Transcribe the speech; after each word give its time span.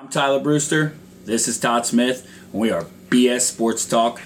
I'm 0.00 0.08
Tyler 0.08 0.38
Brewster. 0.38 0.94
This 1.24 1.48
is 1.48 1.58
Todd 1.58 1.84
Smith. 1.84 2.30
And 2.52 2.60
we 2.60 2.70
are 2.70 2.84
BS 3.08 3.40
Sports 3.40 3.84
Talk 3.84 4.20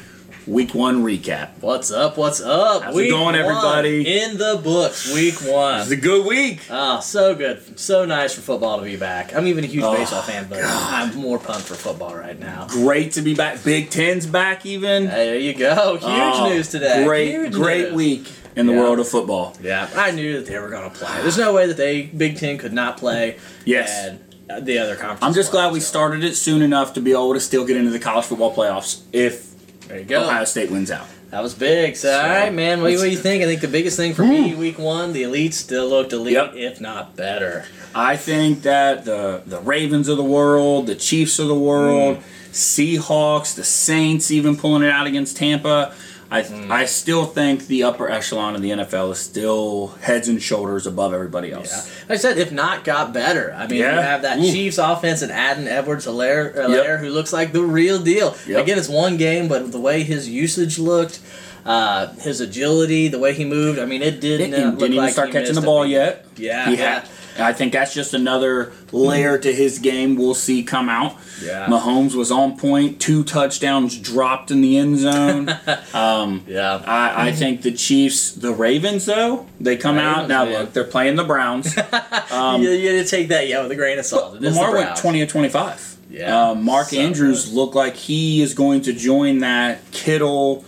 Week 0.47 0.75
One 0.75 1.03
recap. 1.03 1.51
What's 1.63 1.91
up? 1.91 2.19
What's 2.19 2.43
up? 2.43 2.83
How's 2.83 2.99
it 2.99 3.09
going, 3.09 3.35
everybody? 3.35 4.21
In 4.21 4.37
the 4.37 4.61
books, 4.63 5.13
week 5.15 5.37
one. 5.51 5.81
It's 5.81 5.91
a 5.91 5.97
good 5.97 6.27
week. 6.27 6.61
Oh, 6.69 7.01
so 7.01 7.35
good. 7.35 7.79
So 7.81 8.05
nice 8.05 8.35
for 8.35 8.43
football 8.43 8.79
to 8.81 8.85
be 8.85 8.97
back. 8.97 9.35
I'm 9.35 9.47
even 9.47 9.65
a 9.65 9.67
huge 9.67 9.83
Oh, 9.85 9.95
baseball 9.97 10.21
fan, 10.21 10.47
but 10.51 10.61
I'm 10.63 11.15
more 11.17 11.39
pumped 11.39 11.67
for 11.67 11.75
football 11.75 12.15
right 12.15 12.39
now. 12.39 12.67
Great 12.69 13.13
to 13.13 13.23
be 13.23 13.35
back. 13.35 13.65
Big 13.65 13.89
Ten's 13.89 14.27
back 14.27 14.67
even. 14.67 15.07
There 15.07 15.39
you 15.39 15.55
go. 15.55 15.93
Huge 15.93 16.03
Oh, 16.05 16.49
news 16.51 16.69
today. 16.69 17.03
Great, 17.05 17.31
Huge 17.31 17.53
great 17.55 17.85
news. 17.87 17.95
week 17.95 18.33
in 18.57 18.67
the 18.67 18.75
Yeah. 18.75 18.81
world 18.81 18.99
of 18.99 19.09
football. 19.09 19.57
Yeah, 19.63 19.89
I 19.97 20.11
knew 20.11 20.35
that 20.35 20.47
they 20.47 20.59
were 20.59 20.69
going 20.69 20.91
to 20.91 20.95
play. 20.95 21.23
There's 21.23 21.39
no 21.39 21.55
way 21.55 21.67
that 21.67 21.79
they 21.79 22.03
Big 22.03 22.37
Ten 22.37 22.59
could 22.59 22.75
not 22.75 22.99
play. 22.99 23.37
Yes. 23.65 23.91
And 24.07 24.19
the 24.61 24.79
other 24.79 24.97
conference. 24.97 25.23
I'm 25.23 25.35
just 25.35 25.51
glad 25.51 25.73
we 25.73 25.81
so. 25.81 25.87
started 25.87 26.25
it 26.25 26.35
soon 26.37 26.63
enough 26.63 26.95
to 26.95 27.01
be 27.01 27.13
able 27.13 27.35
to 27.35 27.41
still 27.41 27.65
get 27.65 27.77
into 27.77 27.91
the 27.91 27.99
college 27.99 28.27
football 28.27 28.55
playoffs 28.55 29.03
if 29.13 29.51
There 29.89 29.99
you 29.99 30.05
go. 30.05 30.23
Ohio 30.25 30.45
State 30.45 30.71
wins 30.71 30.91
out. 30.91 31.07
That 31.31 31.43
was 31.43 31.55
big. 31.55 31.97
So, 31.97 32.09
So, 32.09 32.21
all 32.21 32.29
right, 32.29 32.53
man. 32.53 32.83
What, 32.83 32.89
do 32.89 32.93
you- 32.93 32.99
what 32.99 33.05
do 33.05 33.11
you 33.11 33.17
think? 33.17 33.43
I 33.43 33.47
think 33.47 33.63
the 33.63 33.69
biggest 33.69 33.97
thing 33.97 34.13
for 34.13 34.23
me, 34.25 34.55
week 34.55 34.79
one, 34.79 35.15
the 35.15 35.23
elite 35.23 35.55
still 35.55 35.89
looked 35.89 36.13
elite, 36.13 36.35
Yep. 36.35 36.53
if 36.57 36.81
not 36.81 37.17
better. 37.17 37.65
I 37.95 38.17
think 38.17 38.63
that 38.63 39.05
the 39.07 39.41
the 39.47 39.59
Ravens 39.61 40.09
of 40.09 40.17
the 40.19 40.25
world, 40.25 40.87
the 40.87 40.95
Chiefs 40.95 41.39
of 41.39 41.49
the 41.49 41.55
world, 41.55 42.19
mm. 42.19 42.23
Seahawks, 42.53 43.55
the 43.55 43.65
Saints, 43.65 44.31
even 44.31 44.57
pulling 44.57 44.83
it 44.83 44.91
out 44.91 45.07
against 45.07 45.37
Tampa. 45.37 45.95
I 46.33 46.45
I 46.71 46.85
still 46.87 47.27
think 47.27 47.67
the 47.67 47.83
upper 47.85 48.09
echelon 48.11 48.55
of 48.57 48.63
the 48.63 48.71
NFL 48.71 49.13
is 49.13 49.19
still 49.19 49.89
heads 50.01 50.29
and 50.29 50.43
shoulders 50.43 50.87
above 50.87 51.13
everybody 51.13 51.49
Yeah. 51.49 51.57
else. 51.57 51.91
Like 52.09 52.19
I 52.19 52.21
said, 52.21 52.39
if 52.39 52.51
not, 52.51 52.85
got 52.85 53.13
better. 53.13 53.55
I 53.57 53.67
mean, 53.67 53.81
Yeah. 53.81 53.97
you 53.97 54.01
have 54.01 54.23
that 54.23 54.39
Ooh. 54.39 54.43
Chiefs 54.51 54.79
offense 54.79 55.21
and 55.23 55.31
Aden 55.31 55.69
Edwards 55.69 56.07
Helaire, 56.07 56.55
Helaire 56.57 56.99
who 57.01 57.11
looks 57.11 57.33
like 57.33 57.53
the 57.53 57.63
real 57.63 57.99
deal. 57.99 58.35
Yep. 58.49 58.63
Again, 58.63 58.79
it's 58.79 58.89
one 58.89 59.17
game, 59.19 59.47
but 59.47 59.71
the 59.73 59.81
way 59.81 60.03
his 60.05 60.29
usage 60.29 60.79
looked, 60.79 61.19
uh, 61.67 62.09
his 62.15 62.41
agility, 62.41 63.09
the 63.09 63.19
way 63.19 63.35
he 63.35 63.45
moved, 63.45 63.79
I 63.79 63.85
mean, 63.85 64.03
it 64.03 64.21
did 64.21 64.39
Didn't, 64.39 64.51
not 64.53 64.57
didn't 64.57 64.79
look 64.79 64.91
even 64.91 64.97
like 65.05 65.13
start 65.13 65.29
he 65.29 65.33
catching 65.35 65.55
the 65.55 65.61
ball 65.61 65.87
yet. 65.87 66.25
Yeah, 66.37 66.69
He 66.71 66.77
yeah. 66.77 66.95
had. 67.01 67.09
I 67.39 67.53
think 67.53 67.73
that's 67.73 67.95
just 67.95 68.15
another 68.15 68.73
layer 68.93 69.39
to 69.39 69.53
his 69.53 69.79
game 69.79 70.17
we'll 70.17 70.35
see 70.35 70.63
come 70.63 70.89
out. 70.89 71.17
Yeah. 71.43 71.67
Mahomes 71.67 72.15
was 72.15 72.31
on 72.31 72.59
point, 72.59 73.01
two 73.01 73.25
touchdowns 73.25 73.99
dropped 73.99 74.51
in 74.51 74.61
the 74.61 74.77
end 74.79 74.99
zone. 74.99 75.49
um, 75.95 76.45
Yeah. 76.47 76.83
I, 76.87 77.29
I 77.29 77.33
think 77.33 77.63
the 77.63 77.73
Chiefs, 77.73 78.33
the 78.33 78.53
Ravens, 78.53 79.07
though, 79.07 79.47
they 79.61 79.77
come 79.77 79.99
out. 79.99 80.29
Now, 80.29 80.45
man. 80.45 80.53
look, 80.61 80.73
they're 80.73 80.85
playing 80.85 81.17
the 81.17 81.25
Browns. 81.25 81.77
Um, 82.33 82.63
you, 82.63 82.71
you 82.71 82.97
had 82.97 83.05
to 83.05 83.11
take 83.11 83.29
that, 83.29 83.47
yeah, 83.47 83.63
with 83.63 83.71
a 83.73 83.77
grain 83.77 83.99
of 83.99 84.07
salt. 84.07 84.41
Lamar 84.41 84.73
went 84.73 84.87
Browns. 84.87 85.01
20 85.01 85.23
or 85.23 85.27
25. 85.27 85.97
Yeah. 86.09 86.51
Um, 86.51 86.63
Mark 86.65 86.89
So 86.89 86.99
Andrews 86.99 87.47
good. 87.47 87.55
looked 87.55 87.75
like 87.75 87.95
he 87.95 88.41
is 88.41 88.55
going 88.55 88.83
to 88.83 88.93
join 88.95 89.39
that 89.39 89.79
Kittle 89.93 90.65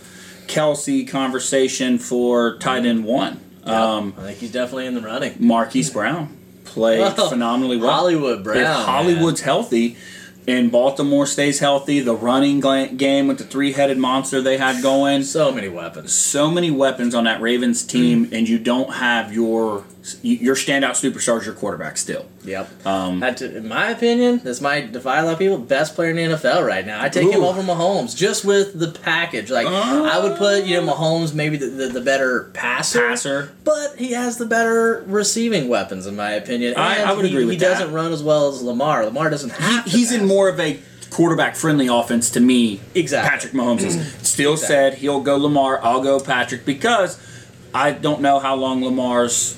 Kelce 0.47 1.07
conversation 1.07 1.97
for 1.97 2.57
tight 2.59 2.85
end 2.85 3.03
one. 3.05 3.39
Yep. 3.65 3.67
Um, 3.67 4.13
I 4.17 4.21
think 4.23 4.37
he's 4.39 4.51
definitely 4.51 4.85
in 4.85 4.93
the 4.93 5.01
running. 5.01 5.35
Marquise 5.39 5.89
Brown 5.89 6.37
played 6.75 7.01
Oh, 7.17 7.29
phenomenally 7.29 7.77
well. 7.77 7.91
Hollywood 7.91 8.43
Brown. 8.43 8.57
if 8.59 8.67
Hollywood's 8.85 9.41
man. 9.41 9.45
healthy 9.45 9.97
and 10.47 10.71
Baltimore 10.71 11.25
stays 11.25 11.57
healthy, 11.59 12.01
the 12.01 12.13
running 12.15 12.59
game 12.97 13.27
with 13.27 13.39
the 13.39 13.43
three 13.45 13.71
headed 13.71 13.97
monster 13.97 14.41
they 14.41 14.57
had 14.57 14.83
going, 14.83 15.23
So 15.23 15.51
many 15.51 15.69
weapons. 15.69 16.13
so 16.13 16.51
many 16.51 16.69
weapons 16.69 17.15
on 17.15 17.23
that 17.23 17.41
Ravens 17.41 17.81
team, 17.83 18.27
mm. 18.27 18.37
and 18.37 18.47
you 18.47 18.59
don't 18.59 18.93
have 18.93 19.33
your 19.33 19.85
your 20.21 20.55
standout 20.55 20.91
superstars, 21.03 21.45
your 21.45 21.55
quarterback 21.55 21.97
still. 21.97 22.25
Yep. 22.45 22.85
Um, 22.85 23.21
to- 23.21 23.57
in 23.57 23.67
my 23.67 23.89
opinion, 23.89 24.41
this 24.43 24.61
might 24.61 24.91
defy 24.91 25.19
a 25.19 25.23
lot 25.25 25.33
of 25.33 25.39
people. 25.39 25.57
Best 25.57 25.95
player 25.95 26.11
in 26.11 26.15
the 26.15 26.35
NFL 26.37 26.65
right 26.65 26.85
now. 26.85 27.01
I 27.01 27.09
take 27.09 27.29
him 27.31 27.43
over 27.43 27.61
Mahomes 27.61 28.15
just 28.15 28.45
with 28.45 28.77
the 28.79 28.87
package. 28.99 29.49
Like 29.51 29.67
I 29.67 30.19
would 30.19 30.37
put, 30.37 30.63
you 30.65 30.79
know, 30.81 30.93
Mahomes 30.93 31.33
maybe 31.33 31.57
the, 31.57 31.67
the, 31.67 31.87
the 31.89 32.01
better 32.01 32.51
passer, 32.53 32.99
Passer. 33.09 33.51
but 33.63 33.95
he 33.97 34.11
has 34.11 34.37
the 34.37 34.45
better 34.45 35.03
receiving 35.07 35.67
weapons 35.67 36.05
in 36.07 36.15
my 36.15 36.31
opinion. 36.31 36.75
I- 36.77 36.95
And 36.97 37.09
I 37.09 37.13
would 37.13 37.25
he, 37.25 37.31
agree 37.31 37.45
with 37.45 37.53
He 37.53 37.59
that. 37.59 37.79
doesn't 37.79 37.91
run 37.93 38.11
as 38.13 38.21
well 38.23 38.49
as 38.49 38.61
Lamar. 38.61 39.05
Lamar 39.05 39.29
doesn't 39.29 39.51
have. 39.51 39.85
to 39.85 39.89
He's 39.89 40.11
in 40.11 40.25
more 40.27 40.47
of 40.49 40.59
a 40.59 40.79
quarterback 41.09 41.55
friendly 41.55 41.87
offense 41.87 42.29
to 42.31 42.39
me. 42.39 42.81
Exactly. 42.93 43.29
Patrick 43.29 43.53
Mahomes 43.53 43.81
is. 43.83 43.95
Still 44.27 44.53
Exactly. 44.53 44.67
said 44.75 44.93
he'll 44.95 45.21
go 45.21 45.37
Lamar, 45.37 45.79
I'll 45.83 46.01
go 46.03 46.19
Patrick 46.19 46.65
because 46.65 47.17
I 47.73 47.91
don't 47.91 48.21
know 48.21 48.39
how 48.39 48.55
long 48.55 48.83
Lamar's 48.83 49.57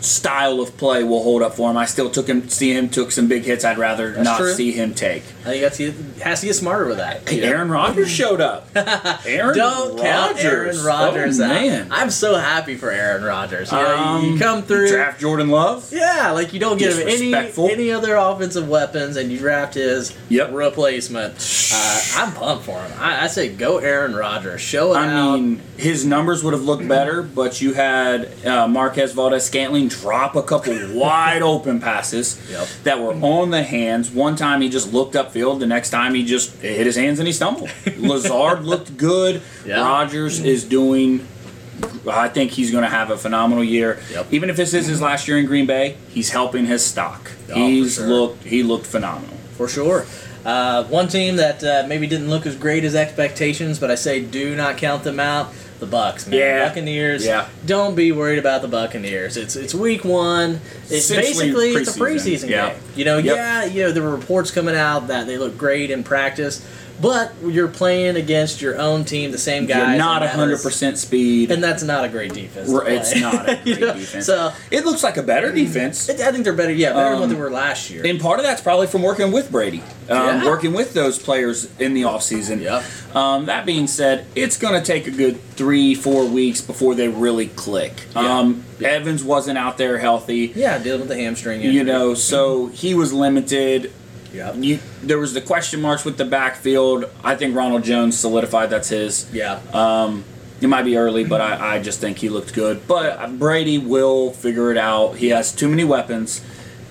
style 0.00 0.60
of 0.60 0.76
play 0.76 1.02
will 1.04 1.22
hold 1.22 1.42
up 1.42 1.54
for 1.54 1.70
him. 1.70 1.76
I 1.76 1.84
still 1.86 2.10
took 2.10 2.28
him 2.28 2.48
see 2.48 2.72
him 2.72 2.88
took 2.88 3.10
some 3.10 3.26
big 3.28 3.42
hits 3.44 3.64
I'd 3.64 3.78
rather 3.78 4.12
That's 4.12 4.24
not 4.24 4.38
true. 4.38 4.52
see 4.54 4.72
him 4.72 4.94
take. 4.94 5.22
I 5.44 5.68
think 5.68 5.74
he 5.74 6.20
has 6.22 6.40
to 6.40 6.46
get 6.46 6.54
smarter 6.54 6.86
with 6.86 6.98
that. 6.98 7.28
Hey. 7.28 7.42
Aaron 7.42 7.70
Rodgers 7.70 8.10
showed 8.10 8.40
up. 8.40 8.68
Aaron 9.26 9.56
Don't 9.56 9.98
count 9.98 10.42
Aaron 10.44 10.82
Rodgers 10.84 11.40
oh, 11.40 11.44
out. 11.44 11.48
man. 11.48 11.88
I'm 11.90 12.10
so 12.10 12.36
happy 12.36 12.76
for 12.76 12.90
Aaron 12.90 13.24
Rodgers. 13.24 13.72
You, 13.72 13.78
know, 13.78 13.96
Um, 13.96 14.24
you 14.24 14.38
come 14.38 14.62
through. 14.62 14.88
Draft 14.88 15.20
Jordan 15.20 15.48
Love. 15.48 15.88
Yeah, 15.92 16.30
like 16.32 16.52
you 16.52 16.60
don't 16.60 16.78
give 16.78 16.96
him 16.98 17.08
any 17.08 17.34
any 17.34 17.90
other 17.92 18.14
offensive 18.16 18.68
weapons, 18.68 19.16
and 19.16 19.32
you 19.32 19.38
draft 19.38 19.74
his 19.74 20.16
Yep. 20.28 20.52
replacement. 20.52 21.34
Uh, 21.72 22.00
I'm 22.16 22.32
pumped 22.32 22.64
for 22.64 22.80
him. 22.80 22.92
I, 22.98 23.24
I 23.24 23.26
say 23.26 23.48
go 23.48 23.78
Aaron 23.78 24.14
Rodgers. 24.14 24.60
Show 24.60 24.94
it 24.94 24.98
I 24.98 25.08
out. 25.08 25.34
mean, 25.40 25.60
his 25.76 26.04
numbers 26.04 26.42
would 26.44 26.52
have 26.52 26.62
looked 26.62 26.86
better, 26.86 27.22
but 27.22 27.60
you 27.60 27.74
had 27.74 28.28
uh, 28.46 28.68
Marquez 28.68 29.12
Valdes 29.12 29.44
Scantling 29.44 29.87
drop 29.88 30.36
a 30.36 30.42
couple 30.42 30.74
wide 30.94 31.42
open 31.42 31.80
passes 31.80 32.38
Yep. 32.50 32.68
that 32.84 33.00
were 33.00 33.14
on 33.14 33.50
the 33.50 33.62
hands. 33.62 34.10
One 34.10 34.36
time 34.36 34.60
he 34.60 34.68
just 34.68 34.92
looked 34.92 35.14
upfield, 35.14 35.60
the 35.60 35.66
next 35.66 35.90
time 35.90 36.14
he 36.14 36.24
just 36.24 36.54
hit 36.60 36.86
his 36.86 36.96
hands 36.96 37.18
and 37.18 37.26
he 37.26 37.32
stumbled. 37.32 37.70
Lazard 37.96 38.64
looked 38.64 38.96
good. 38.96 39.42
Yeah. 39.66 39.80
Rodgers 39.80 40.40
is 40.40 40.64
doing. 40.64 41.26
I 42.10 42.28
think 42.28 42.50
he's 42.50 42.70
going 42.72 42.82
to 42.82 42.90
have 42.90 43.10
a 43.10 43.16
phenomenal 43.16 43.62
year. 43.62 44.00
Yep. 44.12 44.32
Even 44.32 44.50
if 44.50 44.56
this 44.56 44.74
is 44.74 44.86
his 44.86 45.00
last 45.00 45.28
year 45.28 45.38
in 45.38 45.46
Green 45.46 45.66
Bay, 45.66 45.96
he's 46.08 46.30
helping 46.30 46.66
his 46.66 46.84
stock. 46.84 47.30
Oh, 47.50 47.54
he's 47.54 47.94
sure. 47.96 48.06
looked. 48.08 48.44
He 48.44 48.62
looked 48.62 48.86
phenomenal. 48.86 49.36
for 49.56 49.68
sure. 49.68 50.04
Uh, 50.44 50.84
one 50.84 51.08
team 51.08 51.36
that 51.36 51.62
uh, 51.62 51.84
maybe 51.86 52.06
didn't 52.06 52.30
look 52.30 52.46
as 52.46 52.56
great 52.56 52.82
as 52.84 52.94
expectations, 52.94 53.78
but 53.78 53.90
I 53.90 53.96
say 53.96 54.20
do 54.24 54.56
not 54.56 54.76
count 54.78 55.04
them 55.04 55.20
out. 55.20 55.52
The 55.78 55.86
Bucks, 55.86 56.26
man. 56.26 56.40
Yeah. 56.40 56.68
Buccaneers. 56.68 57.24
Yeah. 57.24 57.48
Don't 57.64 57.94
be 57.94 58.10
worried 58.10 58.38
about 58.40 58.62
the 58.62 58.68
Buccaneers. 58.68 59.36
It's 59.36 59.54
it's 59.54 59.74
week 59.74 60.04
one. 60.04 60.60
It's 60.90 61.08
basically 61.08 61.70
it's 61.70 61.96
a 61.96 62.00
preseason. 62.00 62.48
Yeah. 62.48 62.70
game. 62.72 62.82
You 62.96 63.04
know, 63.04 63.18
Yep. 63.18 63.36
yeah, 63.36 63.64
you 63.64 63.82
know 63.84 63.92
there 63.92 64.02
were 64.02 64.14
reports 64.16 64.50
coming 64.50 64.74
out 64.74 65.06
that 65.08 65.26
they 65.28 65.38
look 65.38 65.56
great 65.56 65.90
in 65.92 66.02
practice, 66.02 66.66
but 67.00 67.32
you're 67.46 67.68
playing 67.68 68.16
against 68.16 68.60
your 68.60 68.78
own 68.78 69.04
team, 69.04 69.30
the 69.30 69.38
same 69.38 69.66
guys. 69.66 69.88
You're 69.90 69.98
not 69.98 70.22
100 70.22 70.60
percent 70.62 70.98
speed. 70.98 71.50
and 71.50 71.62
that's 71.62 71.82
not 71.82 72.04
a 72.04 72.08
great 72.08 72.32
defense. 72.34 72.70
It's 72.70 73.20
not 73.20 73.48
a 73.48 73.54
great 73.62 73.66
You 73.66 73.78
know? 73.86 73.94
defense. 73.94 74.26
So 74.26 74.52
it 74.70 74.84
looks 74.84 75.02
like 75.02 75.16
a 75.16 75.22
better 75.22 75.52
defense. 75.52 76.08
I 76.10 76.32
think 76.32 76.44
they're 76.44 76.52
better. 76.52 76.72
Yeah, 76.72 76.92
better 76.92 77.10
than 77.10 77.18
what 77.20 77.24
Um, 77.24 77.30
they 77.30 77.36
were 77.40 77.50
last 77.50 77.90
year. 77.90 78.04
And 78.06 78.20
part 78.20 78.38
of 78.38 78.44
that's 78.44 78.60
probably 78.60 78.86
from 78.86 79.02
working 79.02 79.30
with 79.32 79.50
Brady, 79.50 79.82
um, 80.08 80.16
Yeah. 80.42 80.44
working 80.46 80.72
with 80.72 80.94
those 80.94 81.18
players 81.18 81.68
in 81.78 81.94
the 81.94 82.02
offseason. 82.02 82.60
Yep. 82.62 82.82
Um, 83.16 83.46
that 83.46 83.64
being 83.64 83.86
said, 83.86 84.26
it's 84.34 84.56
going 84.56 84.74
to 84.74 84.84
take 84.84 85.06
a 85.06 85.10
good 85.10 85.40
three, 85.52 85.94
four 85.94 86.24
weeks 86.24 86.60
before 86.60 86.94
they 86.94 87.08
really 87.08 87.46
click. 87.48 87.92
Yeah. 88.14 88.38
Um, 88.38 88.64
Evans 88.84 89.24
wasn't 89.24 89.58
out 89.58 89.76
there 89.76 89.98
healthy, 89.98 90.52
yeah, 90.54 90.78
dealing 90.78 91.00
with 91.00 91.08
the 91.08 91.16
hamstring. 91.16 91.62
you 91.62 91.82
know, 91.82 92.14
so 92.14 92.66
he 92.68 92.94
was 92.94 93.12
limited. 93.12 93.92
Yep. 94.32 94.54
You, 94.58 94.78
there 95.02 95.18
was 95.18 95.34
the 95.34 95.40
question 95.40 95.80
marks 95.80 96.04
with 96.04 96.18
the 96.18 96.24
backfield. 96.24 97.06
I 97.24 97.34
think 97.36 97.56
Ronald 97.56 97.84
Jones 97.84 98.18
solidified 98.18 98.70
that's 98.70 98.88
his. 98.90 99.28
Yeah. 99.32 99.60
Um, 99.72 100.24
it 100.60 100.66
might 100.68 100.82
be 100.82 100.96
early, 100.96 101.24
but 101.24 101.40
I, 101.40 101.76
I 101.76 101.82
just 101.82 102.00
think 102.00 102.18
he 102.18 102.28
looked 102.28 102.52
good. 102.54 102.86
But 102.88 103.38
Brady 103.38 103.78
will 103.78 104.32
figure 104.32 104.70
it 104.72 104.76
out. 104.78 105.12
He 105.16 105.28
has 105.28 105.52
too 105.52 105.68
many 105.68 105.84
weapons. 105.84 106.44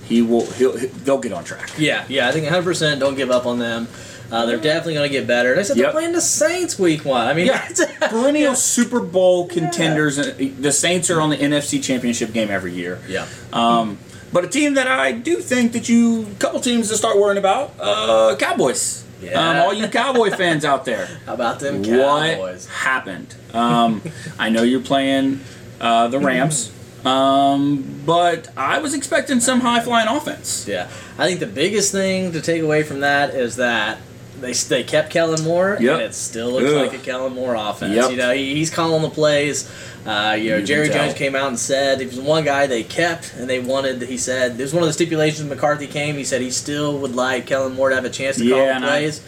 He 0.05 0.21
will. 0.21 0.45
He'll. 0.51 0.71
They'll 0.77 1.17
get 1.19 1.33
on 1.33 1.43
track. 1.43 1.71
Yeah, 1.77 2.05
yeah, 2.07 2.29
I 2.29 2.31
think 2.31 2.47
100% 2.47 2.99
don't 2.99 3.15
give 3.15 3.29
up 3.29 3.45
on 3.45 3.59
them. 3.59 3.87
Uh, 4.31 4.45
they're 4.45 4.57
definitely 4.57 4.93
going 4.93 5.07
to 5.09 5.11
get 5.13 5.25
better. 5.27 5.51
And 5.51 5.59
I 5.59 5.63
said 5.63 5.77
Yep. 5.77 5.83
they're 5.85 5.91
playing 5.93 6.11
the 6.13 6.21
Saints 6.21 6.77
week 6.77 7.05
one. 7.05 7.27
I 7.27 7.33
mean, 7.33 7.45
Yeah, 7.47 7.65
perennial 8.09 8.55
Super 8.55 8.99
Bowl 8.99 9.47
contenders. 9.47 10.15
The 10.17 10.71
Saints 10.71 11.09
are 11.09 11.21
on 11.21 11.29
the 11.29 11.37
NFC 11.37 11.81
Championship 11.81 12.33
game 12.33 12.49
every 12.49 12.73
year. 12.73 12.99
Yeah. 13.07 13.25
Um, 13.53 13.97
but 14.31 14.43
a 14.43 14.47
team 14.47 14.73
that 14.75 14.87
I 14.87 15.11
do 15.11 15.37
think 15.37 15.71
that 15.73 15.87
you, 15.89 16.27
couple 16.39 16.59
teams 16.59 16.89
to 16.89 16.97
start 16.97 17.17
worrying 17.17 17.37
about, 17.37 17.73
uh, 17.79 18.35
Cowboys. 18.37 19.03
Yeah. 19.21 19.31
Um, 19.39 19.57
all 19.57 19.73
you 19.73 19.87
Cowboy 19.87 20.29
fans 20.37 20.63
out 20.63 20.85
there. 20.85 21.07
How 21.25 21.33
about 21.33 21.59
them 21.59 21.83
Cowboys? 21.83 22.67
What 22.67 22.75
happened? 22.75 23.35
Um, 23.53 24.01
I 24.37 24.49
know 24.49 24.63
you're 24.63 24.79
playing 24.81 25.39
uh, 25.81 26.07
the 26.07 26.19
Rams, 26.19 26.71
um, 27.05 28.01
but 28.05 28.49
I 28.57 28.79
was 28.79 28.93
expecting 28.93 29.39
some 29.39 29.61
high 29.61 29.79
flying 29.79 30.07
offense. 30.07 30.67
Yeah. 30.67 30.89
I 31.17 31.27
think 31.27 31.39
the 31.39 31.47
biggest 31.47 31.91
thing 31.91 32.31
to 32.33 32.41
take 32.41 32.61
away 32.61 32.83
from 32.83 32.99
that 32.99 33.31
is 33.31 33.55
that 33.55 33.97
they 34.41 34.53
they 34.53 34.83
kept 34.83 35.09
Kellen 35.11 35.43
Moore, 35.43 35.77
Yep. 35.79 35.93
and 35.93 36.01
it 36.03 36.13
still 36.13 36.51
looks 36.51 36.69
Ugh. 36.69 36.75
like 36.75 36.93
a 36.93 37.03
Kellen 37.03 37.33
Moore 37.33 37.55
offense. 37.55 37.93
Yep. 37.95 38.11
You 38.11 38.17
know, 38.17 38.31
he, 38.33 38.55
he's 38.55 38.69
calling 38.69 39.01
the 39.01 39.09
plays. 39.09 39.69
Uh, 40.05 40.37
you 40.39 40.51
know, 40.51 40.57
You 40.57 40.65
Jerry. 40.65 40.89
Jones 40.89 41.13
came 41.13 41.35
out 41.35 41.47
and 41.49 41.59
said 41.59 41.99
if 42.01 42.11
was 42.11 42.19
one 42.19 42.45
guy 42.45 42.65
they 42.67 42.83
kept 42.83 43.33
and 43.35 43.49
they 43.49 43.59
wanted, 43.59 44.01
he 44.03 44.17
said 44.17 44.57
there's 44.57 44.73
one 44.73 44.83
of 44.83 44.87
the 44.87 44.93
stipulations 44.93 45.49
McCarthy 45.49 45.87
came. 45.87 46.15
He 46.15 46.23
said 46.23 46.41
he 46.41 46.51
still 46.51 46.97
would 46.99 47.15
like 47.15 47.45
Kellen 47.45 47.73
Moore 47.75 47.89
to 47.89 47.95
have 47.95 48.05
a 48.05 48.09
chance 48.09 48.37
to 48.37 48.45
Yeah, 48.45 48.55
call 48.55 48.65
the 48.81 48.85
I- 48.87 48.89
plays. 48.99 49.21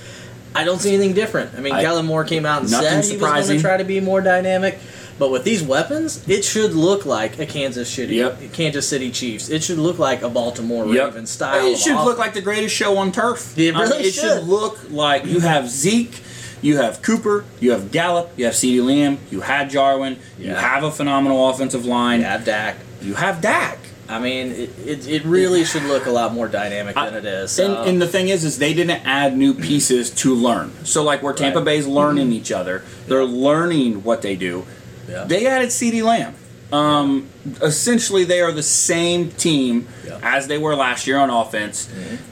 I, 0.55 0.63
don't 0.63 0.79
see 0.79 0.89
anything 0.93 1.13
different. 1.13 1.51
I 1.55 1.61
mean, 1.61 1.73
I- 1.73 1.83
Kellen 1.83 2.05
Moore 2.05 2.23
came 2.23 2.45
out 2.45 2.61
and 2.61 2.69
said 2.69 3.03
he 3.03 3.17
was 3.17 3.47
going 3.47 3.57
to 3.57 3.61
try 3.61 3.77
to 3.77 3.83
be 3.83 3.99
more 3.99 4.19
dynamic. 4.21 4.79
But 5.19 5.31
with 5.31 5.43
these 5.43 5.61
weapons, 5.61 6.27
it 6.29 6.43
should 6.45 6.73
look 6.73 7.05
like 7.05 7.37
a 7.39 7.45
Kansas 7.45 7.89
City, 7.89 8.15
Yep. 8.15 8.53
Kansas 8.53 8.87
City 8.87 9.11
Chiefs. 9.11 9.49
It 9.49 9.61
should 9.63 9.77
look 9.77 9.99
like 9.99 10.21
a 10.21 10.29
Baltimore 10.29 10.85
Yep. 10.87 11.05
Ravens 11.07 11.29
style. 11.29 11.65
It 11.67 11.77
should 11.77 11.91
offense. 11.93 12.05
look 12.07 12.17
like 12.17 12.33
the 12.33 12.41
greatest 12.41 12.73
show 12.73 12.97
on 12.97 13.11
turf. 13.11 13.57
It 13.57 13.75
I 13.75 13.79
mean, 13.79 13.89
really 13.89 14.03
it 14.05 14.13
should 14.13 14.23
should. 14.39 14.43
look 14.45 14.79
like 14.89 15.25
you 15.25 15.41
have 15.41 15.69
Zeke, 15.69 16.21
you 16.61 16.77
have 16.77 17.01
Cooper, 17.01 17.43
you 17.59 17.71
have 17.71 17.91
Gallup, 17.91 18.31
you 18.37 18.45
have 18.45 18.53
CeeDee 18.53 18.83
Lamb, 18.85 19.17
you 19.29 19.41
had 19.41 19.69
Jarwin, 19.69 20.17
you 20.39 20.53
have 20.53 20.83
a 20.83 20.91
phenomenal 20.91 21.49
offensive 21.49 21.85
line, 21.85 22.21
You 22.21 22.25
have 22.25 22.45
Dak. 22.45 22.77
you 23.01 23.13
have 23.15 23.41
Dak. 23.41 23.77
I 24.07 24.17
mean, 24.19 24.51
it, 24.53 24.69
it, 24.87 25.07
it 25.07 25.23
really 25.25 25.63
should 25.65 25.83
look 25.83 26.07
a 26.07 26.09
lot 26.11 26.33
more 26.33 26.47
dynamic 26.47 26.95
than 26.95 27.13
I- 27.13 27.17
it 27.19 27.25
is. 27.25 27.51
So. 27.51 27.65
And, 27.65 27.73
uh, 27.75 27.83
and 27.83 28.01
the 28.01 28.07
thing 28.07 28.29
is, 28.29 28.43
is 28.43 28.57
they 28.57 28.73
didn't 28.73 29.05
add 29.05 29.37
new 29.37 29.53
pieces 29.53 30.09
to 30.11 30.33
learn. 30.33 30.71
So 30.83 31.03
like 31.03 31.21
where 31.21 31.33
Tampa 31.33 31.59
Right. 31.59 31.65
Bay's 31.65 31.85
learning 31.87 32.25
mm-hmm. 32.27 32.33
each 32.33 32.51
other, 32.51 32.83
they're 33.07 33.23
learning 33.25 34.03
what 34.03 34.23
they 34.23 34.35
do. 34.35 34.65
Yeah. 35.09 35.23
They 35.25 35.47
added 35.47 35.69
CeeDee 35.69 36.03
Lamb. 36.03 36.35
Um, 36.71 37.27
essentially, 37.63 38.25
they 38.25 38.41
are 38.41 38.51
the 38.51 38.61
same 38.63 39.31
team 39.31 39.87
Yeah. 40.05 40.19
as 40.21 40.45
they 40.47 40.59
were 40.59 40.75
last 40.75 41.07
year 41.07 41.17
on 41.17 41.31
offense, 41.31 41.89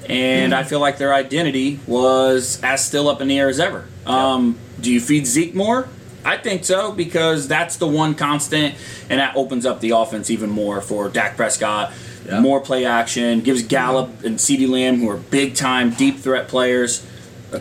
and 0.07 0.53
I 0.53 0.63
feel 0.63 0.79
like 0.79 1.00
their 1.00 1.13
identity 1.13 1.79
was 1.88 2.59
as 2.62 2.85
still 2.85 3.09
up 3.09 3.19
in 3.19 3.27
the 3.29 3.39
air 3.39 3.50
as 3.50 3.59
ever. 3.59 3.85
Um, 4.06 4.57
do 4.79 4.91
you 4.91 5.01
feed 5.01 5.25
Zeke 5.25 5.56
more? 5.56 5.89
I 6.24 6.38
think 6.38 6.65
so 6.65 6.91
because 6.91 7.47
that's 7.47 7.77
the 7.77 7.88
one 7.88 8.13
constant, 8.13 8.75
and 9.09 9.19
that 9.19 9.35
opens 9.35 9.65
up 9.65 9.79
the 9.79 9.91
offense 9.91 10.29
even 10.29 10.50
more 10.51 10.81
for 10.81 11.09
Dak 11.09 11.35
Prescott. 11.35 11.91
Yeah. 12.27 12.39
More 12.41 12.59
play 12.59 12.85
action 12.85 13.39
gives 13.41 13.63
Gallup 13.63 14.24
and 14.24 14.38
CeeDee 14.38 14.68
Lamb, 14.69 15.00
who 15.00 15.09
are 15.09 15.18
big 15.18 15.56
time 15.56 15.91
deep 15.91 16.19
threat 16.19 16.47
players. 16.47 17.03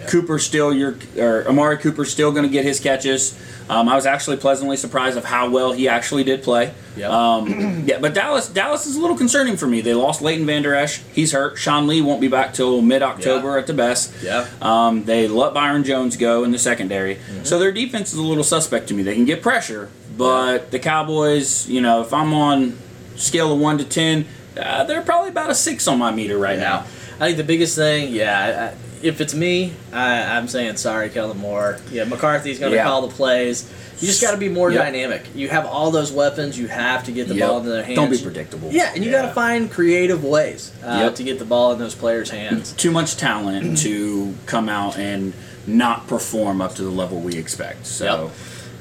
Cooper 0.09 0.41
still 0.41 0.75
your 0.75 0.97
or 1.17 1.47
Amari 1.49 1.79
Cooper 1.79 2.05
still 2.05 2.33
going 2.33 2.43
to 2.43 2.49
get 2.51 2.65
his 2.65 2.81
catches. 2.81 3.39
Um, 3.69 3.89
I 3.89 3.95
was 3.95 4.07
actually 4.07 4.37
pleasantly 4.37 4.77
surprised 4.77 5.19
of 5.19 5.25
how 5.25 5.51
well 5.51 5.73
he 5.73 5.89
actually 5.89 6.25
did 6.25 6.43
play. 6.43 6.73
Yep. 6.97 7.11
Um, 7.11 7.85
yeah, 7.87 7.99
but 7.99 8.15
Dallas 8.15 8.49
Dallas 8.49 8.87
is 8.87 8.97
a 8.97 9.01
little 9.01 9.17
concerning 9.17 9.57
for 9.57 9.67
me. 9.67 9.81
They 9.81 9.95
lost 9.95 10.23
Leighton 10.23 10.47
Vander 10.47 10.75
Esch. 10.75 11.03
He's 11.13 11.33
hurt. 11.33 11.59
Sean 11.59 11.87
Lee 11.87 12.01
won't 12.01 12.21
be 12.21 12.29
back 12.29 12.55
till 12.55 12.81
mid 12.83 13.03
October 13.03 13.59
at 13.59 13.67
the 13.67 13.75
best. 13.75 14.13
Yeah. 14.23 14.47
Um, 14.63 15.05
they 15.05 15.29
let 15.29 15.55
Byron 15.55 15.85
Jones 15.85 16.17
go 16.17 16.45
in 16.45 16.53
the 16.53 16.59
secondary. 16.59 17.17
Mm-hmm. 17.17 17.45
So 17.45 17.59
their 17.59 17.73
defense 17.73 18.13
is 18.13 18.19
a 18.19 18.23
little 18.23 18.45
suspect 18.45 18.89
to 18.89 18.95
me. 18.95 19.03
They 19.03 19.15
can 19.15 19.25
get 19.25 19.43
pressure, 19.43 19.91
but 20.17 20.71
the 20.71 20.79
Cowboys, 20.79 21.69
you 21.69 21.81
know, 21.81 22.03
if 22.03 22.13
I'm 22.13 22.33
on 22.33 22.79
scale 23.17 23.53
of 23.53 23.59
1 23.59 23.79
to 23.79 23.85
10, 23.85 24.27
uh, 24.57 24.85
they're 24.85 25.03
probably 25.03 25.31
about 25.31 25.51
a 25.51 25.55
6 25.55 25.89
on 25.89 25.99
my 25.99 26.11
meter 26.11 26.39
right 26.39 26.59
now. 26.59 26.87
I 27.17 27.27
think 27.27 27.39
the 27.39 27.45
biggest 27.45 27.77
thing, 27.77 28.13
yeah, 28.13 28.73
I, 28.73 28.86
if 29.03 29.21
it's 29.21 29.35
me, 29.35 29.73
I, 29.93 30.37
I'm 30.37 30.49
saying 30.49 30.77
sorry, 30.77 31.09
Kellen 31.11 31.39
Moore. 31.39 31.79
Yeah, 31.91 32.05
McCarthy's 32.05 32.59
going 32.59 32.73
to 32.73 32.77
Yeah. 32.79 32.85
call 32.85 33.03
the 33.07 33.15
plays. 33.15 33.71
You 34.01 34.07
just 34.09 34.21
got 34.21 34.33
to 34.33 34.37
be 34.37 34.49
more 34.51 34.71
Yep. 34.71 34.83
dynamic. 34.85 35.23
You 35.35 35.49
have 35.49 35.65
all 35.65 35.91
those 35.91 36.13
weapons. 36.13 36.59
You 36.59 36.67
have 36.69 37.05
to 37.05 37.13
get 37.13 37.29
the 37.29 37.35
Yep. 37.35 37.49
ball 37.49 37.59
into 37.59 37.71
their 37.71 37.83
hands. 37.83 37.97
Don't 37.97 38.11
be 38.11 38.19
predictable. 38.19 38.69
Yeah, 38.71 38.91
and 38.95 39.03
you 39.05 39.11
got 39.11 39.23
to 39.23 39.33
find 39.33 39.71
creative 39.71 40.23
ways 40.23 40.71
uh, 40.85 40.99
Yep. 41.05 41.15
to 41.17 41.23
get 41.23 41.39
the 41.39 41.45
ball 41.47 41.73
in 41.73 41.79
those 41.79 41.95
players' 41.95 42.29
hands. 42.31 42.73
Too 42.77 42.91
much 42.91 43.17
talent 43.17 43.79
to 43.83 44.35
come 44.47 44.69
out 44.69 44.99
and 44.99 45.33
not 45.67 46.07
perform 46.09 46.61
up 46.61 46.75
to 46.77 46.83
the 46.83 46.91
level 46.91 47.19
we 47.21 47.37
expect. 47.37 47.87
So, 47.87 48.31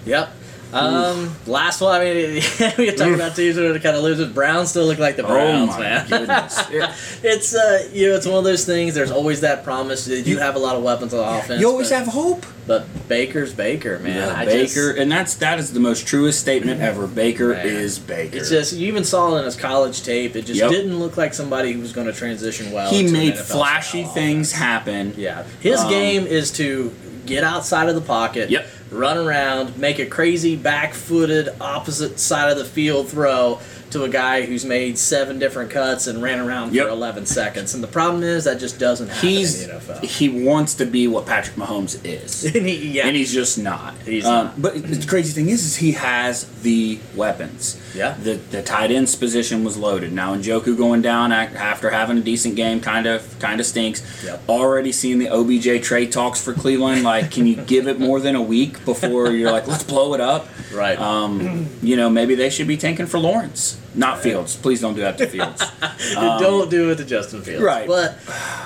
Yep. 0.05 0.29
Um, 0.75 1.35
last 1.47 1.79
one. 1.81 2.01
I 2.01 2.03
mean, 2.03 2.33
we 2.77 2.91
talk 2.91 3.07
about 3.13 3.35
teams 3.35 3.55
that 3.55 3.79
kind 3.81 3.95
of 3.95 4.03
losing. 4.03 4.33
Browns 4.33 4.69
still 4.69 4.85
look 4.85 4.99
like 4.99 5.15
the 5.15 5.23
oh 5.23 5.27
Browns, 5.27 5.69
my 5.71 5.79
man. 5.79 6.05
It's 7.23 7.55
uh, 7.55 7.89
you 7.93 8.09
know, 8.09 8.15
it's 8.15 8.25
one 8.25 8.37
of 8.37 8.43
those 8.43 8.65
things. 8.65 8.93
There's 8.93 9.11
always 9.11 9.41
that 9.41 9.63
promise 9.63 10.05
that 10.05 10.21
you 10.27 10.39
have 10.39 10.55
a 10.55 10.59
lot 10.59 10.75
of 10.75 10.83
weapons 10.83 11.13
on 11.13 11.39
offense. 11.39 11.59
you 11.61 11.67
always 11.69 11.89
but, 11.89 11.99
have 11.99 12.07
hope. 12.07 12.45
but 12.67 12.85
Baker's 13.07 13.53
Baker, 13.53 13.99
man. 13.99 14.15
Yeah, 14.17 14.45
Baker, 14.45 14.63
Just, 14.65 14.97
and 14.97 15.11
that's 15.11 15.35
that 15.35 15.59
is 15.59 15.71
the 15.73 15.79
most 15.79 16.07
truest 16.07 16.39
statement 16.39 16.81
ever. 16.81 17.07
Baker 17.07 17.49
Man. 17.53 17.65
is 17.65 17.97
Baker. 17.99 18.37
it's 18.37 18.49
just 18.49 18.73
you 18.73 18.87
even 18.87 19.03
saw 19.03 19.35
it 19.35 19.39
in 19.39 19.45
his 19.45 19.55
college 19.55 20.03
tape. 20.03 20.35
It 20.35 20.45
just 20.45 20.59
Yep. 20.59 20.69
didn't 20.71 20.99
look 20.99 21.15
like 21.17 21.33
somebody 21.33 21.71
who 21.71 21.79
was 21.79 21.93
going 21.93 22.07
to 22.07 22.13
transition 22.13 22.71
well. 22.71 22.89
he 22.91 23.09
made 23.11 23.37
flashy 23.37 24.03
things 24.03 24.51
happen. 24.51 25.13
Yeah, 25.17 25.43
his 25.61 25.79
Um, 25.81 25.89
game 25.89 26.27
is 26.27 26.51
to 26.53 26.93
get 27.25 27.43
outside 27.43 27.89
of 27.89 27.95
the 27.95 28.01
pocket. 28.01 28.49
Yep. 28.51 28.67
Run 28.91 29.17
around, 29.17 29.77
make 29.77 29.99
a 29.99 30.05
crazy 30.05 30.55
back-footed 30.55 31.49
opposite 31.59 32.19
side 32.19 32.51
of 32.51 32.57
the 32.57 32.65
field 32.65 33.09
throw 33.09 33.59
to 33.95 34.03
a 34.03 34.09
guy 34.09 34.43
who's 34.43 34.65
made 34.65 34.97
seven 34.97 35.39
different 35.39 35.71
cuts 35.71 36.07
and 36.07 36.21
ran 36.21 36.39
around 36.39 36.73
Yep. 36.73 36.85
for 36.85 36.91
11 36.91 37.25
seconds. 37.25 37.73
And 37.73 37.81
the 37.83 37.87
problem 37.87 38.23
is 38.23 38.43
that 38.43 38.59
just 38.59 38.77
doesn't 38.77 39.07
happen 39.09 39.29
He's 39.29 39.63
in 39.63 39.69
the 39.69 39.75
NFL. 39.75 40.03
he 40.05 40.29
wants 40.29 40.73
to 40.75 40.85
be 40.85 41.07
what 41.07 41.25
Patrick 41.25 41.55
Mahomes 41.55 41.99
is. 42.03 42.43
And 42.55 42.67
he- 42.67 42.89
yeah. 42.97 43.07
and 43.07 43.15
he's 43.15 43.33
just 43.33 43.57
not. 43.57 43.93
He's 44.05 44.25
Um, 44.25 44.45
not. 44.47 44.61
But 44.61 44.83
the 44.87 45.05
crazy 45.07 45.31
thing 45.33 45.49
is, 45.49 45.65
is 45.65 45.77
he 45.77 45.93
has 45.93 46.45
the 46.61 46.99
weapons. 47.15 47.77
Yeah. 47.95 48.15
The 48.21 48.33
the 48.51 48.61
tight 48.61 48.91
ends 48.91 49.15
position 49.15 49.63
was 49.63 49.77
loaded. 49.77 50.11
Now 50.11 50.35
Njoku 50.35 50.75
going 50.77 51.01
down 51.01 51.31
after 51.31 51.89
having 51.91 52.17
a 52.17 52.21
decent 52.21 52.55
game, 52.55 52.81
kind 52.81 53.05
of 53.05 53.39
kind 53.39 53.59
of 53.61 53.65
stinks. 53.65 54.01
Yep. 54.25 54.43
Already 54.49 54.91
seeing 54.91 55.19
the 55.19 55.29
OBJ 55.29 55.81
trade 55.81 56.11
talks 56.11 56.41
for 56.41 56.53
Cleveland. 56.53 57.03
Like, 57.03 57.31
can 57.31 57.45
you 57.47 57.55
give 57.55 57.87
it 57.87 57.99
more 57.99 58.19
than 58.19 58.35
a 58.35 58.41
week 58.41 58.83
before 58.83 59.31
you're 59.31 59.51
like, 59.51 59.67
let's 59.67 59.83
blow 59.83 60.13
it 60.13 60.21
up? 60.21 60.47
right. 60.73 60.99
Um, 60.99 61.67
you 61.81 61.95
know, 61.95 62.09
maybe 62.09 62.35
they 62.35 62.49
should 62.49 62.67
be 62.67 62.75
tanking 62.75 63.05
for 63.05 63.17
Lawrence, 63.19 63.77
not 63.95 64.19
Fields. 64.21 64.55
Please 64.55 64.81
don't 64.81 64.93
do 64.95 65.01
that 65.01 65.17
to 65.19 65.27
Fields. 65.27 65.61
Don't 66.13 66.69
do 66.69 66.91
it 66.91 66.97
to 66.97 67.05
Justin 67.05 67.41
Fields. 67.41 67.61
um, 67.61 67.65
right. 67.65 67.87
But, 67.87 68.17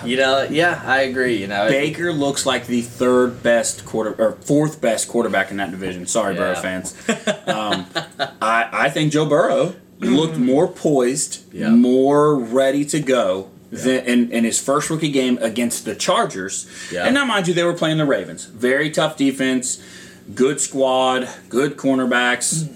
you 0.06 0.18
know, 0.18 0.44
yeah, 0.50 0.82
I 0.86 1.02
agree. 1.02 1.38
You 1.38 1.48
know, 1.48 1.66
it- 1.68 1.70
Baker 1.72 2.12
looks 2.12 2.46
like 2.46 2.68
the 2.68 2.82
third 2.82 3.42
best 3.44 3.86
quarter 3.86 4.14
or 4.22 4.34
fourth 4.42 4.82
best 4.82 5.08
quarterback 5.08 5.52
in 5.52 5.58
that 5.58 5.72
division. 5.72 6.06
Sorry, 6.08 6.36
Burrow 6.36 6.56
fans. 6.56 6.96
Um, 7.48 7.88
I 8.42 8.70
I 8.72 8.90
think 8.90 9.12
Joe 9.12 9.26
Burrow 9.26 9.76
looked 10.00 10.38
more 10.38 10.68
poised, 10.68 11.52
Yeah. 11.54 11.70
more 11.70 12.36
ready 12.36 12.86
to 12.86 13.00
go. 13.00 13.50
Than 13.72 14.04
in, 14.06 14.32
in 14.32 14.44
his 14.46 14.60
first 14.60 14.90
rookie 14.90 15.12
game 15.12 15.38
against 15.42 15.86
the 15.86 15.94
Chargers, 15.94 16.68
Yeah. 16.92 17.06
and 17.06 17.14
now 17.14 17.24
mind 17.26 17.48
you, 17.48 17.54
they 17.54 17.64
were 17.64 17.74
playing 17.76 17.98
the 18.00 18.06
Ravens. 18.06 18.46
Very 18.46 18.90
tough 18.90 19.16
defense, 19.16 19.80
good 20.34 20.60
squad, 20.60 21.30
good 21.50 21.78
cornerbacks, 21.78 22.68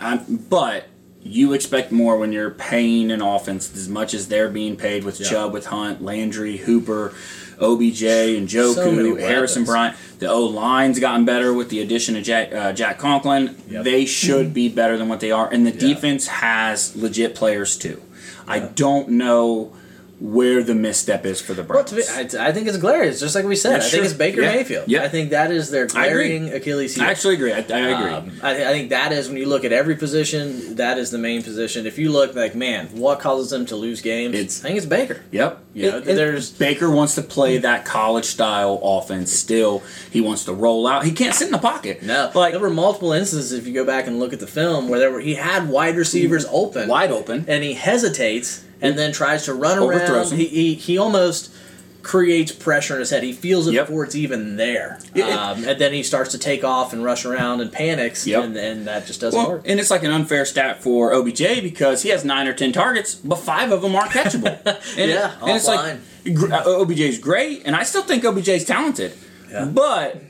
um, 0.00 0.46
but 0.48 0.87
you 1.28 1.52
expect 1.52 1.92
more 1.92 2.16
when 2.16 2.32
you're 2.32 2.50
paying 2.50 3.10
an 3.10 3.20
offense 3.22 3.74
as 3.76 3.88
much 3.88 4.14
as 4.14 4.28
they're 4.28 4.48
being 4.48 4.76
paid 4.76 5.04
with 5.04 5.20
Yeah. 5.20 5.28
Chubb, 5.28 5.52
with 5.52 5.66
Hunt, 5.66 6.02
Landry, 6.02 6.56
Hooper, 6.58 7.12
OBJ, 7.60 8.02
and 8.36 8.50
So 8.50 8.90
many 8.92 9.20
Harrison. 9.20 9.64
Bryant. 9.64 9.96
The 10.18 10.28
O 10.28 10.44
line's 10.44 10.98
gotten 10.98 11.24
better 11.24 11.52
with 11.52 11.68
the 11.70 11.80
addition 11.80 12.16
of 12.16 12.22
Jack, 12.24 12.52
uh, 12.54 12.72
Jack 12.72 12.98
Conklin. 12.98 13.56
Yep. 13.70 13.84
They 13.84 14.04
should 14.04 14.52
be 14.54 14.68
better 14.68 14.96
than 14.96 15.08
what 15.08 15.20
they 15.20 15.30
are, 15.30 15.48
and 15.52 15.66
the 15.66 15.70
Yeah. 15.72 15.94
defense 15.94 16.26
has 16.28 16.94
legit 16.96 17.34
players 17.34 17.76
too. 17.76 18.00
I 18.46 18.60
don't 18.60 19.10
know 19.10 19.72
where 20.20 20.64
the 20.64 20.74
misstep 20.74 21.24
is 21.24 21.40
for 21.40 21.54
the 21.54 21.62
Well, 21.62 21.84
Browns. 21.84 21.92
be, 21.92 22.38
I, 22.38 22.48
I 22.48 22.52
think 22.52 22.66
it's 22.66 22.76
glaring. 22.76 23.12
Just 23.12 23.36
like 23.36 23.44
we 23.44 23.54
said, 23.54 23.70
Yeah, 23.70 23.76
I 23.76 23.80
sure. 23.80 23.90
think 23.90 24.04
it's 24.06 24.14
Baker 24.14 24.40
Yeah. 24.42 24.52
Mayfield. 24.54 24.88
Yeah. 24.88 25.04
I 25.04 25.08
think 25.08 25.30
that 25.30 25.52
is 25.52 25.70
their 25.70 25.86
glaring 25.86 26.52
Achilles 26.52 26.96
heel. 26.96 27.04
I 27.04 27.10
actually 27.10 27.34
agree. 27.34 27.52
I, 27.52 27.58
I 27.58 27.60
agree. 27.60 27.72
Um, 28.12 28.32
I, 28.42 28.50
I 28.64 28.72
think 28.72 28.90
that 28.90 29.12
is 29.12 29.28
when 29.28 29.36
you 29.38 29.46
look 29.46 29.64
at 29.64 29.72
every 29.72 29.94
position, 29.94 30.74
that 30.74 30.98
is 30.98 31.12
the 31.12 31.18
main 31.18 31.44
position. 31.44 31.86
If 31.86 31.98
you 31.98 32.10
look 32.10 32.34
like, 32.34 32.56
man, 32.56 32.86
what 32.88 33.20
causes 33.20 33.50
them 33.50 33.64
to 33.66 33.76
lose 33.76 34.00
games? 34.00 34.34
It's- 34.34 34.64
I 34.64 34.68
think 34.68 34.78
it's 34.78 34.86
Baker. 34.86 35.22
Yep. 35.30 35.58
You 35.74 35.90
know, 35.90 35.98
It- 35.98 36.08
it- 36.08 36.14
there's- 36.16 36.50
Baker 36.50 36.90
wants 36.90 37.14
to 37.14 37.22
play 37.22 37.58
that 37.58 37.84
college 37.84 38.24
style 38.24 38.80
offense 38.82 39.32
still. 39.32 39.84
He 40.10 40.20
wants 40.20 40.44
to 40.46 40.52
roll 40.52 40.88
out. 40.88 41.04
He 41.04 41.12
can't 41.12 41.34
sit 41.34 41.46
in 41.46 41.52
the 41.52 41.58
pocket. 41.58 42.02
No, 42.02 42.30
Like 42.34 42.52
there 42.54 42.60
were 42.60 42.70
multiple 42.70 43.12
instances 43.12 43.52
if 43.52 43.68
you 43.68 43.72
go 43.72 43.84
back 43.84 44.08
and 44.08 44.18
look 44.18 44.32
at 44.32 44.40
the 44.40 44.46
film 44.48 44.88
where 44.88 44.98
there 44.98 45.12
were 45.12 45.20
he 45.20 45.34
had 45.34 45.68
wide 45.68 45.96
receivers 45.96 46.44
open, 46.50 46.88
wide 46.88 47.12
open. 47.12 47.44
and 47.46 47.62
he 47.62 47.74
hesitates 47.74 48.62
and 48.80 48.98
then 48.98 49.12
tries 49.12 49.44
to 49.46 49.54
run 49.54 49.78
around. 49.78 50.32
He, 50.32 50.46
he 50.46 50.74
he 50.74 50.98
almost 50.98 51.52
creates 52.02 52.52
pressure 52.52 52.94
in 52.94 53.00
his 53.00 53.10
head. 53.10 53.22
He 53.22 53.32
feels 53.32 53.66
it 53.66 53.74
Yep. 53.74 53.86
before 53.88 54.04
it's 54.04 54.14
even 54.14 54.56
there, 54.56 54.98
it- 55.14 55.22
um, 55.24 55.64
and 55.64 55.78
then 55.78 55.92
he 55.92 56.02
starts 56.02 56.30
to 56.30 56.38
take 56.38 56.64
off 56.64 56.92
and 56.94 57.04
rush 57.04 57.26
around 57.26 57.60
and 57.60 57.70
panics, 57.70 58.26
Yep. 58.26 58.44
and, 58.44 58.56
and 58.56 58.86
that 58.86 59.06
just 59.06 59.20
doesn't 59.20 59.38
Well, 59.38 59.50
work. 59.50 59.62
and 59.66 59.78
it's 59.78 59.90
like 59.90 60.04
an 60.04 60.10
unfair 60.12 60.46
stat 60.46 60.82
for 60.82 61.12
OBJ 61.12 61.60
because 61.60 62.02
he 62.02 62.08
has 62.10 62.24
nine 62.24 62.46
or 62.46 62.54
ten 62.54 62.72
targets, 62.72 63.14
but 63.14 63.36
five 63.36 63.72
of 63.72 63.82
them 63.82 63.94
aren't 63.94 64.12
catchable. 64.12 64.56
And 64.96 65.10
Yeah, 65.10 65.32
and 65.42 65.50
it's 65.56 65.66
like 65.66 65.98
gr- 66.34 66.52
uh, 66.54 66.62
OBJ's 66.64 67.18
great, 67.18 67.62
and 67.66 67.76
I 67.76 67.82
still 67.82 68.02
think 68.04 68.24
OBJ's 68.24 68.64
talented. 68.64 69.12
Yeah. 69.50 69.64
But 69.66 70.22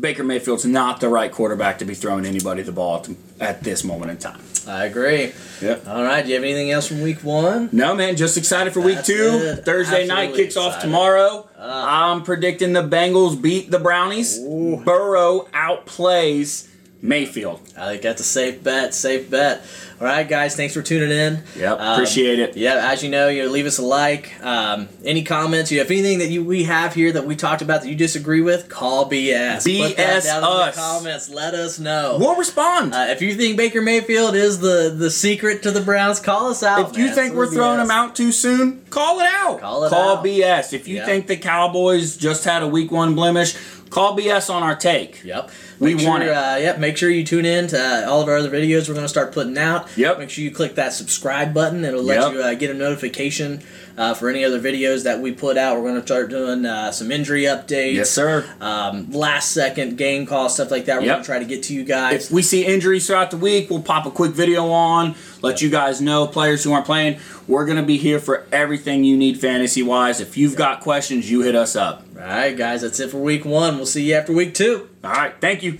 Baker 0.00 0.24
Mayfield's 0.24 0.64
not 0.64 1.00
the 1.00 1.08
right 1.08 1.30
quarterback 1.30 1.78
to 1.78 1.84
be 1.84 1.94
throwing 1.94 2.26
anybody 2.26 2.62
the 2.62 2.72
ball 2.72 3.00
to, 3.02 3.16
at 3.40 3.62
this 3.62 3.84
moment 3.84 4.10
in 4.10 4.18
time. 4.18 4.40
I 4.66 4.86
agree. 4.86 5.32
Yep. 5.60 5.86
All 5.86 6.02
right. 6.02 6.22
Do 6.22 6.28
you 6.28 6.34
have 6.36 6.44
anything 6.44 6.70
else 6.70 6.86
from 6.88 7.02
week 7.02 7.22
one? 7.22 7.68
No, 7.72 7.94
man, 7.94 8.16
just 8.16 8.38
excited 8.38 8.72
for 8.72 8.80
week 8.80 8.96
That's 8.96 9.06
two. 9.08 9.12
it. 9.58 9.64
Thursday 9.64 10.06
night 10.06 10.30
Absolutely 10.30 10.42
kicks 10.44 10.56
off 10.56 10.80
tomorrow. 10.80 11.48
Ah. 11.58 12.12
I'm 12.12 12.22
predicting 12.22 12.72
the 12.72 12.82
Bengals 12.82 13.40
beat 13.40 13.70
the 13.70 13.78
Brownies. 13.78 14.38
Ooh. 14.38 14.82
Burrow 14.84 15.48
outplays 15.52 16.68
Mayfield. 17.02 17.60
I 17.76 17.90
think 17.90 18.02
that's 18.02 18.22
a 18.22 18.24
safe 18.24 18.62
bet. 18.64 18.94
Safe 18.94 19.28
bet. 19.28 19.62
All 20.00 20.06
right, 20.06 20.28
guys. 20.28 20.56
Thanks 20.56 20.74
for 20.74 20.82
tuning 20.82 21.10
in. 21.10 21.42
Yep, 21.56 21.78
Um, 21.80 21.92
appreciate 21.94 22.38
it. 22.40 22.56
Yeah, 22.56 22.90
as 22.90 23.02
you 23.04 23.10
know, 23.10 23.28
you 23.28 23.44
know, 23.44 23.48
leave 23.50 23.64
us 23.64 23.78
a 23.78 23.82
like. 23.82 24.32
Um, 24.42 24.88
any 25.04 25.22
comments? 25.22 25.70
You 25.70 25.78
have 25.78 25.90
anything 25.90 26.18
that 26.18 26.28
you 26.28 26.42
we 26.44 26.64
have 26.64 26.94
here 26.94 27.12
that 27.12 27.24
we 27.26 27.36
talked 27.36 27.62
about 27.62 27.82
that 27.82 27.88
you 27.88 27.94
disagree 27.94 28.40
with? 28.40 28.68
Call 28.68 29.08
BS. 29.08 29.64
Put 29.64 29.96
that 29.96 30.22
BS 30.22 30.24
down 30.24 30.38
in 30.38 30.44
us. 30.44 30.74
the 30.74 30.80
comments. 30.80 31.28
Let 31.30 31.54
us 31.54 31.78
know. 31.78 32.16
We'll 32.18 32.34
respond. 32.36 32.92
Uh, 32.92 33.06
if 33.10 33.22
you 33.22 33.34
think 33.34 33.56
Baker 33.56 33.80
Mayfield 33.80 34.34
is 34.34 34.58
the 34.60 34.92
the 34.96 35.10
secret 35.10 35.62
to 35.62 35.70
the 35.70 35.80
Browns, 35.80 36.18
call 36.20 36.50
us 36.50 36.62
out. 36.62 36.90
if 36.90 36.98
you 36.98 37.06
man. 37.06 37.14
think 37.14 37.34
we're 37.34 37.46
throwing 37.50 37.78
BS. 37.78 37.82
them 37.82 37.90
out 37.92 38.16
too 38.16 38.32
soon, 38.32 38.82
call 38.90 39.20
it 39.20 39.26
out. 39.32 39.60
Call 39.60 39.84
it 39.84 39.92
out. 39.92 40.24
BS. 40.24 40.72
If 40.72 40.88
you 40.88 40.96
Yeah. 40.96 41.06
think 41.06 41.28
the 41.28 41.36
Cowboys 41.36 42.16
just 42.16 42.44
had 42.44 42.62
a 42.62 42.68
week 42.68 42.90
one 42.90 43.14
blemish, 43.14 43.54
call 43.90 44.16
BS 44.16 44.50
on 44.50 44.62
our 44.64 44.74
take. 44.74 45.22
Yep. 45.24 45.50
We 45.80 45.94
Make 45.94 46.06
want 46.06 46.22
sure, 46.22 46.32
it. 46.32 46.36
Uh, 46.36 46.56
yep. 46.56 46.78
Make 46.78 46.96
sure 46.96 47.10
you 47.10 47.24
tune 47.24 47.44
in 47.44 47.66
to 47.68 47.78
uh, 47.78 48.08
all 48.10 48.20
of 48.22 48.28
our 48.28 48.36
other 48.36 48.50
videos 48.50 48.88
we're 48.88 48.94
going 48.94 49.04
to 49.04 49.08
start 49.08 49.32
putting 49.32 49.58
out. 49.58 49.88
Yep. 49.96 50.18
Make 50.18 50.30
sure 50.30 50.44
you 50.44 50.50
click 50.50 50.76
that 50.76 50.92
subscribe 50.92 51.52
button. 51.52 51.84
It'll 51.84 52.02
let 52.02 52.20
Yep. 52.20 52.32
you 52.32 52.42
uh, 52.42 52.54
get 52.54 52.70
a 52.70 52.74
notification 52.74 53.60
uh, 53.96 54.12
for 54.14 54.28
any 54.28 54.44
other 54.44 54.60
videos 54.60 55.04
that 55.04 55.20
we 55.20 55.32
put 55.32 55.56
out. 55.56 55.76
We're 55.76 55.82
going 55.88 56.00
to 56.00 56.06
start 56.06 56.30
doing 56.30 56.66
uh, 56.66 56.90
some 56.92 57.12
injury 57.12 57.42
updates. 57.42 57.94
Yes, 57.94 58.10
sir. 58.10 58.44
Um, 58.60 59.10
last 59.12 59.52
second 59.52 59.96
game 59.96 60.26
call 60.26 60.48
stuff 60.48 60.70
like 60.70 60.86
that. 60.86 60.96
We're 61.00 61.06
Yep. 61.06 61.14
going 61.14 61.22
to 61.22 61.26
try 61.26 61.38
to 61.38 61.44
get 61.44 61.62
to 61.64 61.74
you 61.74 61.84
guys. 61.84 62.26
If 62.26 62.30
we 62.32 62.42
see 62.42 62.64
injuries 62.64 63.06
throughout 63.06 63.30
the 63.30 63.36
week, 63.36 63.70
we'll 63.70 63.82
pop 63.82 64.06
a 64.06 64.10
quick 64.10 64.32
video 64.32 64.68
on, 64.70 65.14
let 65.42 65.62
you 65.62 65.70
guys 65.70 66.00
know 66.00 66.26
players 66.26 66.64
who 66.64 66.72
aren't 66.72 66.86
playing. 66.86 67.18
We're 67.46 67.66
going 67.66 67.76
to 67.76 67.82
be 67.84 67.98
here 67.98 68.18
for 68.18 68.46
everything 68.50 69.04
you 69.04 69.16
need 69.16 69.38
fantasy 69.40 69.82
wise. 69.82 70.20
If 70.20 70.36
you've 70.36 70.56
got 70.56 70.80
questions, 70.80 71.30
you 71.30 71.42
hit 71.42 71.54
us 71.54 71.76
up. 71.76 72.04
all 72.16 72.22
right, 72.22 72.56
guys. 72.56 72.82
That's 72.82 72.98
it 73.00 73.10
for 73.10 73.18
week 73.18 73.44
one. 73.44 73.76
We'll 73.76 73.86
see 73.86 74.02
you 74.08 74.14
after 74.14 74.32
week 74.32 74.54
two. 74.54 74.88
All 75.04 75.10
right, 75.12 75.34
thank 75.40 75.62
you. 75.62 75.78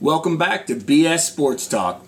Welcome 0.00 0.36
back 0.36 0.66
to 0.66 0.74
BS 0.74 1.20
Sports 1.30 1.66
Talk. 1.68 2.06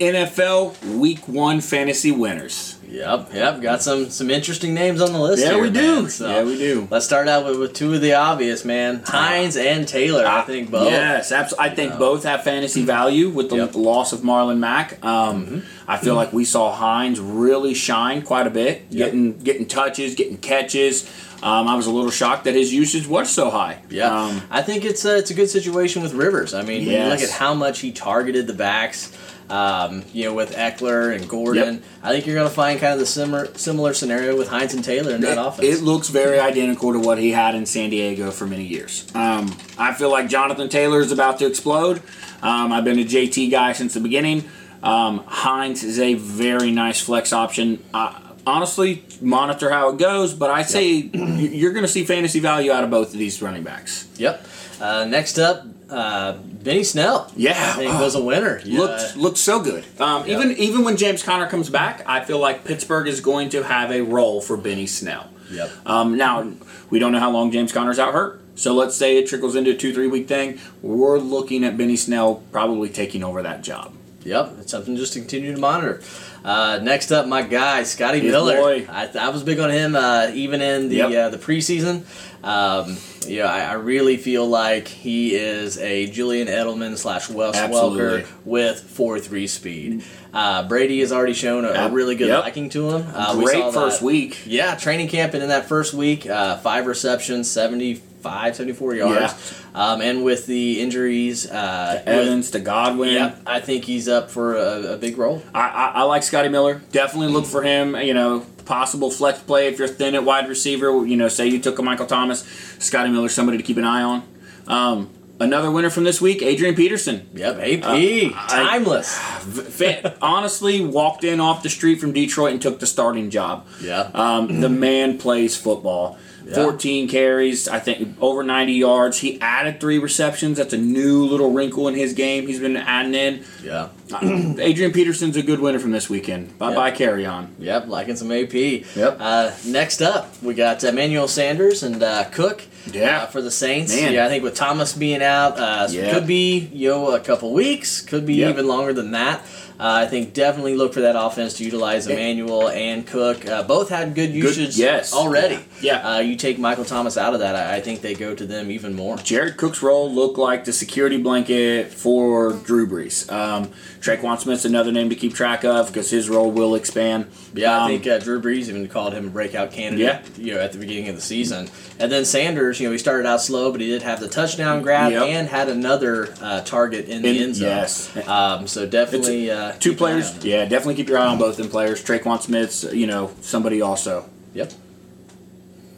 NFL 0.00 0.96
Week 0.98 1.26
1 1.28 1.60
fantasy 1.60 2.10
winners. 2.10 2.78
Yep, 2.88 3.30
yep. 3.32 3.60
Got 3.60 3.82
some 3.82 4.08
some 4.10 4.30
interesting 4.30 4.72
names 4.72 5.00
on 5.00 5.12
the 5.12 5.18
list. 5.18 5.42
Yeah, 5.42 5.54
here, 5.54 5.62
we 5.62 5.70
do. 5.70 6.02
man. 6.02 6.10
So 6.10 6.28
Yeah, 6.30 6.44
we 6.44 6.56
do. 6.56 6.86
Let's 6.90 7.04
start 7.04 7.26
out 7.26 7.44
with, 7.44 7.58
with 7.58 7.72
two 7.72 7.92
of 7.94 8.00
the 8.00 8.14
obvious, 8.14 8.64
man. 8.64 9.02
Hines 9.04 9.56
and 9.56 9.86
Taylor. 9.88 10.24
I 10.24 10.42
think 10.42 10.70
both. 10.70 10.90
Yes, 10.90 11.32
absolutely. 11.32 11.70
I 11.70 11.74
think 11.74 11.98
both 11.98 12.22
have 12.22 12.44
fantasy 12.44 12.84
value 12.84 13.30
with 13.30 13.50
the 13.50 13.56
Yep. 13.56 13.70
Mm-hmm. 13.70 13.80
loss 13.80 14.12
of 14.12 14.20
Marlon 14.20 14.58
Mack. 14.58 15.04
Um, 15.04 15.62
I 15.88 15.96
feel 15.96 16.14
like 16.14 16.32
we 16.32 16.44
saw 16.44 16.72
Hines 16.72 17.18
really 17.18 17.74
shine 17.74 18.22
quite 18.22 18.46
a 18.46 18.50
bit, 18.50 18.82
Yep. 18.90 19.06
getting 19.06 19.38
getting 19.38 19.66
touches, 19.66 20.14
getting 20.14 20.36
catches. 20.38 21.10
Um, 21.42 21.66
I 21.68 21.74
was 21.74 21.86
a 21.86 21.90
little 21.90 22.10
shocked 22.12 22.44
that 22.44 22.54
his 22.54 22.72
usage 22.72 23.06
was 23.06 23.28
so 23.28 23.50
high. 23.50 23.82
Yeah, 23.90 24.08
Um, 24.14 24.40
I 24.50 24.62
think 24.62 24.84
it's 24.84 25.04
a, 25.04 25.18
it's 25.18 25.30
a 25.30 25.34
good 25.34 25.50
situation 25.50 26.00
with 26.02 26.14
Rivers. 26.14 26.54
I 26.54 26.62
mean, 26.62 26.82
you 26.88 26.96
look 27.04 27.20
at 27.20 27.28
how 27.30 27.52
much 27.52 27.80
he 27.80 27.92
targeted 27.92 28.46
the 28.46 28.54
backs, 28.54 29.12
um, 29.50 30.04
you 30.12 30.24
know, 30.24 30.34
with 30.34 30.54
Ekeler 30.54 31.14
and 31.14 31.28
Gordon, 31.28 31.74
Yep. 31.74 31.82
I 32.02 32.10
think 32.12 32.26
you're 32.26 32.34
going 32.34 32.48
to 32.48 32.54
find 32.54 32.80
kind 32.80 32.94
of 32.94 32.98
the 32.98 33.06
similar 33.06 33.54
similar 33.54 33.92
scenario 33.94 34.36
with 34.36 34.48
Hines 34.48 34.74
and 34.74 34.82
Taylor 34.84 35.14
in 35.14 35.20
that 35.22 35.32
it, 35.32 35.38
offense. 35.46 35.68
it 35.80 35.82
looks 35.82 36.08
very 36.08 36.38
identical 36.40 36.92
to 36.92 36.98
what 36.98 37.18
he 37.18 37.30
had 37.32 37.54
in 37.54 37.66
San 37.66 37.90
Diego 37.90 38.30
for 38.30 38.46
many 38.46 38.64
years. 38.64 39.06
Um, 39.14 39.54
I 39.78 39.92
feel 39.94 40.10
like 40.10 40.28
Jonathan 40.28 40.68
Taylor 40.68 41.00
is 41.00 41.12
about 41.12 41.38
to 41.40 41.46
explode. 41.46 42.02
Um, 42.42 42.72
I've 42.72 42.84
been 42.84 42.98
a 42.98 43.04
JT 43.04 43.50
guy 43.50 43.72
since 43.72 43.94
the 43.94 44.00
beginning. 44.00 44.44
Um, 44.82 45.24
Hines 45.26 45.82
is 45.82 45.98
a 45.98 46.14
very 46.14 46.70
nice 46.70 47.00
flex 47.00 47.32
option. 47.32 47.82
Uh, 47.94 48.18
honestly, 48.46 49.02
monitor 49.22 49.70
how 49.70 49.88
it 49.90 49.98
goes, 49.98 50.34
but 50.34 50.50
I 50.50 50.62
say 50.62 51.02
y- 51.02 51.10
you're 51.52 51.72
going 51.72 51.84
to 51.84 51.88
see 51.90 52.04
fantasy 52.04 52.40
value 52.40 52.70
out 52.70 52.84
of 52.84 52.90
both 52.90 53.12
of 53.14 53.18
these 53.18 53.40
running 53.40 53.62
backs. 53.62 54.06
yep. 54.16 54.46
Uh, 54.80 55.04
next 55.06 55.38
up, 55.38 55.64
uh, 55.90 56.32
Benny 56.38 56.84
Snell. 56.84 57.30
Yeah. 57.36 57.76
I 57.78 58.00
was 58.00 58.14
a 58.14 58.22
winner. 58.22 58.60
Yeah. 58.64 58.80
Looked 58.80 59.16
looked 59.16 59.38
so 59.38 59.60
good. 59.60 59.84
Um, 60.00 60.26
Yeah. 60.26 60.36
Even 60.38 60.52
even 60.56 60.84
when 60.84 60.96
James 60.96 61.22
Conner 61.22 61.46
comes 61.48 61.70
back, 61.70 62.02
I 62.06 62.24
feel 62.24 62.38
like 62.38 62.64
Pittsburgh 62.64 63.06
is 63.08 63.20
going 63.20 63.50
to 63.50 63.62
have 63.62 63.90
a 63.90 64.00
role 64.02 64.40
for 64.40 64.56
Benny 64.56 64.86
Snell. 64.86 65.28
Yep. 65.50 65.70
Um, 65.86 66.16
now, 66.16 66.50
we 66.90 66.98
don't 66.98 67.12
know 67.12 67.20
how 67.20 67.30
long 67.30 67.50
James 67.50 67.72
Conner's 67.72 67.98
out 67.98 68.12
hurt. 68.12 68.40
So 68.56 68.72
let's 68.72 68.94
say 68.96 69.18
it 69.18 69.26
trickles 69.26 69.56
into 69.56 69.72
a 69.72 69.76
two, 69.76 69.92
three 69.92 70.06
week 70.06 70.28
thing. 70.28 70.58
We're 70.80 71.18
looking 71.18 71.64
at 71.64 71.76
Benny 71.76 71.96
Snell 71.96 72.36
probably 72.52 72.88
taking 72.88 73.22
over 73.24 73.42
that 73.42 73.62
job. 73.62 73.92
Yep, 74.24 74.54
it's 74.60 74.70
something 74.70 74.96
just 74.96 75.12
to 75.14 75.18
continue 75.18 75.52
to 75.54 75.60
monitor. 75.60 76.00
Uh, 76.44 76.78
next 76.82 77.10
up, 77.10 77.26
my 77.26 77.40
guy 77.42 77.82
Scotty 77.84 78.20
His 78.20 78.30
Miller. 78.30 78.84
I, 78.90 79.08
I 79.18 79.28
was 79.30 79.42
big 79.42 79.58
on 79.60 79.70
him 79.70 79.96
uh, 79.96 80.30
even 80.34 80.60
in 80.60 80.88
the 80.90 80.96
Yep. 80.96 81.12
uh, 81.12 81.28
the 81.30 81.38
preseason. 81.38 82.04
Um, 82.44 82.98
you 83.26 83.38
know, 83.38 83.46
I, 83.46 83.60
I 83.60 83.72
really 83.74 84.18
feel 84.18 84.46
like 84.46 84.86
he 84.86 85.34
is 85.34 85.78
a 85.78 86.06
Julian 86.10 86.46
Edelman 86.46 86.98
slash 86.98 87.30
Wes 87.30 87.56
Absolutely. 87.56 88.22
Welker 88.24 88.26
with 88.44 88.78
four 88.80 89.18
three 89.18 89.46
speed. 89.46 90.04
Uh, 90.34 90.68
Brady 90.68 91.00
has 91.00 91.12
already 91.12 91.32
shown 91.32 91.64
a, 91.64 91.68
a 91.70 91.88
really 91.88 92.14
good 92.16 92.28
Yep. 92.28 92.42
liking 92.42 92.68
to 92.70 92.90
him. 92.90 93.06
Uh, 93.14 93.36
we 93.38 93.44
Great 93.46 93.60
saw 93.60 93.70
first 93.70 94.00
that- 94.00 94.06
week. 94.06 94.42
Yeah, 94.44 94.74
training 94.74 95.08
camp 95.08 95.32
and 95.32 95.42
in 95.42 95.48
that 95.48 95.66
first 95.66 95.94
week, 95.94 96.26
uh, 96.28 96.58
five 96.58 96.86
receptions, 96.86 97.50
75, 97.50 98.02
74 98.24 98.94
yards. 98.94 99.54
Um, 99.74 100.00
and 100.00 100.24
with 100.24 100.46
the 100.46 100.80
injuries, 100.80 101.50
uh, 101.50 102.02
with- 102.06 102.08
Evans 102.08 102.50
to 102.52 102.60
Godwin. 102.60 103.14
yeah, 103.14 103.34
I 103.46 103.60
think 103.60 103.84
he's 103.84 104.08
up 104.08 104.30
for 104.30 104.56
a, 104.56 104.94
a 104.94 104.96
big 104.96 105.18
role. 105.18 105.42
I, 105.54 105.60
I, 105.68 105.86
I 105.96 106.02
like 106.02 106.22
Scotty 106.22 106.48
Miller. 106.48 106.80
Definitely 106.92 107.32
look 107.32 107.46
for 107.46 107.62
him. 107.62 107.96
You 107.96 108.14
know, 108.14 108.40
possible 108.64 109.10
flex 109.10 109.38
play 109.40 109.68
if 109.68 109.78
you're 109.78 109.88
thin 109.88 110.14
at 110.14 110.24
wide 110.24 110.48
receiver. 110.48 111.04
You 111.06 111.16
know, 111.16 111.28
say 111.28 111.48
you 111.48 111.58
took 111.60 111.78
a 111.78 111.82
Michael 111.82 112.06
Thomas, 112.06 112.42
Scotty 112.78 113.10
Miller, 113.10 113.28
somebody 113.28 113.58
to 113.58 113.64
keep 113.64 113.76
an 113.76 113.84
eye 113.84 114.02
on. 114.02 114.22
Um, 114.66 115.10
another 115.40 115.70
winner 115.70 115.90
from 115.90 116.04
this 116.04 116.20
week, 116.20 116.40
Adrian 116.42 116.74
Peterson. 116.74 117.28
Yep, 117.34 117.58
AP, 117.60 117.84
Uh, 117.84 117.88
I- 118.36 118.46
timeless. 118.48 119.18
Fa- 119.18 120.14
honestly, 120.22 120.80
walked 120.80 121.24
in 121.24 121.40
off 121.40 121.62
the 121.62 121.68
street 121.68 122.00
from 122.00 122.12
Detroit 122.12 122.52
and 122.52 122.62
took 122.62 122.80
the 122.80 122.86
starting 122.86 123.28
job. 123.30 123.66
Yeah. 123.82 124.08
Um, 124.14 124.60
the 124.60 124.68
man 124.68 125.18
plays 125.18 125.56
football. 125.56 126.18
Yeah. 126.46 126.54
14 126.54 127.08
carries, 127.08 127.68
I 127.68 127.78
think 127.78 128.16
over 128.20 128.42
90 128.42 128.72
yards. 128.74 129.18
He 129.20 129.40
added 129.40 129.80
three 129.80 129.98
receptions. 129.98 130.58
That's 130.58 130.72
a 130.74 130.78
new 130.78 131.24
little 131.24 131.52
wrinkle 131.52 131.88
in 131.88 131.94
his 131.94 132.12
game. 132.12 132.46
He's 132.46 132.60
been 132.60 132.76
adding 132.76 133.14
in. 133.14 133.44
yeah. 133.62 133.88
Uh, 134.12 134.54
Adrian 134.58 134.92
Peterson's 134.92 135.36
a 135.36 135.42
good 135.42 135.60
winner 135.60 135.78
from 135.78 135.90
this 135.92 136.10
weekend. 136.10 136.58
Bye 136.58 136.74
bye, 136.74 136.90
carry 136.90 137.24
on. 137.24 137.54
Yep, 137.58 137.88
liking 137.88 138.16
some 138.16 138.30
AP. 138.30 138.52
Yep. 138.52 139.16
Uh, 139.18 139.52
next 139.66 140.02
up, 140.02 140.30
we 140.42 140.52
got 140.54 140.84
Emmanuel 140.84 141.26
Sanders 141.28 141.82
and 141.82 142.02
uh, 142.02 142.24
Cook. 142.30 142.64
Yeah. 142.92 143.22
uh, 143.22 143.26
for 143.26 143.40
the 143.40 143.50
Saints. 143.50 143.96
Man. 143.96 144.12
Yeah, 144.12 144.26
I 144.26 144.28
think 144.28 144.44
with 144.44 144.54
Thomas 144.54 144.92
being 144.92 145.22
out, 145.22 145.58
uh, 145.58 145.88
Yeah. 145.90 146.12
could 146.12 146.26
be 146.26 146.58
you 146.70 146.90
know 146.90 147.12
a 147.12 147.20
couple 147.20 147.54
weeks, 147.54 148.02
could 148.02 148.26
be 148.26 148.34
Yep. 148.34 148.50
even 148.50 148.68
longer 148.68 148.92
than 148.92 149.12
that. 149.12 149.40
Uh, 149.80 150.04
I 150.04 150.06
think 150.06 150.34
definitely 150.34 150.76
look 150.76 150.92
for 150.94 151.00
that 151.00 151.16
offense 151.18 151.54
to 151.54 151.64
utilize 151.64 152.06
Emmanuel 152.06 152.68
and 152.68 153.04
Cook. 153.06 153.44
Uh, 153.46 153.62
both 153.64 153.88
had 153.88 154.14
good 154.14 154.30
usage 154.32 154.76
yes. 154.76 155.12
already. 155.14 155.54
Yeah. 155.54 155.60
Uh, 155.82 156.18
you 156.20 156.36
take 156.36 156.58
Michael 156.58 156.84
Thomas 156.84 157.16
out 157.18 157.34
of 157.34 157.40
that, 157.40 157.54
I, 157.56 157.76
I 157.76 157.80
think 157.80 158.00
they 158.00 158.14
go 158.14 158.34
to 158.34 158.46
them 158.46 158.70
even 158.70 158.94
more. 158.94 159.16
Jared 159.18 159.56
Cook's 159.56 159.82
role 159.82 160.10
looked 160.10 160.38
like 160.38 160.64
the 160.64 160.72
security 160.72 161.18
blanket 161.18 161.92
for 161.92 162.52
Drew 162.52 162.86
Brees. 162.86 163.30
Um, 163.30 163.66
Tre'Quan 164.00 164.38
Smith's 164.38 164.64
another 164.64 164.92
name 164.92 165.08
to 165.10 165.16
keep 165.16 165.34
track 165.34 165.64
of 165.64 165.88
because 165.88 166.10
his 166.10 166.28
role 166.30 166.50
will 166.50 166.74
expand. 166.74 167.26
Yeah, 167.54 167.78
I 167.78 167.82
Um, 167.84 167.88
think 167.90 168.06
uh, 168.06 168.18
Drew 168.18 168.40
Brees 168.40 168.68
even 168.68 168.86
called 168.88 169.12
him 169.12 169.26
a 169.26 169.30
breakout 169.30 169.72
candidate. 169.72 170.04
Yeah. 170.36 170.44
you 170.44 170.54
know, 170.54 170.60
at 170.60 170.72
the 170.72 170.78
beginning 170.78 171.08
of 171.08 171.16
the 171.16 171.22
season, 171.22 171.68
and 171.98 172.10
then 172.10 172.24
Sanders, 172.24 172.80
you 172.80 172.86
know, 172.88 172.92
he 172.92 172.98
started 172.98 173.26
out 173.26 173.40
slow, 173.42 173.70
but 173.70 173.80
he 173.80 173.86
did 173.88 174.02
have 174.02 174.20
the 174.20 174.28
touchdown 174.28 174.82
grab 174.82 175.12
Yep. 175.12 175.22
and 175.22 175.48
had 175.48 175.68
another 175.68 176.34
uh, 176.40 176.60
target 176.62 177.08
in, 177.08 177.22
the 177.22 177.42
end 177.42 177.56
zone. 177.56 177.68
yes. 177.68 178.16
um, 178.28 178.66
so 178.66 178.86
definitely 178.86 179.50
uh, 179.50 179.72
two 179.78 179.90
keep 179.90 180.00
an 180.00 180.06
eye 180.06 180.20
players. 180.20 180.44
Yeah, 180.44 180.64
definitely 180.64 180.94
keep 180.96 181.08
your 181.08 181.18
eye 181.18 181.26
on 181.26 181.38
both 181.38 181.56
them 181.56 181.68
players. 181.68 182.02
Tre'Quan 182.04 182.40
Smith's, 182.40 182.84
you 182.92 183.06
know, 183.06 183.30
somebody 183.40 183.80
also. 183.82 184.28
Yep. 184.54 184.72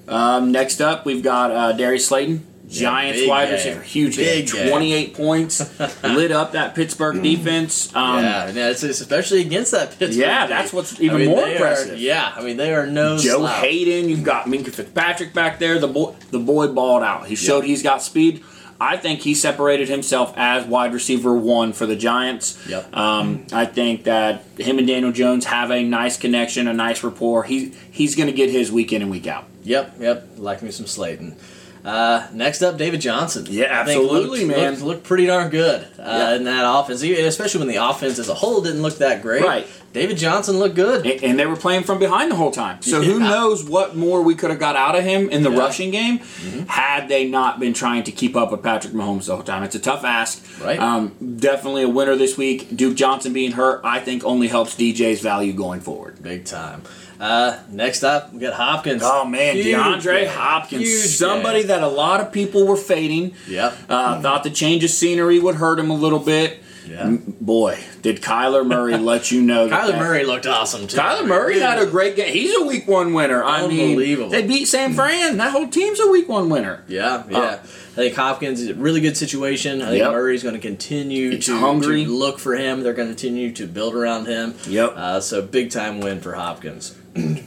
Um, 0.09 0.53
next 0.53 0.81
up, 0.81 1.05
we've 1.05 1.23
got 1.23 1.51
uh, 1.51 1.73
Darius 1.73 2.07
Slayton, 2.07 2.47
Giants 2.69 3.21
big 3.21 3.29
wide 3.29 3.51
receiver, 3.51 3.81
huge 3.83 4.17
Big 4.17 4.47
game, 4.47 4.55
game. 4.65 4.69
28 4.71 5.15
points, 5.15 5.79
lit 6.05 6.33
up 6.33 6.53
that 6.53 6.75
Pittsburgh 6.75 7.23
defense. 7.23 7.95
Um, 7.95 8.23
yeah, 8.25 8.49
and 8.49 8.57
it's, 8.59 8.83
it's 8.83 9.01
especially 9.01 9.41
against 9.41 9.73
that 9.73 9.91
Pittsburgh. 9.91 10.15
Yeah, 10.17 10.41
team. 10.43 10.51
that's 10.51 10.73
what's 10.73 11.01
even 11.01 11.17
I 11.17 11.19
mean, 11.21 11.29
more 11.31 11.41
they 11.43 11.53
are- 11.53 11.57
impressive. 11.57 11.99
yeah, 12.01 12.33
I 12.35 12.43
mean 12.43 12.57
they 12.57 12.75
are 12.75 12.87
no 12.87 13.19
Joe 13.19 13.39
slouch. 13.39 13.61
Haden, 13.65 14.09
you've 14.09 14.25
got 14.25 14.47
Minkah 14.47 14.73
Fitzpatrick 14.75 15.33
back 15.35 15.59
there. 15.59 15.79
The 15.79 15.89
boy, 15.89 16.15
the 16.31 16.39
boy 16.41 16.69
balled 16.69 17.03
out. 17.03 17.27
He 17.27 17.35
showed 17.37 17.65
he's 17.65 17.83
got 17.83 18.03
speed. 18.03 18.43
I 18.79 18.99
think 18.99 19.21
he 19.21 19.35
separated 19.35 19.89
himself 19.89 20.35
as 20.37 20.67
wide 20.67 20.93
receiver 20.93 21.35
one 21.35 21.73
for 21.73 21.87
the 21.87 21.97
Giants. 21.97 22.59
Yep. 22.69 22.95
Um, 22.95 23.47
I 23.51 23.65
think 23.65 24.05
that 24.05 24.43
him 24.59 24.77
and 24.79 24.87
Daniel 24.87 25.13
Jones 25.13 25.47
have 25.47 25.71
a 25.71 25.83
nice 25.83 26.19
connection, 26.19 26.69
a 26.69 26.75
nice 26.75 27.03
rapport. 27.03 27.45
He 27.45 27.73
he's 27.91 28.15
going 28.15 28.27
to 28.27 28.35
get 28.35 28.51
his 28.51 28.71
week 28.71 28.93
in 28.93 29.01
and 29.03 29.11
week 29.11 29.27
out. 29.27 29.47
Yep, 29.67 29.97
yep. 30.01 30.29
Like 30.39 30.63
me 30.63 30.71
some 30.71 30.87
Slayton. 30.87 31.37
Uh, 31.85 32.27
next 32.33 32.63
up, 32.63 32.77
David 32.79 33.01
Johnson. 33.01 33.47
Yeah, 33.49 33.67
absolutely, 33.67 34.45
looked, 34.45 34.57
man. 34.57 34.71
Looked, 34.73 34.83
looked 34.83 35.05
pretty 35.05 35.27
darn 35.27 35.51
good 35.51 35.83
uh, 36.01 36.03
Yeah. 36.05 36.35
in 36.35 36.45
that 36.45 36.65
offense, 36.69 37.01
especially 37.03 37.61
when 37.61 37.69
the 37.69 37.77
offense 37.77 38.19
as 38.19 38.29
a 38.29 38.35
whole 38.35 38.61
didn't 38.61 38.83
look 38.83 38.99
that 38.99 39.23
great. 39.23 39.45
Right. 39.45 39.67
David 39.93 40.17
Johnson 40.19 40.59
looked 40.59 40.75
good. 40.75 41.07
And- 41.07 41.23
And 41.23 41.39
they 41.39 41.47
were 41.47 41.55
playing 41.57 41.85
from 41.85 41.99
behind 42.01 42.31
the 42.33 42.35
whole 42.35 42.51
time. 42.51 42.83
So 42.83 43.03
who 43.03 43.21
knows 43.21 43.63
what 43.65 43.97
more 43.97 44.21
we 44.23 44.35
could 44.35 44.51
have 44.51 44.59
got 44.59 44.75
out 44.75 44.97
of 44.97 45.05
him 45.05 45.31
in 45.31 45.43
the 45.45 45.51
Yeah. 45.51 45.59
rushing 45.61 45.91
game 45.93 46.19
had 46.67 47.09
they 47.09 47.29
not 47.29 47.61
been 47.61 47.73
trying 47.73 48.03
to 48.05 48.11
keep 48.13 48.35
up 48.37 48.51
with 48.51 48.63
Patrick 48.65 48.93
Mahomes 48.93 49.27
the 49.27 49.35
whole 49.37 49.45
time. 49.45 49.63
It's 49.63 49.77
a 49.77 49.79
tough 49.79 50.05
ask. 50.05 50.45
Right. 50.63 50.79
Um, 50.81 51.13
definitely 51.39 51.85
a 51.85 51.89
winner 51.89 52.17
this 52.17 52.37
week. 52.37 52.77
Duke 52.77 52.97
Johnson 52.97 53.33
being 53.33 53.53
hurt, 53.53 53.81
I 53.85 54.01
think, 54.01 54.25
only 54.25 54.49
helps 54.49 54.75
DJ's 54.75 55.21
value 55.21 55.53
going 55.53 55.81
forward. 55.81 56.21
Big 56.23 56.45
time. 56.45 56.83
Uh, 57.21 57.59
next 57.71 58.03
up, 58.05 58.33
we 58.33 58.41
got 58.41 58.53
Hopkins. 58.55 59.03
Oh 59.05 59.25
man, 59.25 59.57
Huge 59.57 59.67
DeAndre. 59.77 60.27
Hopkins, 60.27 60.83
Huge 60.83 61.17
somebody 61.17 61.61
game. 61.61 61.69
that 61.69 61.83
a 61.83 61.89
lot 61.89 62.21
of 62.21 62.31
people 62.33 62.67
were 62.67 62.77
fading. 62.77 63.35
Yeah, 63.49 63.73
Uh, 63.89 64.21
thought 64.21 64.43
the 64.45 64.51
change 64.51 64.85
of 64.85 64.91
scenery 64.91 65.39
would 65.39 65.55
hurt 65.57 65.79
him 65.79 65.91
a 65.91 65.95
little 65.95 66.19
bit. 66.19 66.63
Yeah. 66.89 67.17
Boy, 67.41 67.79
did 68.03 68.23
Kyler 68.23 68.67
Murray 68.67 68.97
let 68.99 69.31
you 69.31 69.43
know 69.43 69.69
that 69.69 69.85
Kyler 69.85 69.93
that- 69.93 69.99
Murray 69.99 70.25
looked 70.25 70.47
awesome 70.47 70.87
too. 70.87 70.97
Kyler 70.97 71.27
Murray 71.27 71.59
had 71.61 71.79
a 71.79 71.87
great 71.87 72.17
game. 72.17 72.33
He's 72.33 72.57
a 72.57 72.65
week 72.65 72.87
one 72.87 73.13
winner. 73.13 73.43
I 73.43 73.67
mean, 73.67 73.91
Unbelievable. 73.91 74.31
they 74.31 74.47
beat 74.47 74.67
San 74.67 74.93
Fran. 74.95 75.37
That 75.39 75.53
whole 75.53 75.69
team's 75.69 76.01
a 76.01 76.09
week 76.09 76.29
one 76.29 76.49
winner. 76.49 76.85
Yeah, 76.89 77.25
yeah. 77.29 77.59
I 77.63 77.99
think 78.01 78.15
Hopkins 78.15 78.61
is 78.61 78.69
a 78.71 78.75
really 78.75 79.01
good 79.01 79.17
situation. 79.17 79.81
I 79.83 79.87
think 79.87 79.99
Yep. 80.01 80.13
Murray's 80.13 80.43
going 80.43 80.55
to 80.55 80.61
continue 80.61 81.39
to, 81.39 81.59
hungry. 81.59 82.05
to 82.05 82.11
look 82.11 82.39
for 82.39 82.55
him. 82.55 82.83
They're 82.83 82.93
going 82.93 83.09
to 83.09 83.15
continue 83.15 83.53
to 83.53 83.67
build 83.67 83.95
around 83.95 84.27
him. 84.27 84.55
Yep. 84.69 84.93
Uh, 84.97 85.21
so 85.21 85.41
big 85.43 85.71
time 85.71 86.01
win 86.01 86.21
for 86.21 86.35
Hopkins. 86.35 86.95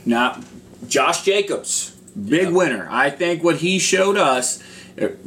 Now, 0.05 0.41
Josh 0.87 1.23
Jacobs, 1.23 1.91
big 2.15 2.45
Yep. 2.45 2.53
winner. 2.53 2.87
I 2.89 3.11
think 3.11 3.43
what 3.43 3.57
he 3.57 3.77
showed 3.77 4.17
us, 4.17 4.59
uh, 4.59 4.63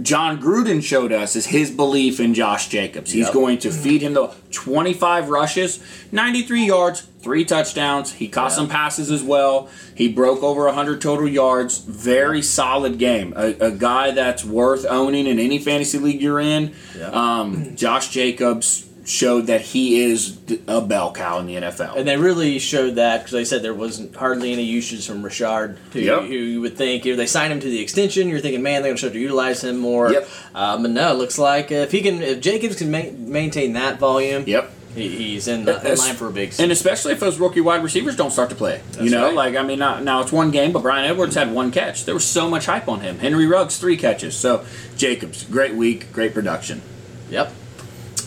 Jon 0.00 0.41
Gruden 0.41 0.83
showed 0.83 1.12
us, 1.12 1.35
is 1.37 1.47
his 1.47 1.71
belief 1.71 2.21
in 2.21 2.35
Josh 2.35 2.69
Jacobs. 2.69 3.12
He's 3.12 3.26
Yep. 3.26 3.33
going 3.35 3.59
to 3.59 3.71
feed 3.71 4.02
him 4.02 4.14
the 4.14 4.29
25 4.50 5.29
rushes, 5.29 5.79
93 6.11 6.67
yards, 6.67 7.02
three 7.23 7.45
touchdowns. 7.45 8.12
He 8.14 8.29
caught 8.29 8.50
Yeah. 8.50 8.57
some 8.57 8.69
passes 8.69 9.11
as 9.11 9.23
well. 9.23 9.69
He 9.95 10.09
broke 10.09 10.43
over 10.43 10.67
100 10.67 11.00
total 11.00 11.29
yards. 11.29 11.79
Very 11.79 12.43
solid 12.43 12.99
game. 12.99 13.33
A, 13.37 13.55
a 13.61 13.71
guy 13.71 14.11
that's 14.11 14.45
worth 14.45 14.85
owning 14.88 15.26
in 15.26 15.38
any 15.38 15.59
fantasy 15.59 15.99
league 15.99 16.21
you're 16.21 16.41
in. 16.41 16.73
Yep. 16.99 17.14
Um, 17.14 17.73
Josh 17.76 18.09
Jacobs 18.11 18.85
showed 19.04 19.49
that 19.49 19.61
he 19.61 20.00
is 20.00 20.38
a 20.68 20.80
bell 20.80 21.12
cow 21.12 21.38
in 21.40 21.47
the 21.47 21.56
NFL. 21.56 21.97
And 21.97 22.06
they 22.06 22.16
really 22.16 22.59
showed 22.61 22.94
that 22.97 23.18
because 23.18 23.32
they 23.32 23.44
said 23.44 23.62
there 23.62 23.75
wasn't 23.75 24.14
hardly 24.14 24.52
any 24.52 24.62
usage 24.62 25.06
from 25.06 25.23
Richard, 25.23 25.76
who, 25.92 26.00
Yep. 26.00 26.23
who 26.23 26.35
you 26.35 26.61
would 26.61 26.76
think 26.76 27.04
if 27.04 27.16
they 27.16 27.26
signed 27.26 27.52
him 27.52 27.61
to 27.61 27.68
the 27.68 27.80
extension, 27.80 28.28
you're 28.28 28.38
thinking, 28.40 28.62
man, 28.62 28.82
they're 28.82 28.90
going 28.90 28.97
to 28.97 29.00
start 29.00 29.12
to 29.14 29.18
utilize 29.18 29.64
him 29.64 29.78
more. 29.78 30.12
Yep. 30.12 30.28
Um, 30.54 30.82
but 30.82 30.90
no, 30.92 31.11
it 31.11 31.14
looks 31.18 31.38
like 31.38 31.73
if 31.73 31.90
he 31.90 32.00
can, 32.00 32.23
if 32.23 32.40
Jacobs 32.40 32.76
can 32.76 32.90
ma- 32.90 33.11
maintain 33.16 33.73
that 33.73 33.99
volume, 33.99 34.44
yep. 34.47 34.71
he, 34.94 35.09
he's 35.09 35.49
in, 35.49 35.64
the, 35.64 35.80
in 35.90 35.99
line 35.99 36.14
for 36.14 36.28
a 36.28 36.32
big. 36.32 36.54
And 36.61 36.71
especially 36.71 37.12
if 37.12 37.18
those 37.18 37.40
rookie 37.40 37.61
wide 37.61 37.82
receivers 37.82 38.14
don't 38.14 38.30
start 38.30 38.50
to 38.50 38.56
play. 38.56 38.80
you 39.00 39.11
know, 39.11 39.26
right. 39.26 39.35
like, 39.35 39.56
I 39.56 39.62
mean, 39.62 39.80
not, 39.80 40.04
now 40.04 40.21
it's 40.21 40.30
one 40.30 40.52
game, 40.52 40.71
but 40.71 40.82
Bryan 40.82 41.11
Edwards 41.11 41.35
had 41.35 41.52
one 41.52 41.73
catch. 41.73 42.04
There 42.04 42.14
was 42.14 42.25
so 42.25 42.49
much 42.49 42.66
hype 42.66 42.87
on 42.88 43.00
him. 43.00 43.18
Henry 43.18 43.47
Ruggs, 43.47 43.78
three 43.78 43.97
catches. 43.97 44.37
So, 44.37 44.64
Jacobs, 44.97 45.42
great 45.44 45.75
week, 45.75 46.12
great 46.12 46.35
production. 46.35 46.82
Yep. 47.30 47.52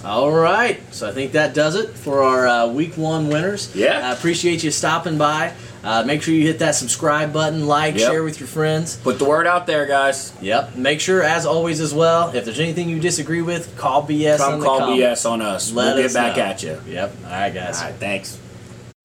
All 0.06 0.32
right. 0.32 0.80
So 0.94 1.10
I 1.10 1.12
think 1.12 1.32
that 1.32 1.56
does 1.56 1.76
it 1.76 1.90
for 1.90 2.22
our 2.22 2.48
uh, 2.48 2.68
week 2.68 2.96
one 2.96 3.28
winners. 3.28 3.76
Yeah. 3.76 4.08
I 4.08 4.14
appreciate 4.14 4.64
you 4.64 4.70
stopping 4.70 5.18
by. 5.18 5.54
Uh, 5.84 6.04
make 6.06 6.22
sure 6.22 6.34
you 6.34 6.46
hit 6.48 6.60
that 6.60 6.74
subscribe 6.76 7.32
button, 7.34 7.68
like, 7.68 7.96
Yep. 7.96 8.12
share 8.12 8.24
with 8.24 8.40
your 8.40 8.48
friends. 8.48 8.98
Put 8.98 9.20
the 9.20 9.26
word 9.26 9.46
out 9.48 9.68
there, 9.68 9.86
guys. 9.86 10.34
Yep. 10.42 10.76
Make 10.76 11.00
sure, 11.00 11.22
as 11.22 11.46
always, 11.46 11.80
as 11.80 11.94
well, 11.94 12.30
if 12.36 12.44
there's 12.46 12.60
anything 12.60 12.90
you 12.90 13.00
disagree 13.00 13.42
with, 13.44 13.76
call 13.78 14.02
BS 14.08 14.40
on 14.40 14.52
Come 14.54 14.60
the 14.62 14.66
call. 14.66 14.90
BS 14.98 15.30
on 15.30 15.42
us. 15.42 15.72
Let 15.72 15.96
we'll 15.96 16.04
get 16.04 16.14
back 16.14 16.38
know. 16.38 16.44
at 16.44 16.64
you. 16.64 16.82
Yep. 16.88 17.16
All 17.26 17.30
right, 17.32 17.54
guys. 17.54 17.80
All 17.82 17.86
right, 17.86 17.96
thanks. 17.96 18.40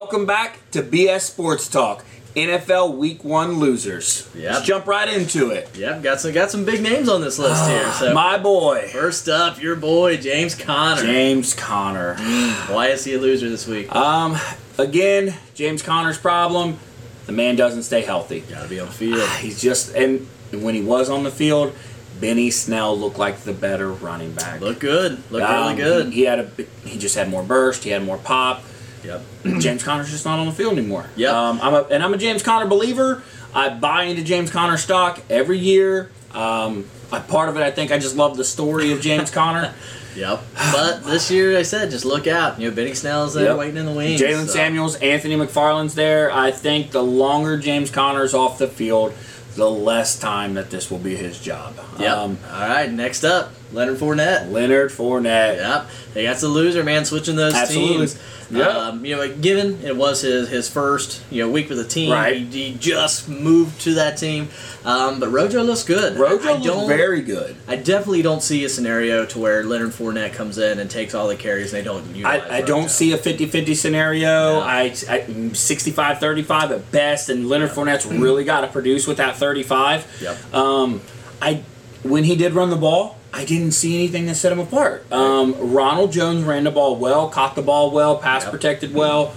Welcome 0.01 0.25
back 0.25 0.59
to 0.71 0.83
BS 0.83 1.21
Sports 1.27 1.69
Talk, 1.69 2.03
NFL 2.37 2.97
Week 2.97 3.25
One 3.25 3.55
losers. 3.59 4.29
Yep. 4.35 4.53
Let's 4.53 4.67
jump 4.67 4.87
right 4.87 5.09
into 5.09 5.51
it. 5.51 5.77
Yep. 5.77 6.03
Got 6.03 6.21
some 6.21 6.33
got 6.33 6.51
some 6.51 6.65
big 6.65 6.81
names 6.83 7.09
on 7.09 7.21
this 7.21 7.39
list 7.39 7.69
here. 7.69 7.91
So 7.93 8.15
My 8.15 8.39
boy, 8.39 8.89
first 8.93 9.29
up, 9.29 9.61
your 9.61 9.77
boy 9.77 10.17
James 10.17 10.55
Conner. 10.55 11.03
James 11.03 11.55
Conner. 11.55 12.15
Why 12.69 12.89
is 12.89 13.05
he 13.05 13.15
a 13.15 13.19
loser 13.19 13.49
this 13.49 13.67
week? 13.67 13.95
Um, 13.95 14.37
again, 14.79 15.35
James 15.55 15.83
Conner's 15.83 16.19
problem. 16.19 16.79
The 17.27 17.33
man 17.33 17.57
doesn't 17.57 17.83
stay 17.83 18.03
healthy. 18.03 18.41
Got 18.41 18.63
to 18.63 18.69
be 18.69 18.81
on 18.81 18.87
the 18.87 18.93
field. 18.93 19.29
He's 19.41 19.61
just 19.61 19.95
and 19.95 20.27
when 20.53 20.75
he 20.75 20.83
was 20.83 21.11
on 21.11 21.23
the 21.25 21.31
field, 21.31 21.75
Benny 22.21 22.51
Snell 22.51 22.99
looked 22.99 23.19
like 23.19 23.39
the 23.41 23.53
better 23.53 23.91
running 23.91 24.33
back. 24.33 24.61
Look 24.61 24.79
good. 24.81 25.23
Look 25.31 25.43
Um, 25.43 25.77
really 25.77 25.77
good. 25.77 26.07
He, 26.13 26.21
he 26.21 26.23
had 26.27 26.39
a 26.39 26.51
he 26.87 26.99
just 26.99 27.17
had 27.17 27.29
more 27.29 27.43
burst. 27.43 27.83
He 27.85 27.91
had 27.91 28.05
more 28.05 28.19
pop. 28.19 28.63
Yep. 29.05 29.23
James 29.61 29.83
Conner's 29.83 30.11
just 30.11 30.25
not 30.25 30.39
on 30.39 30.47
the 30.47 30.53
field 30.53 30.77
anymore. 30.79 31.07
Yep. 31.17 31.33
Um, 31.33 31.61
I'm 31.63 31.75
a, 31.75 31.83
and 31.85 32.03
I'm 32.03 32.13
a 32.15 32.19
James 32.19 32.43
Conner 32.43 32.67
believer. 32.67 33.23
I 33.55 33.69
buy 33.71 34.05
into 34.05 34.23
James 34.23 34.51
Conner 34.51 34.77
stock 34.77 35.21
every 35.29 35.59
year. 35.59 36.11
Um, 36.33 36.87
a 37.13 37.21
part 37.21 37.49
of 37.49 37.57
it, 37.57 37.63
I 37.63 37.71
think, 37.73 37.91
I 37.91 37.99
just 37.99 38.17
love 38.17 38.37
the 38.37 38.45
story 38.45 38.93
of 38.93 39.01
James 39.01 39.31
Conner. 39.31 39.73
Yep. 40.17 40.43
But 40.73 41.05
this 41.05 41.31
year, 41.31 41.57
I 41.57 41.63
said, 41.63 41.89
just 41.93 42.05
look 42.05 42.27
out. 42.27 42.61
You 42.61 42.69
know, 42.69 42.75
Benny 42.75 42.95
Snell's 42.95 43.33
there 43.35 43.45
Yep. 43.45 43.59
waiting 43.59 43.77
in 43.77 43.87
the 43.87 43.93
wings. 43.93 44.21
Jaylen 44.21 44.47
so- 44.47 44.53
Samuels, 44.55 44.97
Anthony 44.97 45.37
McFarland's 45.37 45.95
there. 45.95 46.33
I 46.33 46.51
think 46.51 46.91
the 46.91 47.01
longer 47.03 47.57
James 47.57 47.93
Conner's 47.93 48.35
off 48.35 48.59
the 48.59 48.67
field, 48.67 49.15
the 49.55 49.71
less 49.71 50.19
time 50.19 50.55
that 50.55 50.69
this 50.69 50.91
will 50.91 50.99
be 50.99 51.15
his 51.15 51.39
job. 51.39 51.77
Yep. 52.01 52.11
Um, 52.19 52.39
All 52.53 52.59
right. 52.61 52.91
Next 52.91 53.23
up, 53.23 53.53
Leonard 53.73 53.99
Fournette. 53.99 54.51
Leonard 54.51 54.91
Fournette. 54.91 55.57
Yep. 55.57 55.91
Hey, 56.15 56.25
that's 56.27 56.43
a 56.43 56.49
loser, 56.49 56.83
man. 56.83 57.05
Switching 57.05 57.37
those 57.37 57.55
Absolutely. 57.55 57.97
teams. 58.09 58.19
Yep. 58.51 58.67
Um, 58.75 59.05
you 59.05 59.15
know, 59.15 59.23
like, 59.23 59.41
given 59.41 59.81
it 59.85 59.95
was 59.97 60.23
his, 60.23 60.49
his 60.49 60.69
first 60.69 61.23
you 61.31 61.41
know 61.41 61.49
week 61.49 61.69
with 61.69 61.79
the 61.79 61.85
team, 61.85 62.11
Right. 62.11 62.37
he, 62.37 62.45
he 62.73 62.75
just 62.77 63.29
moved 63.29 63.81
to 63.83 63.95
that 63.95 64.17
team. 64.17 64.49
Um, 64.85 65.21
but 65.21 65.29
Rojo 65.29 65.63
looks 65.63 65.85
good. 65.85 66.19
Rojo 66.19 66.55
I 66.55 66.61
don't- 66.61 66.89
very 66.89 67.23
good. 67.23 67.55
I 67.69 67.77
definitely 67.77 68.23
don't 68.23 68.43
see 68.43 68.65
a 68.65 68.69
scenario 68.69 69.25
to 69.27 69.39
where 69.39 69.63
Leonard 69.63 69.91
Fournette 69.93 70.33
comes 70.33 70.59
in 70.59 70.81
and 70.81 70.91
takes 70.91 71.15
all 71.15 71.29
the 71.29 71.37
carries 71.37 71.73
and 71.73 71.81
they 71.81 71.85
don't 71.85 72.05
utilize 72.17 72.43
I, 72.51 72.57
I 72.57 72.61
don't 72.63 72.91
see 72.91 73.13
a 73.13 73.19
50-50 73.19 73.77
scenario. 73.77 74.27
No. 74.27 74.61
I, 74.63 74.83
I 75.09 75.21
65-35 75.29 76.71
at 76.71 76.91
best, 76.91 77.29
and 77.29 77.49
Leonard 77.49 77.71
Fournette's 77.71 78.07
really 78.07 78.43
got 78.45 78.63
to 78.63 78.67
produce 78.69 79.07
with 79.07 79.19
that 79.19 79.37
35. 79.37 80.19
Yep. 80.23 80.55
Um, 80.55 81.01
I 81.41 81.63
when 82.03 82.25
he 82.25 82.35
did 82.35 82.55
run 82.55 82.71
the 82.71 82.77
ball, 82.77 83.17
I 83.33 83.45
didn't 83.45 83.73
see 83.73 83.95
anything 83.97 84.27
that 84.27 84.35
set 84.35 84.51
him 84.53 84.59
apart. 84.59 85.11
Um, 85.13 85.55
Ronald 85.73 86.13
Jones 86.13 86.45
ran 86.45 86.65
the 86.65 86.71
ball 86.71 86.97
well, 86.97 87.29
caught 87.29 87.55
the 87.55 87.63
ball 87.63 87.91
well, 87.91 88.17
pass 88.17 88.43
Yep. 88.43 88.51
protected 88.53 88.95
well, 88.95 89.35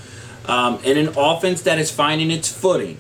um, 0.48 0.80
in 0.84 0.98
an 0.98 1.10
offense 1.16 1.62
that 1.62 1.78
is 1.78 1.92
finding 1.92 2.32
its 2.32 2.52
footing. 2.52 2.98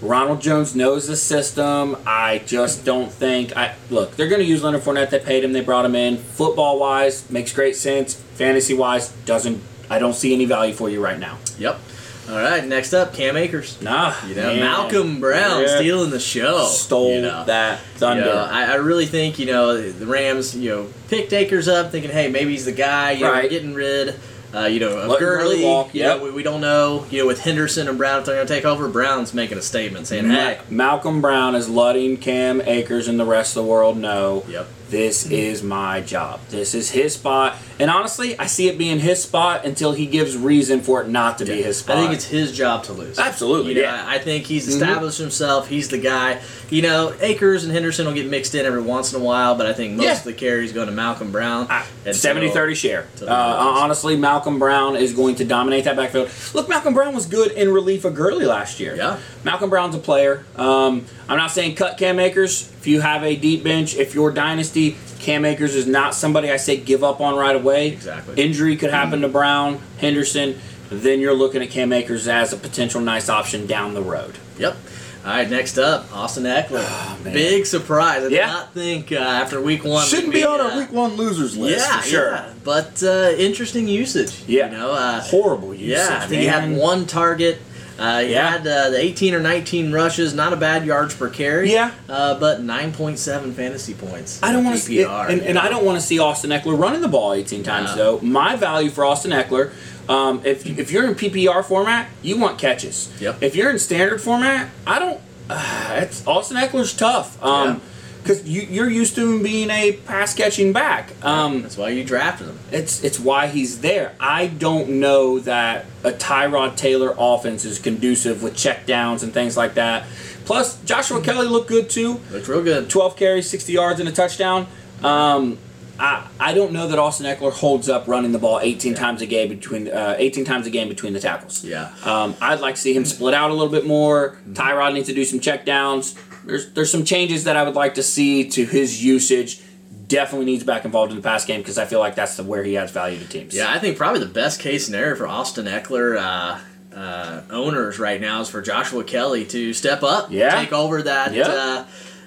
Ronald 0.00 0.40
Jones 0.40 0.76
knows 0.76 1.08
the 1.08 1.16
system. 1.16 1.96
I 2.06 2.42
just 2.46 2.84
don't 2.84 3.10
think. 3.10 3.56
I 3.56 3.74
look. 3.90 4.16
They're 4.16 4.28
going 4.28 4.40
to 4.40 4.46
use 4.46 4.62
Leonard 4.62 4.82
Fournette. 4.82 5.10
They 5.10 5.18
paid 5.18 5.42
him. 5.42 5.52
They 5.52 5.60
brought 5.60 5.84
him 5.84 5.96
in. 5.96 6.18
Football 6.18 6.78
wise, 6.78 7.28
makes 7.30 7.52
great 7.52 7.74
sense. 7.74 8.14
Fantasy 8.14 8.74
wise, 8.74 9.08
doesn't. 9.24 9.60
I 9.90 9.98
don't 9.98 10.14
see 10.14 10.32
any 10.34 10.44
value 10.44 10.72
for 10.74 10.88
you 10.88 11.02
right 11.02 11.18
now. 11.18 11.38
Yep. 11.58 11.80
All 12.28 12.36
right. 12.36 12.64
Next 12.64 12.92
up, 12.92 13.14
Cam 13.14 13.36
Akers. 13.36 13.80
Nah, 13.80 14.12
You 14.26 14.34
know, 14.34 14.42
man. 14.48 14.60
Malcolm 14.60 15.18
Brown 15.20 15.62
Yeah. 15.62 15.76
stealing 15.76 16.10
the 16.10 16.20
show. 16.20 16.66
stole 16.66 17.14
you 17.14 17.22
know. 17.22 17.44
that 17.46 17.80
thunder. 17.96 18.24
You 18.24 18.28
know, 18.30 18.36
I, 18.50 18.64
I 18.72 18.74
really 18.74 19.06
think 19.06 19.38
you 19.38 19.46
know 19.46 19.80
the 19.90 20.06
Rams. 20.06 20.54
You 20.54 20.70
know, 20.70 20.86
picked 21.08 21.32
Akers 21.32 21.68
up, 21.68 21.90
thinking, 21.90 22.10
hey, 22.10 22.28
maybe 22.28 22.50
he's 22.52 22.66
the 22.66 22.72
guy. 22.72 23.12
You 23.12 23.24
know, 23.24 23.32
Right. 23.32 23.44
we're 23.44 23.48
getting 23.50 23.74
rid. 23.74 24.14
Uh, 24.54 24.60
you 24.64 24.80
know, 24.80 24.96
of 24.96 25.18
Gurley 25.18 25.56
Gurley. 25.58 25.64
walk, 25.64 25.94
you 25.94 26.02
know, 26.04 26.22
we, 26.24 26.30
we 26.30 26.42
don't 26.42 26.62
know. 26.62 27.04
You 27.10 27.20
know, 27.20 27.26
with 27.26 27.40
Henderson 27.40 27.86
and 27.86 27.98
Brown, 27.98 28.20
if 28.20 28.24
they're 28.24 28.34
going 28.36 28.46
to 28.46 28.54
take 28.54 28.64
over, 28.64 28.88
Brown's 28.88 29.34
making 29.34 29.58
a 29.58 29.62
statement 29.62 30.06
saying, 30.06 30.30
"Hey, 30.30 30.58
Malcolm 30.70 31.20
Brown 31.20 31.54
is 31.54 31.68
letting 31.68 32.16
Cam 32.16 32.62
Akers 32.62 33.08
and 33.08 33.20
the 33.20 33.26
rest 33.26 33.58
of 33.58 33.64
the 33.64 33.68
world 33.70 33.98
know 33.98 34.44
Yep. 34.48 34.66
This 34.90 35.30
is 35.30 35.62
my 35.62 36.00
job. 36.00 36.40
This 36.48 36.74
is 36.74 36.90
his 36.90 37.14
spot. 37.14 37.56
And 37.78 37.90
honestly, 37.90 38.38
I 38.38 38.46
see 38.46 38.68
it 38.68 38.78
being 38.78 38.98
his 38.98 39.22
spot 39.22 39.64
until 39.64 39.92
he 39.92 40.06
gives 40.06 40.36
reason 40.36 40.80
for 40.80 41.02
it 41.02 41.08
not 41.08 41.38
to 41.38 41.44
be 41.44 41.62
his 41.62 41.78
spot. 41.78 41.96
I 41.96 42.00
think 42.00 42.14
it's 42.14 42.24
his 42.24 42.56
job 42.56 42.84
to 42.84 42.92
lose. 42.92 43.18
Absolutely, 43.18 43.74
You 43.74 43.82
know, 43.82 43.88
yeah. 43.88 44.04
I 44.06 44.18
think 44.18 44.44
he's 44.46 44.66
established 44.66 45.18
himself. 45.18 45.68
He's 45.68 45.88
the 45.88 45.98
guy. 45.98 46.40
You 46.70 46.82
know, 46.82 47.14
Akers 47.20 47.64
and 47.64 47.72
Henderson 47.72 48.06
will 48.06 48.14
get 48.14 48.28
mixed 48.28 48.54
in 48.54 48.66
every 48.66 48.82
once 48.82 49.12
in 49.14 49.20
a 49.20 49.24
while, 49.24 49.54
but 49.54 49.66
I 49.66 49.72
think 49.72 49.94
most 49.96 50.04
Yeah. 50.04 50.12
of 50.18 50.24
the 50.24 50.32
carries 50.32 50.72
go 50.72 50.84
to 50.84 50.90
Malcolm 50.90 51.30
Brown. 51.30 51.66
Ah, 51.70 51.86
And 52.04 52.16
70 52.16 52.48
so- 52.48 52.54
30 52.54 52.74
share. 52.74 53.06
Uh, 53.22 53.26
honestly, 53.30 54.16
Malcolm 54.16 54.58
Brown 54.58 54.96
is 54.96 55.12
going 55.12 55.34
to 55.36 55.44
dominate 55.44 55.84
that 55.84 55.96
backfield. 55.96 56.30
Look, 56.54 56.68
Malcolm 56.68 56.94
Brown 56.94 57.14
was 57.14 57.26
good 57.26 57.52
in 57.52 57.70
relief 57.72 58.04
of 58.04 58.14
Gurley 58.14 58.46
last 58.46 58.80
year. 58.80 58.96
Yeah. 58.96 59.18
Malcolm 59.44 59.70
Brown's 59.70 59.94
a 59.94 59.98
player. 59.98 60.44
Um, 60.56 61.04
I'm 61.28 61.36
not 61.36 61.50
saying 61.52 61.74
cut 61.76 61.96
Cam 61.98 62.18
Akers. 62.18 62.70
If 62.88 62.92
you 62.92 63.00
have 63.02 63.22
a 63.22 63.36
deep 63.36 63.62
bench, 63.64 63.96
if 63.96 64.14
you're 64.14 64.30
dynasty, 64.30 64.96
Cam 65.18 65.44
Akers 65.44 65.74
is 65.74 65.86
not 65.86 66.14
somebody 66.14 66.50
I 66.50 66.56
say 66.56 66.78
give 66.78 67.04
up 67.04 67.20
on 67.20 67.36
right 67.36 67.54
away. 67.54 67.88
Exactly. 67.88 68.42
Injury 68.42 68.76
could 68.78 68.88
happen 68.88 69.20
to 69.20 69.28
Brown, 69.28 69.78
Henderson. 69.98 70.58
Then 70.88 71.20
you're 71.20 71.34
looking 71.34 71.60
at 71.60 71.68
Cam 71.68 71.92
Akers 71.92 72.26
as 72.28 72.54
a 72.54 72.56
potential 72.56 73.02
nice 73.02 73.28
option 73.28 73.66
down 73.66 73.92
the 73.92 74.00
road. 74.00 74.38
Yep. 74.58 74.74
All 75.22 75.30
right, 75.32 75.50
next 75.50 75.76
up, 75.76 76.10
Austin 76.16 76.44
Ekeler. 76.44 76.82
Oh. 76.82 77.18
Big 77.24 77.66
surprise. 77.66 78.20
I 78.20 78.30
did 78.30 78.32
Yeah. 78.32 78.46
not 78.46 78.72
think 78.72 79.12
uh, 79.12 79.16
after 79.16 79.60
week 79.60 79.84
one. 79.84 80.06
Shouldn't 80.06 80.28
we'd 80.32 80.40
be 80.40 80.44
on 80.46 80.58
uh, 80.58 80.70
our 80.70 80.78
week 80.78 80.90
one 80.90 81.16
losers 81.16 81.58
list 81.58 81.86
Yeah, 81.86 82.00
for 82.00 82.06
sure. 82.06 82.30
yeah. 82.30 82.52
But 82.64 83.02
uh, 83.02 83.34
interesting 83.36 83.86
usage. 83.86 84.44
Yeah. 84.46 84.70
You 84.70 84.78
know, 84.78 84.92
uh, 84.92 85.20
Horrible 85.20 85.74
usage. 85.74 85.88
yeah, 85.90 86.20
I 86.22 86.26
think 86.26 86.40
he 86.40 86.46
had 86.46 86.74
one 86.74 87.04
target. 87.04 87.58
Uh, 87.98 88.20
he 88.20 88.32
Yeah. 88.32 88.50
had 88.50 88.60
uh, 88.66 88.90
the 88.90 88.98
18 88.98 89.34
or 89.34 89.40
19 89.40 89.92
rushes, 89.92 90.32
not 90.34 90.52
a 90.52 90.56
bad 90.56 90.86
yards 90.86 91.14
per 91.14 91.28
carry. 91.28 91.72
Yeah. 91.72 91.90
Uh, 92.08 92.38
but 92.38 92.60
9.7 92.62 93.52
fantasy 93.54 93.94
points. 93.94 94.40
I 94.42 94.52
don't 94.52 94.64
want 94.64 94.76
to 94.76 94.82
see, 94.82 95.02
and, 95.02 95.40
and 95.42 95.58
I 95.58 95.68
don't 95.68 95.84
want 95.84 96.00
to 96.00 96.06
see 96.06 96.18
Austin 96.18 96.50
Ekeler 96.50 96.78
running 96.78 97.00
the 97.00 97.08
ball 97.08 97.32
18 97.34 97.62
times 97.62 97.94
though. 97.96 98.20
My 98.20 98.54
value 98.56 98.90
for 98.90 99.04
Austin 99.04 99.32
Ekeler, 99.32 99.72
um, 100.08 100.40
if 100.44 100.64
if 100.66 100.90
you're 100.90 101.06
in 101.06 101.14
PPR 101.14 101.64
format, 101.64 102.08
you 102.22 102.38
want 102.38 102.58
catches. 102.58 103.10
Yep. 103.20 103.42
If 103.42 103.56
you're 103.56 103.70
in 103.70 103.78
standard 103.78 104.20
format, 104.22 104.70
I 104.86 104.98
don't. 104.98 105.20
Uh, 105.50 105.96
it's 106.02 106.26
Austin 106.26 106.56
Ekeler's 106.56 106.94
tough. 106.94 107.42
Um, 107.42 107.80
because 108.28 108.46
you, 108.46 108.60
you're 108.62 108.90
used 108.90 109.14
to 109.14 109.32
him 109.32 109.42
being 109.42 109.70
a 109.70 109.92
pass 109.92 110.34
catching 110.34 110.70
back. 110.74 111.12
Um, 111.24 111.62
That's 111.62 111.78
why 111.78 111.88
you 111.88 112.04
drafted 112.04 112.48
him. 112.48 112.58
it's 112.70 113.02
it's 113.02 113.18
why 113.18 113.46
he's 113.46 113.80
there. 113.80 114.14
I 114.20 114.48
don't 114.48 115.00
know 115.00 115.38
that 115.40 115.86
a 116.04 116.10
Tyrod 116.10 116.76
Taylor 116.76 117.14
offense 117.16 117.64
is 117.64 117.78
conducive 117.78 118.42
with 118.42 118.54
check 118.54 118.84
downs 118.84 119.22
and 119.22 119.32
things 119.32 119.56
like 119.56 119.74
that. 119.74 120.04
Plus, 120.44 120.78
Joshua 120.84 121.22
Kelly 121.22 121.46
looked 121.46 121.68
good 121.68 121.88
too. 121.88 122.20
Looked 122.30 122.48
real 122.48 122.62
good. 122.62 122.90
12 122.90 123.16
carries, 123.16 123.48
60 123.48 123.72
yards, 123.72 123.98
and 123.98 124.08
a 124.08 124.12
touchdown. 124.12 124.66
Um, 125.02 125.56
I, 125.98 126.26
I 126.38 126.54
don't 126.54 126.72
know 126.72 126.86
that 126.88 126.98
Austin 126.98 127.26
Ekeler 127.26 127.52
holds 127.52 127.88
up 127.88 128.06
running 128.06 128.32
the 128.32 128.38
ball 128.38 128.60
18 128.60 128.94
times 128.94 129.20
a 129.20 129.26
game 129.26 129.48
between 129.48 129.88
uh, 129.88 130.14
18 130.18 130.44
times 130.44 130.66
a 130.66 130.70
game 130.70 130.88
between 130.88 131.12
the 131.12 131.20
tackles. 131.20 131.64
Yeah. 131.64 131.92
Um, 132.04 132.36
I'd 132.40 132.60
like 132.60 132.76
to 132.76 132.80
see 132.80 132.94
him 132.94 133.04
split 133.04 133.34
out 133.34 133.50
a 133.50 133.54
little 133.54 133.72
bit 133.72 133.86
more. 133.86 134.38
Tyrod 134.52 134.94
needs 134.94 135.08
to 135.08 135.14
do 135.14 135.24
some 135.24 135.40
check 135.40 135.64
downs. 135.64 136.14
There's 136.48 136.70
there's 136.72 136.90
some 136.90 137.04
changes 137.04 137.44
that 137.44 137.56
I 137.56 137.62
would 137.62 137.74
like 137.74 137.94
to 137.96 138.02
see 138.02 138.48
to 138.48 138.64
his 138.64 139.04
usage. 139.04 139.60
Definitely 140.06 140.46
needs 140.46 140.64
back 140.64 140.86
involved 140.86 141.12
in 141.12 141.16
the 141.18 141.22
pass 141.22 141.44
game 141.44 141.60
because 141.60 141.76
I 141.76 141.84
feel 141.84 142.00
like 142.00 142.14
that's 142.14 142.36
the, 142.38 142.42
where 142.42 142.64
he 142.64 142.78
adds 142.78 142.90
value 142.90 143.18
to 143.18 143.28
teams. 143.28 143.54
Yeah, 143.54 143.70
I 143.70 143.78
think 143.78 143.98
probably 143.98 144.20
the 144.20 144.26
best 144.26 144.58
case 144.58 144.86
scenario 144.86 145.14
for 145.14 145.26
Austin 145.28 145.66
Ekeler 145.66 146.16
uh, 146.16 146.96
uh, 146.98 147.42
owners 147.50 147.98
right 147.98 148.18
now 148.18 148.40
is 148.40 148.48
for 148.48 148.62
Joshua 148.62 149.04
Kelly 149.04 149.44
to 149.44 149.74
step 149.74 150.02
up, 150.02 150.28
Yeah. 150.30 150.58
take 150.58 150.72
over 150.72 151.02
that 151.02 151.34
Yep. 151.34 151.46
uh, 151.50 151.84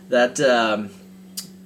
that 0.10 0.40
um, 0.40 0.92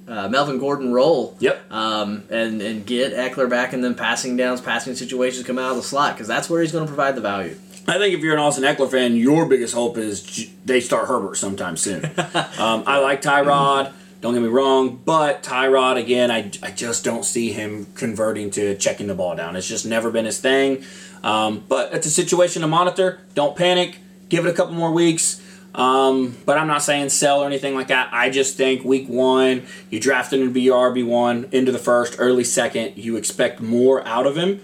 uh, 0.08 0.28
Melvin 0.30 0.58
Gordon 0.58 0.90
role. 0.92 1.36
Yep. 1.40 1.70
Um, 1.70 2.22
and 2.30 2.62
and 2.62 2.86
get 2.86 3.12
Ekeler 3.14 3.50
back 3.50 3.74
in 3.74 3.82
them 3.82 3.94
passing 3.94 4.38
downs, 4.38 4.62
passing 4.62 4.94
situations, 4.94 5.46
come 5.46 5.58
out 5.58 5.72
of 5.72 5.76
the 5.76 5.82
slot 5.82 6.14
because 6.14 6.28
that's 6.28 6.48
where 6.48 6.62
he's 6.62 6.72
going 6.72 6.84
to 6.84 6.88
provide 6.88 7.14
the 7.16 7.20
value. 7.20 7.56
I 7.88 7.98
think 7.98 8.14
if 8.14 8.20
you're 8.20 8.34
an 8.34 8.40
Austin 8.40 8.64
Ekeler 8.64 8.90
fan, 8.90 9.16
your 9.16 9.46
biggest 9.46 9.74
hope 9.74 9.96
is 9.96 10.50
they 10.64 10.80
start 10.80 11.06
Herbert 11.06 11.36
sometime 11.36 11.76
soon. 11.76 12.04
um, 12.58 12.82
I 12.86 12.98
like 12.98 13.22
Tyrod. 13.22 13.92
Don't 14.20 14.34
get 14.34 14.42
me 14.42 14.48
wrong, 14.48 15.00
but 15.04 15.42
Tyrod 15.42 15.96
again, 15.96 16.30
I, 16.30 16.50
I 16.62 16.72
just 16.72 17.04
don't 17.04 17.24
see 17.24 17.52
him 17.52 17.86
converting 17.94 18.50
to 18.52 18.74
checking 18.76 19.06
the 19.06 19.14
ball 19.14 19.36
down. 19.36 19.54
It's 19.54 19.68
just 19.68 19.86
never 19.86 20.10
been 20.10 20.24
his 20.24 20.40
thing. 20.40 20.84
Um, 21.22 21.64
but 21.68 21.94
it's 21.94 22.06
a 22.06 22.10
situation 22.10 22.62
to 22.62 22.68
monitor. 22.68 23.20
Don't 23.34 23.56
panic. 23.56 23.98
Give 24.28 24.44
it 24.44 24.48
a 24.50 24.52
couple 24.52 24.74
more 24.74 24.90
weeks. 24.90 25.42
Um, 25.76 26.36
but 26.46 26.56
I'm 26.56 26.66
not 26.66 26.82
saying 26.82 27.10
sell 27.10 27.42
or 27.42 27.46
anything 27.46 27.74
like 27.74 27.88
that. 27.88 28.08
I 28.10 28.30
just 28.30 28.56
think 28.56 28.82
week 28.82 29.08
one, 29.08 29.66
you 29.90 30.00
draft 30.00 30.32
him 30.32 30.40
to 30.40 30.50
be 30.50 30.62
your 30.62 30.90
RB 30.90 31.06
one 31.06 31.48
into 31.52 31.70
the 31.70 31.78
first, 31.78 32.16
early 32.18 32.44
second. 32.44 32.96
You 32.96 33.16
expect 33.16 33.60
more 33.60 34.04
out 34.08 34.26
of 34.26 34.36
him. 34.36 34.60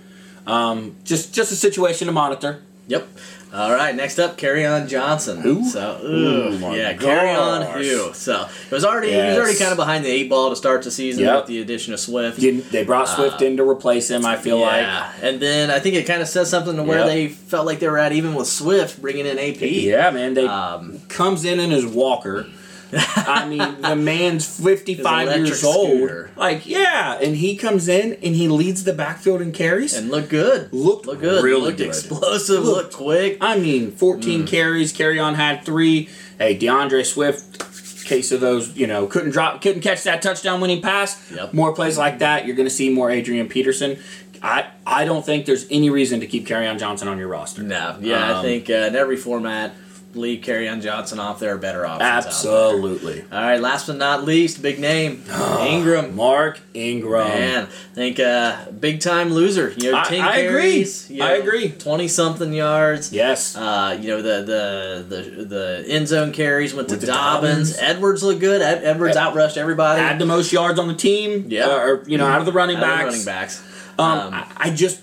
Um, 0.46 0.96
just 1.04 1.35
just 1.35 1.52
a 1.52 1.56
situation 1.56 2.06
to 2.06 2.12
monitor. 2.12 2.62
Yep. 2.88 3.09
All 3.55 3.71
right. 3.73 3.95
Next 3.95 4.18
up, 4.18 4.37
Kerryon 4.38 4.88
Johnson. 4.88 5.40
Who? 5.40 5.64
So, 5.68 6.01
Oh 6.03 6.49
ugh, 6.55 6.61
my 6.61 6.77
yeah, 6.77 6.95
Kerryon 6.97 7.71
who? 7.75 8.12
So 8.14 8.47
it 8.66 8.71
was 8.73 8.85
already 8.85 9.12
he 9.12 9.16
was 9.18 9.37
already 9.38 9.59
kind 9.59 9.71
of 9.71 9.77
behind 9.77 10.05
the 10.05 10.09
eight 10.11 10.29
ball 10.29 10.51
to 10.51 10.57
start 10.57 10.83
the 10.83 10.90
season 10.90 11.25
Yep. 11.25 11.37
with 11.37 11.47
the 11.47 11.61
addition 11.61 11.92
of 11.95 12.01
Swift. 12.01 12.40
They 12.40 12.85
brought 12.85 13.09
Swift 13.09 13.40
in 13.42 13.59
to 13.59 13.68
replace 13.68 14.11
him. 14.11 14.25
I 14.27 14.37
feel 14.37 14.59
like. 14.59 14.81
yeah, 14.83 15.12
and 15.23 15.38
then 15.38 15.71
I 15.71 15.79
think 15.79 15.95
it 15.97 16.07
kind 16.07 16.23
of 16.23 16.29
says 16.29 16.49
something 16.51 16.77
to 16.77 16.83
where 16.83 17.01
Yep. 17.01 17.07
they 17.09 17.29
felt 17.29 17.66
like 17.66 17.79
they 17.79 17.88
were 17.88 17.99
at 17.99 18.12
even 18.12 18.35
with 18.35 18.49
Swift 18.49 19.01
bringing 19.01 19.27
in 19.27 19.38
AP. 19.38 19.61
Yeah, 19.61 20.11
man. 20.11 20.35
They 20.35 20.47
Um, 20.47 21.01
comes 21.09 21.45
in 21.45 21.61
in 21.61 21.71
his 21.71 21.85
walker. 21.87 22.47
I 22.94 23.48
mean, 23.48 23.81
the 23.81 23.96
man's 23.96 24.46
fifty-five 24.61 25.37
years 25.46 25.64
old. 25.64 25.88
scooter. 25.88 26.31
Like, 26.37 26.66
yeah, 26.66 27.18
and 27.20 27.37
he 27.37 27.57
comes 27.57 27.88
in 27.88 28.14
and 28.22 28.35
he 28.37 28.48
leads 28.48 28.85
the 28.85 28.92
backfield 28.92 29.40
and 29.40 29.55
carries. 29.55 29.94
and 29.94 30.11
look 30.11 30.28
good. 30.28 30.72
Looked 30.72 31.07
look 31.07 31.20
good. 31.20 31.42
really 31.42 31.61
looked 31.62 31.78
good. 31.78 31.88
explosive. 31.88 32.64
Looked- 32.64 32.76
Looked 32.83 32.94
quick. 32.94 33.38
I 33.40 33.59
mean, 33.59 33.90
fourteen 33.92 34.42
Mm. 34.44 34.48
carries. 34.48 34.92
Kerryon 34.92 35.35
had 35.35 35.64
three. 35.64 36.09
Hey, 36.38 36.55
D'Andre 36.55 37.02
Swift. 37.02 37.59
Case 38.05 38.33
of 38.33 38.40
those, 38.40 38.76
you 38.76 38.87
know, 38.88 39.07
couldn't 39.07 39.31
drop, 39.31 39.62
couldn't 39.62 39.81
catch 39.81 40.02
that 40.02 40.20
touchdown 40.22 40.61
winning 40.61 40.83
pass. 40.83 41.31
Yep. 41.31 41.55
More 41.55 41.72
plays 41.72 41.96
like 41.96 42.18
that, 42.18 42.44
you're 42.46 42.57
going 42.57 42.66
to 42.68 42.74
see 42.74 42.90
more 42.90 43.11
Adrian 43.11 43.48
Peterson. 43.48 43.96
I, 44.42 44.66
I 44.85 45.05
don't 45.05 45.24
think 45.24 45.46
there's 45.46 45.66
any 45.70 45.88
reason 45.88 46.18
to 46.18 46.26
keep 46.26 46.46
Kerryon 46.48 46.81
Johnson 46.81 47.07
on 47.07 47.16
your 47.16 47.28
roster. 47.28 47.62
No, 47.62 47.96
yeah, 48.00 48.28
I 48.28 48.33
Um, 48.38 48.44
think 48.44 48.68
uh, 48.68 48.72
in 48.72 48.96
every 48.96 49.16
format, 49.16 49.72
leave 50.14 50.42
Kerryon 50.44 50.83
Johnson 50.83 51.18
off. 51.18 51.38
There 51.40 51.55
are 51.55 51.59
better 51.59 51.87
options. 51.87 52.27
Absolutely. 52.27 53.22
All 53.33 53.40
right, 53.40 53.61
last 53.61 53.87
but 53.87 53.96
not 53.96 54.25
least, 54.25 54.61
big 54.62 54.79
name 54.79 55.25
Ingram. 55.61 56.14
Mark 56.16 56.61
Ingram. 56.75 57.29
Man, 57.29 57.64
I 57.64 57.94
think 57.94 58.20
uh, 58.20 58.70
big 58.72 59.01
time 59.01 59.31
loser. 59.33 59.72
You 59.77 59.92
know, 59.92 59.98
I- 59.98 60.03
I 60.03 60.37
agree. 60.38 60.61
carries. 60.61 61.11
you 61.11 61.22
I 61.22 61.33
agree. 61.33 61.70
Twenty 61.70 62.09
something 62.09 62.53
yards. 62.53 63.12
Yes. 63.12 63.57
Uh, 63.57 63.98
you 64.01 64.09
know 64.09 64.22
the, 64.22 64.42
the 64.42 65.05
the 65.09 65.44
the 65.44 65.85
end 65.88 66.09
zone 66.09 66.33
carries 66.33 66.75
went 66.75 66.88
With 66.90 67.01
to 67.01 67.07
Dobbins. 67.07 67.70
Dobbins. 67.72 67.79
Edwards 67.79 68.22
looked 68.22 68.40
good. 68.40 68.61
Ed, 68.62 68.85
Edwards 68.85 69.16
Ed- 69.16 69.20
outrushed 69.20 69.57
everybody. 69.57 70.01
had 70.01 70.18
the 70.18 70.27
most 70.27 70.53
yards 70.53 70.79
on 70.79 70.88
the 70.88 70.94
team. 70.94 71.46
Yeah. 71.48 71.66
uh, 71.66 71.77
or 71.79 72.05
you 72.07 72.18
know, 72.18 72.27
out 72.27 72.40
of 72.40 72.46
the 72.46 72.53
running 72.53 72.77
Out 72.77 72.83
backs. 72.83 73.05
running 73.05 73.25
backs. 73.25 73.62
Um, 73.98 74.18
Um, 74.18 74.35
I, 74.35 74.46
I 74.57 74.70
just 74.70 75.01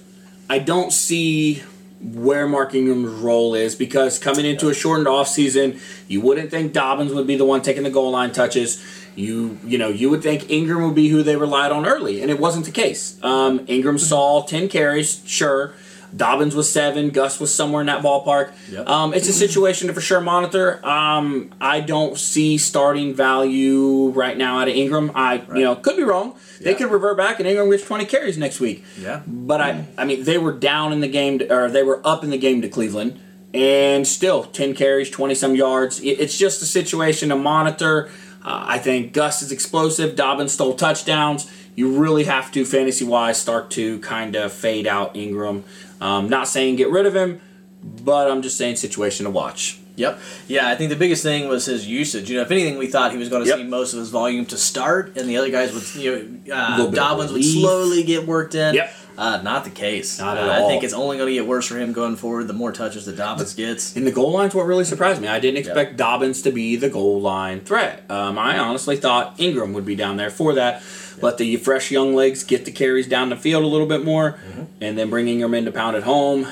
I 0.49 0.59
don't 0.59 0.91
see 0.91 1.61
where 2.01 2.47
Mark 2.47 2.73
Ingram's 2.73 3.09
role 3.21 3.55
is 3.55 3.75
because 3.75 4.19
coming 4.19 4.45
into 4.45 4.69
a 4.69 4.73
shortened 4.73 5.07
offseason, 5.07 5.79
you 6.07 6.21
wouldn't 6.21 6.49
think 6.49 6.73
Dobbins 6.73 7.13
would 7.13 7.27
be 7.27 7.35
the 7.35 7.45
one 7.45 7.61
taking 7.61 7.83
the 7.83 7.89
goal 7.89 8.11
line 8.11 8.31
touches. 8.31 8.83
You 9.15 9.59
you 9.65 9.77
know 9.77 9.89
you 9.89 10.09
would 10.09 10.23
think 10.23 10.49
Ingram 10.49 10.83
would 10.83 10.95
be 10.95 11.09
who 11.09 11.23
they 11.23 11.35
relied 11.35 11.71
on 11.71 11.85
early, 11.85 12.21
and 12.21 12.31
it 12.31 12.39
wasn't 12.39 12.65
the 12.65 12.71
case. 12.71 13.21
Um, 13.23 13.65
Ingram 13.67 13.97
saw 13.97 14.43
ten 14.43 14.69
carries, 14.69 15.21
sure. 15.25 15.73
Dobbins 16.15 16.55
was 16.55 16.71
seven. 16.71 17.09
Gus 17.11 17.39
was 17.39 17.53
somewhere 17.53 17.81
in 17.81 17.87
that 17.87 18.01
ballpark. 18.03 18.51
Yep. 18.71 18.87
Um, 18.87 19.13
it's 19.13 19.27
a 19.29 19.33
situation 19.33 19.87
to 19.87 19.93
for 19.93 20.01
sure 20.01 20.21
monitor. 20.21 20.85
Um, 20.85 21.51
I 21.61 21.81
don't 21.81 22.17
see 22.17 22.57
starting 22.57 23.13
value 23.13 24.09
right 24.09 24.37
now 24.37 24.59
out 24.59 24.67
of 24.67 24.75
Ingram. 24.75 25.11
I 25.15 25.43
you 25.55 25.63
know 25.63 25.75
could 25.75 25.97
be 25.97 26.03
wrong. 26.03 26.35
They 26.61 26.73
could 26.75 26.91
revert 26.91 27.15
back 27.17 27.39
and 27.39 27.47
Ingram 27.47 27.69
gets 27.69 27.85
twenty 27.85 28.05
carries 28.05 28.37
next 28.37 28.59
week. 28.59 28.83
Yeah. 28.99 29.21
But 29.27 29.61
I 29.61 29.85
I 29.97 30.05
mean 30.05 30.23
they 30.23 30.37
were 30.37 30.53
down 30.53 30.91
in 30.93 30.99
the 30.99 31.07
game 31.07 31.39
to, 31.39 31.53
or 31.53 31.69
they 31.69 31.83
were 31.83 32.01
up 32.05 32.23
in 32.23 32.29
the 32.31 32.37
game 32.37 32.61
to 32.63 32.69
Cleveland 32.69 33.19
and 33.53 34.07
still 34.07 34.43
ten 34.43 34.73
carries, 34.73 35.09
twenty 35.09 35.35
some 35.35 35.55
yards. 35.55 35.99
It- 36.01 36.19
It's 36.19 36.37
just 36.37 36.61
a 36.61 36.65
situation 36.65 37.29
to 37.29 37.35
monitor. 37.35 38.09
Uh, 38.43 38.63
I 38.67 38.77
think 38.79 39.13
Gus 39.13 39.41
is 39.41 39.51
explosive. 39.51 40.15
Dobbins 40.15 40.53
stole 40.53 40.73
touchdowns. 40.73 41.51
You 41.75 41.91
really 41.97 42.23
have 42.25 42.51
to 42.53 42.65
fantasy 42.65 43.05
wise 43.05 43.37
start 43.37 43.69
to 43.71 43.99
kind 43.99 44.35
of 44.35 44.51
fade 44.51 44.87
out 44.87 45.15
Ingram. 45.15 45.63
Um, 46.01 46.29
not 46.29 46.47
saying 46.47 46.75
get 46.77 46.89
rid 46.89 47.05
of 47.05 47.15
him, 47.15 47.41
but 47.83 48.29
I'm 48.31 48.41
just 48.41 48.57
saying 48.57 48.77
situation 48.77 49.25
to 49.25 49.29
watch. 49.29 49.79
Yep. 49.95 50.17
Yeah, 50.47 50.69
I 50.69 50.75
think 50.75 50.89
the 50.91 50.95
biggest 50.95 51.23
thing 51.23 51.49
was 51.49 51.65
his 51.65 51.85
usage. 51.85 52.29
You 52.29 52.37
know, 52.37 52.43
if 52.43 52.51
anything, 52.51 52.77
we 52.77 52.87
thought 52.87 53.11
he 53.11 53.17
was 53.17 53.27
going 53.27 53.43
to 53.43 53.49
Yep. 53.49 53.57
see 53.57 53.63
most 53.65 53.91
of 53.93 53.99
his 53.99 54.09
volume 54.09 54.45
to 54.45 54.55
start, 54.57 55.17
and 55.17 55.27
the 55.27 55.35
other 55.35 55.49
guys 55.49 55.73
would, 55.73 56.01
you 56.01 56.11
know, 56.47 56.55
uh, 56.55 56.69
Little 56.77 56.91
bit 56.91 56.99
of 56.99 57.05
Dobbins 57.05 57.31
would 57.33 57.43
slowly 57.43 58.03
get 58.03 58.25
worked 58.25 58.55
in. 58.55 58.75
Yep. 58.75 58.93
Uh, 59.17 59.41
not 59.43 59.65
the 59.65 59.69
case. 59.69 60.17
Not 60.17 60.37
at 60.37 60.47
Uh, 60.47 60.63
I 60.63 60.67
think 60.69 60.85
it's 60.85 60.93
only 60.93 61.17
going 61.17 61.27
to 61.27 61.33
get 61.33 61.45
worse 61.45 61.67
for 61.67 61.77
him 61.77 61.91
going 61.91 62.15
forward. 62.15 62.47
The 62.47 62.53
more 62.53 62.71
touches 62.71 63.05
that 63.07 63.17
Dobbins 63.17 63.53
gets. 63.53 63.93
And 63.97 64.07
the 64.07 64.11
goal 64.13 64.31
line's 64.31 64.55
what 64.55 64.65
really 64.65 64.85
surprised 64.85 65.21
me. 65.21 65.27
I 65.27 65.41
didn't 65.41 65.57
expect 65.57 65.97
Dobbins 65.97 66.41
to 66.43 66.51
be 66.51 66.77
the 66.77 66.87
goal 66.89 67.19
line 67.19 67.59
threat. 67.59 68.05
Um, 68.09 68.39
I 68.39 68.57
honestly 68.57 68.95
thought 68.95 69.35
Ingram 69.37 69.73
would 69.73 69.85
be 69.85 69.95
down 69.95 70.15
there 70.15 70.29
for 70.29 70.53
that. 70.53 70.81
Let 71.21 71.37
the 71.37 71.55
fresh 71.57 71.91
young 71.91 72.13
legs 72.15 72.43
get 72.43 72.65
the 72.65 72.71
carries 72.71 73.07
down 73.07 73.29
the 73.29 73.35
field 73.35 73.63
a 73.63 73.67
little 73.67 73.87
bit 73.87 74.03
more, 74.05 74.39
and 74.81 74.97
then 74.97 75.09
bringing 75.09 75.33
Ingram 75.35 75.53
in 75.53 75.65
to 75.65 75.71
pound 75.71 75.95
it 75.97 76.03
home. 76.03 76.47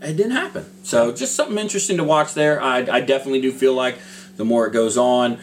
It 0.00 0.16
didn't 0.16 0.32
happen. 0.32 0.66
So 0.84 1.12
just 1.12 1.34
something 1.34 1.56
interesting 1.58 1.96
to 1.96 2.04
watch 2.04 2.34
there. 2.34 2.62
I, 2.62 2.78
I 2.78 3.00
definitely 3.00 3.40
do 3.40 3.50
feel 3.52 3.72
like 3.74 3.98
the 4.36 4.44
more 4.44 4.66
it 4.66 4.72
goes 4.72 4.98
on, 4.98 5.38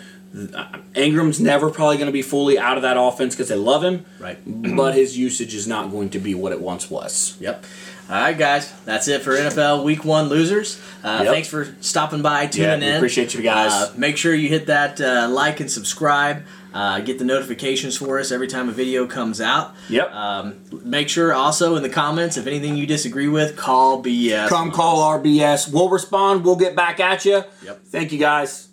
uh, 0.56 0.78
Ingram's 0.96 1.40
never 1.42 1.70
probably 1.70 1.98
going 1.98 2.06
to 2.08 2.12
be 2.14 2.22
fully 2.22 2.58
out 2.60 2.78
of 2.78 2.84
that 2.84 2.96
offense 2.98 3.34
because 3.36 3.50
they 3.50 3.56
love 3.56 3.84
him, 3.84 4.06
Right. 4.20 4.38
but 4.46 4.94
his 4.94 5.18
usage 5.18 5.56
is 5.56 5.68
not 5.68 5.92
going 5.92 6.10
to 6.12 6.20
be 6.20 6.36
what 6.36 6.52
it 6.52 6.62
once 6.62 6.90
was. 6.92 7.36
Yep. 7.40 7.66
All 8.12 8.18
right, 8.20 8.38
guys. 8.38 8.70
That's 8.84 9.08
it 9.08 9.22
for 9.22 9.32
NFL 9.32 9.86
Week 9.86 10.04
One 10.04 10.28
losers. 10.28 10.82
Uh, 11.02 11.22
Yep. 11.24 11.34
Thanks 11.34 11.48
for 11.48 11.74
stopping 11.80 12.22
by, 12.22 12.46
tuning 12.48 12.82
Yeah, 12.82 12.90
in. 12.90 12.96
appreciate 12.98 13.34
you 13.34 13.42
guys. 13.42 13.72
Uh, 13.72 13.94
make 13.96 14.18
sure 14.18 14.34
you 14.36 14.50
hit 14.50 14.66
that 14.68 15.00
uh, 15.00 15.30
like 15.30 15.62
and 15.62 15.72
subscribe. 15.72 16.44
Uh, 16.74 17.00
get 17.00 17.20
the 17.20 17.26
notifications 17.26 17.96
for 17.98 18.20
us 18.20 18.32
every 18.32 18.48
time 18.48 18.68
a 18.68 18.74
video 18.74 19.08
comes 19.08 19.40
out. 19.40 19.74
Yep. 19.90 20.12
Um, 20.14 20.56
make 20.84 21.08
sure 21.08 21.34
also 21.34 21.76
in 21.78 21.84
the 21.84 21.90
comments 21.90 22.36
if 22.36 22.48
anything 22.48 22.76
you 22.76 22.86
disagree 22.86 23.30
with, 23.30 23.56
call 23.56 24.04
BS. 24.04 24.50
Come 24.50 24.72
call 24.72 25.00
RBS. 25.20 25.72
We'll 25.72 25.90
respond. 25.90 26.44
We'll 26.44 26.58
get 26.58 26.76
back 26.76 27.00
at 27.00 27.24
you. 27.24 27.44
Yep. 27.64 27.86
Thank 27.86 28.12
you 28.12 28.20
guys. 28.20 28.68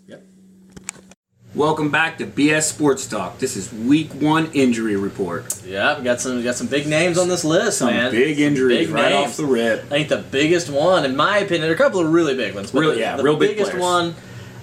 Yep. 1.59 1.64
Welcome 1.66 1.90
back 1.90 2.18
to 2.18 2.27
BS 2.27 2.62
Sports 2.68 3.07
Talk. 3.07 3.38
This 3.38 3.57
is 3.57 3.73
Week 3.73 4.12
One 4.14 4.49
Injury 4.53 4.94
Report. 4.97 5.44
Yeah, 5.66 5.99
we 5.99 6.05
got 6.05 6.21
some 6.21 6.37
we 6.37 6.42
got 6.44 6.55
some 6.55 6.68
big 6.68 6.87
names 6.87 7.18
on 7.18 7.29
this 7.29 7.44
list, 7.44 7.79
Some 7.79 7.88
man. 7.88 8.12
big 8.12 8.38
injuries 8.38 8.87
Big 8.87 8.90
right 8.94 9.11
names. 9.11 9.31
off 9.33 9.37
the 9.37 9.44
rip. 9.44 9.85
I 9.87 9.88
think 9.88 10.09
the 10.09 10.18
biggest 10.18 10.71
one, 10.71 11.05
in 11.05 11.16
my 11.16 11.38
opinion, 11.38 11.62
there 11.62 11.73
are 11.73 11.75
a 11.75 11.79
couple 11.79 12.01
of 12.01 12.12
really 12.12 12.37
big 12.37 12.55
ones. 12.55 12.71
But 12.71 12.81
Real- 12.81 12.90
the, 12.92 13.01
yeah, 13.01 13.16
the 13.16 13.23
real 13.25 13.37
big 13.37 13.51
biggest 13.57 13.73
players. 13.73 13.83
one 13.83 14.14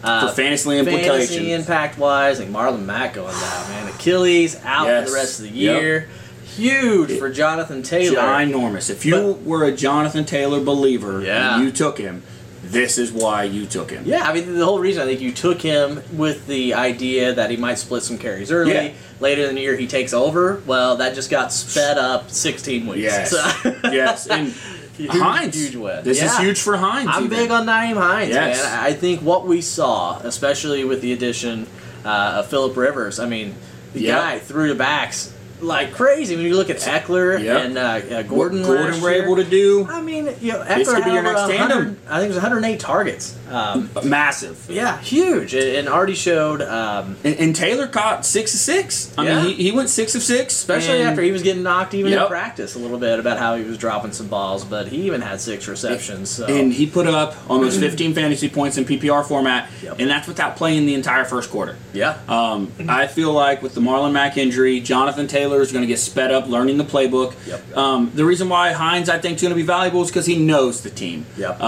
uh, 0.04 0.30
For 0.30 0.36
fantasy 0.36 0.78
implications. 0.78 1.30
fantasy 1.30 1.52
impact 1.52 1.98
wise, 1.98 2.40
like 2.40 2.48
Marlon 2.50 2.86
Mack 2.86 3.14
going 3.16 3.34
down, 3.34 3.70
man. 3.70 3.88
Achilles 3.90 4.56
out 4.64 4.88
Yes. 4.88 5.04
for 5.06 5.10
the 5.12 5.16
rest 5.18 5.40
of 5.40 5.46
the 5.46 5.52
Yep. 5.52 5.82
year. 5.82 6.10
Huge 6.56 7.20
for 7.20 7.30
Jonathan 7.30 7.84
Taylor. 7.84 8.22
Ginormous. 8.22 8.90
If 8.90 9.06
you 9.06 9.16
But- 9.16 9.44
were 9.44 9.66
a 9.66 9.72
Jonathan 9.74 10.24
Taylor 10.24 10.62
believer 10.62 11.22
Yeah. 11.22 11.56
and 11.56 11.66
you 11.66 11.72
took 11.72 11.98
him, 11.98 12.24
this 12.76 12.98
is 12.98 13.12
why 13.12 13.44
you 13.44 13.66
took 13.66 13.90
him. 13.90 14.04
Yeah, 14.06 14.28
I 14.28 14.34
mean 14.34 14.54
the 14.58 14.66
whole 14.66 14.80
reason 14.80 15.02
I 15.02 15.06
think 15.06 15.22
you 15.22 15.32
took 15.32 15.62
him 15.62 16.02
with 16.14 16.46
the 16.48 16.74
idea 16.76 17.34
that 17.34 17.50
he 17.50 17.58
might 17.58 17.80
split 17.80 18.04
some 18.04 18.18
carries 18.18 18.52
early. 18.52 18.74
Yeah. 18.74 18.94
Later 19.20 19.46
in 19.48 19.56
the 19.56 19.62
year 19.62 19.76
he 19.78 19.88
takes 19.88 20.14
over. 20.14 20.62
Well, 20.66 20.98
that 20.98 21.16
just 21.16 21.30
got 21.32 21.52
sped 21.54 21.98
up 21.98 22.30
16 22.32 22.86
weeks. 22.88 23.00
Yes. 23.02 23.32
So- 23.32 23.80
yes. 23.92 24.28
And 24.28 24.54
Huge- 24.98 25.12
Hines. 25.12 25.56
huge 25.56 25.76
win. 25.76 26.04
This 26.06 26.22
is 26.24 26.38
huge 26.38 26.62
for 26.62 26.78
Hines. 26.78 27.10
I'm 27.12 27.26
even. 27.26 27.38
big 27.38 27.52
on 27.52 27.66
Nyheim 27.66 27.98
Hines, 27.98 28.30
Yes. 28.30 28.64
man. 28.64 28.80
I 28.80 28.94
think 28.94 29.22
what 29.22 29.46
we 29.46 29.60
saw, 29.62 30.20
especially 30.20 30.86
with 30.86 31.02
the 31.02 31.12
addition 31.12 31.68
uh, 32.06 32.36
of 32.40 32.48
Philip 32.48 32.78
Rivers, 32.78 33.20
I 33.20 33.26
mean, 33.26 33.56
the 33.94 34.00
Yep. 34.04 34.18
guy 34.22 34.40
threw 34.40 34.70
the 34.70 34.76
backs 34.76 35.34
like 35.62 35.94
crazy. 35.94 36.36
When 36.36 36.46
you 36.46 36.56
look 36.56 36.70
at 36.70 36.78
Ekeler 36.78 37.42
Yep. 37.42 37.66
and 37.66 37.78
uh, 37.78 37.82
uh, 37.82 38.00
What 38.24 38.28
Gordon, 38.28 38.64
Gordon 38.64 38.86
last 38.92 39.02
were 39.02 39.12
year, 39.14 39.24
able 39.24 39.36
to 39.38 39.44
do. 39.44 39.88
I 39.90 40.02
mean, 40.02 40.26
you 40.42 40.52
know, 40.54 40.64
Ekeler 40.64 40.96
could 40.96 41.04
be 41.06 41.12
your 41.12 41.24
had 41.24 41.34
next 41.34 41.42
100 41.42 41.58
tandem. 41.58 41.98
I 42.10 42.20
think 42.20 42.26
it 42.32 42.36
was 42.36 42.44
108 42.44 42.80
targets. 42.80 43.38
Um, 43.50 43.90
Massive. 44.04 44.66
yeah, 44.70 45.00
huge, 45.00 45.54
and 45.54 45.76
and 45.76 45.88
already 45.90 46.16
showed, 46.16 46.62
um, 46.62 47.16
And, 47.24 47.36
and 47.38 47.56
Taylor 47.56 47.88
caught 47.88 48.26
six 48.26 48.54
of 48.54 48.60
six. 48.60 49.12
I 49.18 49.24
Yeah. 49.26 49.44
mean, 49.44 49.56
he, 49.56 49.64
he 49.66 49.72
went 49.72 49.90
six 49.90 50.16
of 50.16 50.24
six. 50.24 50.54
especially 50.56 51.02
and 51.02 51.10
after 51.10 51.22
he 51.22 51.32
was 51.32 51.42
getting 51.44 51.64
knocked 51.64 51.94
even 51.94 52.12
in 52.14 52.28
practice 52.28 52.76
a 52.76 52.80
little 52.80 52.98
bit 52.98 53.20
about 53.20 53.38
how 53.38 53.56
he 53.56 53.64
was 53.64 53.78
dropping 53.78 54.12
some 54.14 54.28
balls, 54.28 54.64
but 54.66 54.88
he 54.88 55.04
even 55.04 55.22
had 55.22 55.40
six 55.42 55.68
receptions. 55.68 56.30
So. 56.30 56.46
And 56.46 56.74
he 56.74 56.88
put 56.88 57.08
up 57.08 57.36
almost 57.50 57.80
15 57.80 58.14
fantasy 58.14 58.50
points 58.50 58.78
in 58.78 58.86
PPR 58.86 59.24
format, 59.24 59.70
Yep. 59.84 59.96
and 60.00 60.10
that's 60.10 60.28
without 60.28 60.56
playing 60.56 60.86
the 60.86 60.94
entire 60.96 61.26
first 61.26 61.52
quarter. 61.52 61.76
yeah, 61.94 62.18
Um, 62.28 62.72
I 62.90 63.08
feel 63.08 63.32
like 63.32 63.62
with 63.62 63.76
the 63.76 63.82
Marlon 63.82 64.12
Mack 64.12 64.38
injury, 64.38 64.80
Jonathan 64.80 65.28
Taylor 65.28 65.62
is 65.62 65.72
going 65.72 65.84
to 65.84 65.88
get 65.88 66.00
sped 66.00 66.32
up 66.32 66.48
learning 66.48 66.78
the 66.78 66.84
playbook. 66.84 67.34
Yep. 67.48 67.78
Um, 67.78 68.12
the 68.16 68.26
reason 68.26 68.50
why 68.50 68.72
Hines 68.72 69.10
I 69.10 69.18
think 69.20 69.36
is 69.36 69.42
going 69.42 69.52
to 69.54 69.56
be 69.56 69.62
valuable 69.66 70.02
is 70.02 70.10
because 70.10 70.26
he 70.26 70.38
knows 70.38 70.82
the 70.82 70.90
team. 70.90 71.26
Yep. 71.38 71.62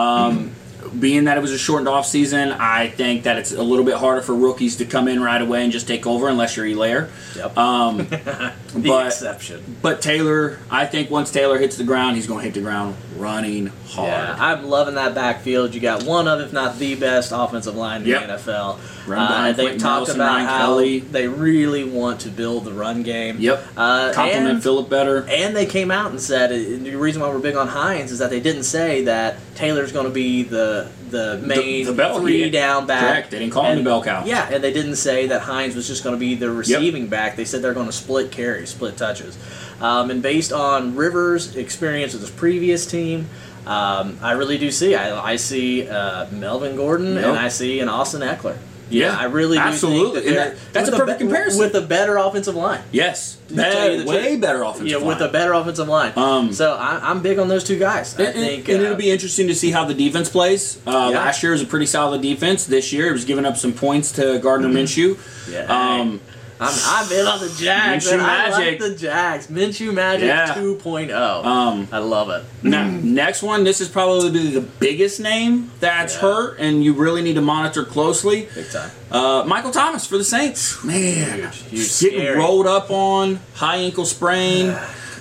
Being 0.99 1.25
that 1.25 1.37
it 1.37 1.41
was 1.41 1.51
a 1.51 1.57
shortened 1.57 1.87
off 1.89 2.05
season, 2.07 2.51
I 2.51 2.87
think 2.89 3.23
that 3.23 3.37
it's 3.37 3.51
a 3.51 3.61
little 3.63 3.85
bit 3.85 3.95
harder 3.95 4.21
for 4.21 4.33
rookies 4.33 4.77
to 4.77 4.85
come 4.85 5.07
in 5.07 5.21
right 5.21 5.41
away 5.41 5.63
and 5.63 5.71
just 5.71 5.87
take 5.87 6.07
over 6.07 6.27
unless 6.27 6.55
you're 6.57 6.65
Helaire. 6.65 7.09
yep. 7.35 7.57
Um, 7.57 7.97
the 8.07 8.53
but 8.75 9.07
exception. 9.07 9.77
but 9.81 10.01
Taylor, 10.01 10.59
I 10.71 10.85
think 10.85 11.09
once 11.11 11.31
Taylor 11.31 11.57
hits 11.57 11.77
the 11.77 11.83
ground, 11.83 12.15
he's 12.15 12.27
going 12.27 12.39
to 12.39 12.45
hit 12.45 12.53
the 12.53 12.61
ground 12.61 12.95
running 13.17 13.67
hard. 13.87 14.09
Yeah, 14.09 14.35
I'm 14.39 14.65
loving 14.65 14.95
that 14.95 15.13
backfield. 15.15 15.73
You 15.75 15.81
got 15.81 16.03
one 16.03 16.27
of, 16.27 16.39
if 16.41 16.53
not 16.53 16.77
the 16.79 16.95
best, 16.95 17.31
offensive 17.35 17.75
line 17.75 18.01
in 18.03 18.07
Yep. 18.07 18.27
the 18.27 18.33
NFL. 18.51 18.79
Uh, 19.09 19.53
they've 19.53 19.79
talked 19.79 20.09
about 20.09 20.41
how 20.41 20.65
Kelly. 20.65 20.99
they 20.99 21.27
really 21.27 21.83
want 21.85 22.21
to 22.21 22.29
build 22.29 22.65
the 22.65 22.73
run 22.73 23.03
game. 23.03 23.37
Yep. 23.39 23.65
Uh, 23.77 24.11
Compliment 24.13 24.61
Philip 24.61 24.89
better. 24.89 25.25
and 25.29 25.55
they 25.55 25.65
came 25.65 25.91
out 25.91 26.11
and 26.11 26.19
said 26.19 26.49
the 26.49 26.95
reason 26.95 27.21
why 27.21 27.29
we're 27.29 27.39
big 27.39 27.55
on 27.55 27.67
Hines 27.69 28.11
is 28.11 28.19
that 28.19 28.29
they 28.29 28.39
didn't 28.41 28.63
say 28.63 29.03
that 29.03 29.37
Taylor's 29.55 29.91
going 29.93 30.05
to 30.07 30.11
be 30.11 30.43
the 30.43 30.86
the 31.09 31.37
main 31.43 31.85
the 31.85 31.93
bell- 31.93 32.19
three 32.19 32.45
yeah, 32.45 32.51
down 32.51 32.85
back. 32.87 33.01
correct. 33.01 33.31
They 33.31 33.39
didn't 33.39 33.53
call 33.53 33.65
him 33.65 33.77
the 33.79 33.83
bell 33.83 34.03
cow. 34.03 34.23
Yeah, 34.25 34.49
and 34.51 34.63
they 34.63 34.73
didn't 34.73 34.95
say 34.97 35.27
that 35.27 35.41
Hines 35.41 35.75
was 35.75 35.87
just 35.87 36.03
going 36.03 36.15
to 36.15 36.19
be 36.19 36.35
the 36.35 36.49
receiving 36.51 37.07
back. 37.07 37.35
They 37.35 37.45
said 37.45 37.61
they're 37.61 37.73
going 37.73 37.85
to 37.87 37.91
split 37.91 38.31
carries, 38.31 38.69
split 38.69 38.97
touches. 38.97 39.37
Um, 39.81 40.09
and 40.11 40.21
based 40.21 40.51
on 40.51 40.95
Rivers' 40.95 41.55
experience 41.55 42.13
with 42.13 42.21
his 42.21 42.31
previous 42.31 42.85
team, 42.85 43.27
um, 43.65 44.17
I 44.21 44.31
really 44.31 44.57
do 44.57 44.71
see. 44.71 44.95
I, 44.95 45.33
I 45.33 45.35
see 45.35 45.87
uh, 45.87 46.27
Melvin 46.31 46.75
Gordon 46.75 47.15
Yep. 47.15 47.23
and 47.25 47.37
I 47.37 47.49
see 47.49 47.79
an 47.79 47.89
Austin 47.89 48.21
Ekeler. 48.21 48.57
Yeah, 48.89 49.17
I 49.17 49.25
really 49.25 49.57
do 49.57 49.63
absolutely. 49.63 50.21
think 50.21 50.35
that 50.35 50.51
that- 50.55 50.73
that's 50.73 50.87
a 50.89 50.91
with 50.91 50.99
perfect 50.99 51.19
be- 51.19 51.25
comparison. 51.25 51.59
with 51.59 51.75
a 51.75 51.81
better 51.81 52.17
offensive 52.17 52.55
line. 52.55 52.81
Yes, 52.91 53.37
To 53.49 53.55
tell 53.55 53.91
you 53.91 54.03
the 54.03 54.09
way 54.09 54.27
truth. 54.29 54.41
better 54.41 54.63
offensive 54.63 54.87
Yeah, 54.87 54.97
with 54.97 55.21
a 55.21 55.27
better 55.29 55.53
offensive 55.53 55.87
line. 55.87 56.13
Um, 56.15 56.53
so 56.53 56.73
I, 56.73 56.99
I'm 57.03 57.21
big 57.21 57.39
on 57.39 57.47
those 57.47 57.63
two 57.63 57.77
guys. 57.79 58.13
And, 58.17 58.27
and- 58.27 58.35
think, 58.35 58.69
and 58.69 58.79
uh, 58.81 58.83
it'll 58.85 58.97
be 58.97 59.11
interesting 59.11 59.47
to 59.47 59.55
see 59.55 59.71
how 59.71 59.85
the 59.85 59.93
defense 59.93 60.29
plays. 60.29 60.77
Uh, 60.87 61.09
Yeah. 61.11 61.17
Last 61.19 61.43
year 61.43 61.51
was 61.51 61.61
a 61.61 61.65
pretty 61.65 61.85
solid 61.85 62.21
defense. 62.21 62.65
This 62.65 62.91
year 62.93 63.09
it 63.09 63.13
was 63.13 63.25
giving 63.25 63.45
up 63.45 63.57
some 63.57 63.73
points 63.73 64.11
to 64.13 64.39
Gardner 64.39 64.69
Minshew. 64.69 65.17
Yeah. 65.51 65.65
Um, 65.65 66.19
I'm, 66.59 66.73
I'm 66.85 67.11
in 67.11 67.27
on 67.27 67.39
the 67.39 67.49
Jags. 67.57 68.07
Minshew 68.07 68.17
man. 68.17 68.29
I 68.29 68.49
like 68.49 68.59
Magic. 68.59 68.79
the 68.79 68.95
Jags. 68.95 69.47
Minshew 69.47 69.93
Magic 69.93 70.25
Yeah. 70.27 70.55
2.0. 70.55 71.45
um, 71.45 71.87
I 71.91 71.99
love 71.99 72.29
it. 72.31 72.43
now, 72.63 72.89
next 72.89 73.43
one, 73.43 73.63
this 73.63 73.79
is 73.79 73.87
probably 73.89 74.49
the 74.51 74.61
biggest 74.79 75.19
name 75.19 75.71
that's 75.79 76.15
Yeah. 76.15 76.21
hurt, 76.21 76.59
and 76.59 76.83
you 76.83 76.93
really 76.93 77.21
need 77.21 77.35
to 77.35 77.41
monitor 77.41 77.83
closely. 77.85 78.47
Big 78.55 78.71
time. 78.71 78.89
Uh, 79.11 79.43
Michael 79.45 79.71
Thomas 79.71 80.05
for 80.07 80.17
the 80.17 80.23
Saints. 80.23 80.83
Man, 80.83 81.03
Huge, 81.39 81.55
huge, 81.69 81.99
getting 82.01 82.19
scary. 82.21 82.37
rolled 82.37 82.65
up 82.67 82.89
on, 82.89 83.39
high 83.53 83.77
ankle 83.77 84.05
sprain. 84.05 84.75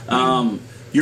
Um, 0.08 0.48
you're, 0.50 0.60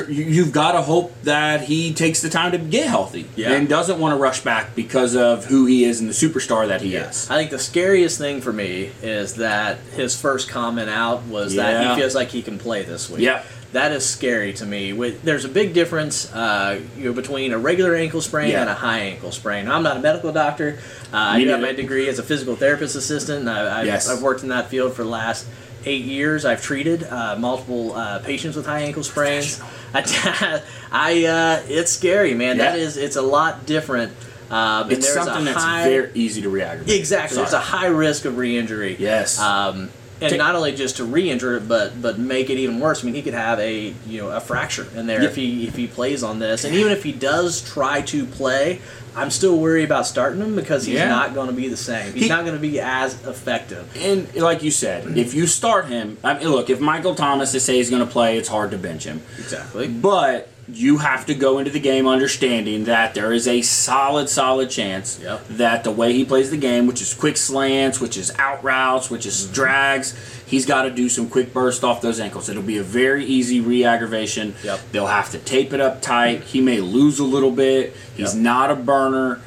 you- 0.08 0.24
you've 0.24 0.52
got 0.52 0.72
to 0.72 0.82
hope 0.82 1.12
that 1.24 1.62
he 1.62 1.92
takes 1.92 2.20
the 2.20 2.28
time 2.28 2.52
to 2.52 2.58
get 2.58 2.86
healthy 2.86 3.26
Yeah. 3.36 3.52
and 3.52 3.68
doesn't 3.68 3.98
want 3.98 4.12
to 4.12 4.16
rush 4.16 4.40
back 4.40 4.74
because 4.74 5.14
of 5.14 5.44
who 5.46 5.66
he 5.66 5.84
is 5.84 6.00
and 6.00 6.08
the 6.08 6.14
superstar 6.14 6.66
that 6.68 6.80
he 6.82 6.94
Yeah. 6.94 7.08
is. 7.10 7.26
I 7.30 7.36
think 7.36 7.50
the 7.50 7.58
scariest 7.58 8.18
thing 8.18 8.40
for 8.40 8.52
me 8.52 8.90
is 9.02 9.34
that 9.34 9.78
his 9.96 10.16
first 10.16 10.48
comment 10.48 10.90
out 10.90 11.24
was 11.28 11.54
that 11.56 11.90
he 11.94 12.00
feels 12.00 12.14
like 12.14 12.30
he 12.30 12.42
can 12.42 12.58
play 12.58 12.82
this 12.82 13.08
week. 13.10 13.22
Yep. 13.22 13.46
That 13.72 13.90
is 13.90 14.06
scary 14.06 14.52
to 14.52 14.64
me. 14.66 14.92
With- 14.92 15.24
There's 15.24 15.44
a 15.44 15.48
big 15.48 15.74
difference 15.74 16.32
uh, 16.32 16.76
you 16.96 17.06
know, 17.06 17.12
between 17.12 17.52
a 17.52 17.58
regular 17.58 17.96
ankle 17.96 18.20
sprain 18.20 18.50
Yeah. 18.52 18.60
and 18.60 18.70
a 18.70 18.74
high 18.74 19.00
ankle 19.00 19.32
sprain. 19.32 19.68
I'm 19.68 19.82
not 19.82 19.96
a 19.96 20.00
medical 20.00 20.30
doctor. 20.32 20.78
Uh, 21.12 21.16
I 21.16 21.44
got 21.44 21.60
my 21.60 21.72
degree 21.72 22.08
as 22.08 22.20
a 22.20 22.22
physical 22.22 22.54
therapist 22.54 22.94
assistant. 22.94 23.40
And 23.40 23.50
I, 23.50 23.80
I've, 23.80 23.86
Yes. 23.86 24.08
I've 24.08 24.22
worked 24.22 24.44
in 24.44 24.48
that 24.50 24.70
field 24.70 24.94
for 24.94 25.02
the 25.02 25.08
last 25.08 25.46
eight 25.86 26.04
years. 26.04 26.44
I've 26.44 26.62
treated 26.62 27.04
uh, 27.04 27.36
multiple 27.38 27.92
uh, 27.94 28.18
patients 28.20 28.56
with 28.56 28.66
high 28.66 28.80
ankle 28.80 29.02
sprains. 29.04 29.60
I, 29.92 30.62
I 30.92 31.24
uh, 31.24 31.62
it's 31.68 31.92
scary, 31.92 32.34
man. 32.34 32.58
That 32.58 32.78
Yeah. 32.78 32.84
is, 32.84 32.96
it's 32.96 33.16
a 33.16 33.22
lot 33.22 33.66
different. 33.66 34.12
Um, 34.50 34.90
It's 34.90 35.06
there's 35.12 35.24
something 35.24 35.42
a 35.42 35.52
that's 35.52 35.64
high, 35.64 35.84
very 35.88 36.10
easy 36.14 36.42
to 36.42 36.48
re-aggravate. 36.50 36.94
Exactly. 36.94 37.40
it's 37.42 37.52
a 37.54 37.58
high 37.58 37.86
risk 37.86 38.24
of 38.24 38.36
re-injury. 38.36 38.96
Yes. 38.98 39.40
Um, 39.40 39.90
and 40.20 40.30
Ta- 40.30 40.36
not 40.36 40.54
only 40.54 40.74
just 40.74 40.98
to 40.98 41.04
re-injure 41.04 41.56
it, 41.56 41.66
but 41.68 42.00
but 42.00 42.18
make 42.18 42.48
it 42.50 42.58
even 42.58 42.78
worse. 42.78 43.02
I 43.02 43.06
mean, 43.06 43.14
he 43.14 43.22
could 43.22 43.34
have 43.34 43.58
a 43.58 43.94
you 44.06 44.20
know 44.22 44.30
a 44.30 44.40
fracture 44.40 44.86
in 44.94 45.06
there 45.06 45.22
Yeah. 45.22 45.28
if 45.28 45.34
he 45.36 45.66
if 45.66 45.76
he 45.76 45.86
plays 45.86 46.22
on 46.22 46.38
this. 46.38 46.64
And 46.64 46.74
even 46.74 46.92
if 46.92 47.02
he 47.02 47.10
does 47.12 47.62
try 47.62 48.00
to 48.02 48.24
play, 48.26 48.80
I'm 49.16 49.30
still 49.30 49.56
worried 49.58 49.84
about 49.84 50.06
starting 50.06 50.40
him 50.40 50.56
because 50.56 50.86
he's 50.86 50.96
Yeah. 50.96 51.08
not 51.08 51.34
going 51.34 51.46
to 51.48 51.52
be 51.52 51.68
the 51.68 51.76
same. 51.76 52.12
He's 52.12 52.24
He- 52.24 52.28
not 52.28 52.44
going 52.44 52.56
to 52.56 52.60
be 52.60 52.80
as 52.80 53.14
effective. 53.26 53.86
And 53.96 54.32
like 54.34 54.62
you 54.62 54.70
said, 54.70 55.04
mm-hmm. 55.04 55.16
if 55.18 55.34
you 55.34 55.46
start 55.46 55.86
him, 55.86 56.18
I 56.24 56.34
mean, 56.34 56.48
look, 56.48 56.70
if 56.70 56.80
Michael 56.80 57.14
Thomas 57.14 57.52
they 57.52 57.58
say 57.58 57.76
he's 57.76 57.90
going 57.90 58.04
to 58.04 58.10
play, 58.10 58.36
it's 58.38 58.48
hard 58.48 58.70
to 58.72 58.78
bench 58.78 59.04
him. 59.04 59.22
Exactly. 59.38 59.88
But 59.88 60.48
you 60.72 60.98
have 60.98 61.26
to 61.26 61.34
go 61.34 61.58
into 61.58 61.70
the 61.70 61.80
game 61.80 62.06
understanding 62.06 62.84
that 62.84 63.14
there 63.14 63.32
is 63.32 63.46
a 63.46 63.60
solid, 63.62 64.28
solid 64.28 64.70
chance 64.70 65.20
Yep. 65.22 65.46
that 65.50 65.84
the 65.84 65.90
way 65.90 66.12
he 66.14 66.24
plays 66.24 66.50
the 66.50 66.56
game, 66.56 66.86
which 66.86 67.02
is 67.02 67.12
quick 67.12 67.36
slants, 67.36 68.00
which 68.00 68.16
is 68.16 68.32
out 68.38 68.64
routes, 68.64 69.10
which 69.10 69.26
is 69.26 69.46
drags, 69.46 70.14
he's 70.46 70.64
got 70.64 70.82
to 70.82 70.90
do 70.90 71.08
some 71.08 71.28
quick 71.28 71.52
burst 71.52 71.84
off 71.84 72.00
those 72.00 72.18
ankles. 72.18 72.48
It'll 72.48 72.62
be 72.62 72.78
a 72.78 72.82
very 72.82 73.24
easy 73.26 73.60
re-aggravation. 73.60 74.54
Yep. 74.64 74.80
They'll 74.92 75.06
have 75.06 75.30
to 75.32 75.38
tape 75.38 75.72
it 75.74 75.80
up 75.80 76.00
tight. 76.00 76.42
He 76.44 76.60
may 76.60 76.80
lose 76.80 77.18
a 77.18 77.24
little 77.24 77.50
bit. 77.50 77.94
He's 78.16 78.34
Yep. 78.34 78.42
not 78.42 78.70
a 78.70 78.74
burner. 78.76 79.40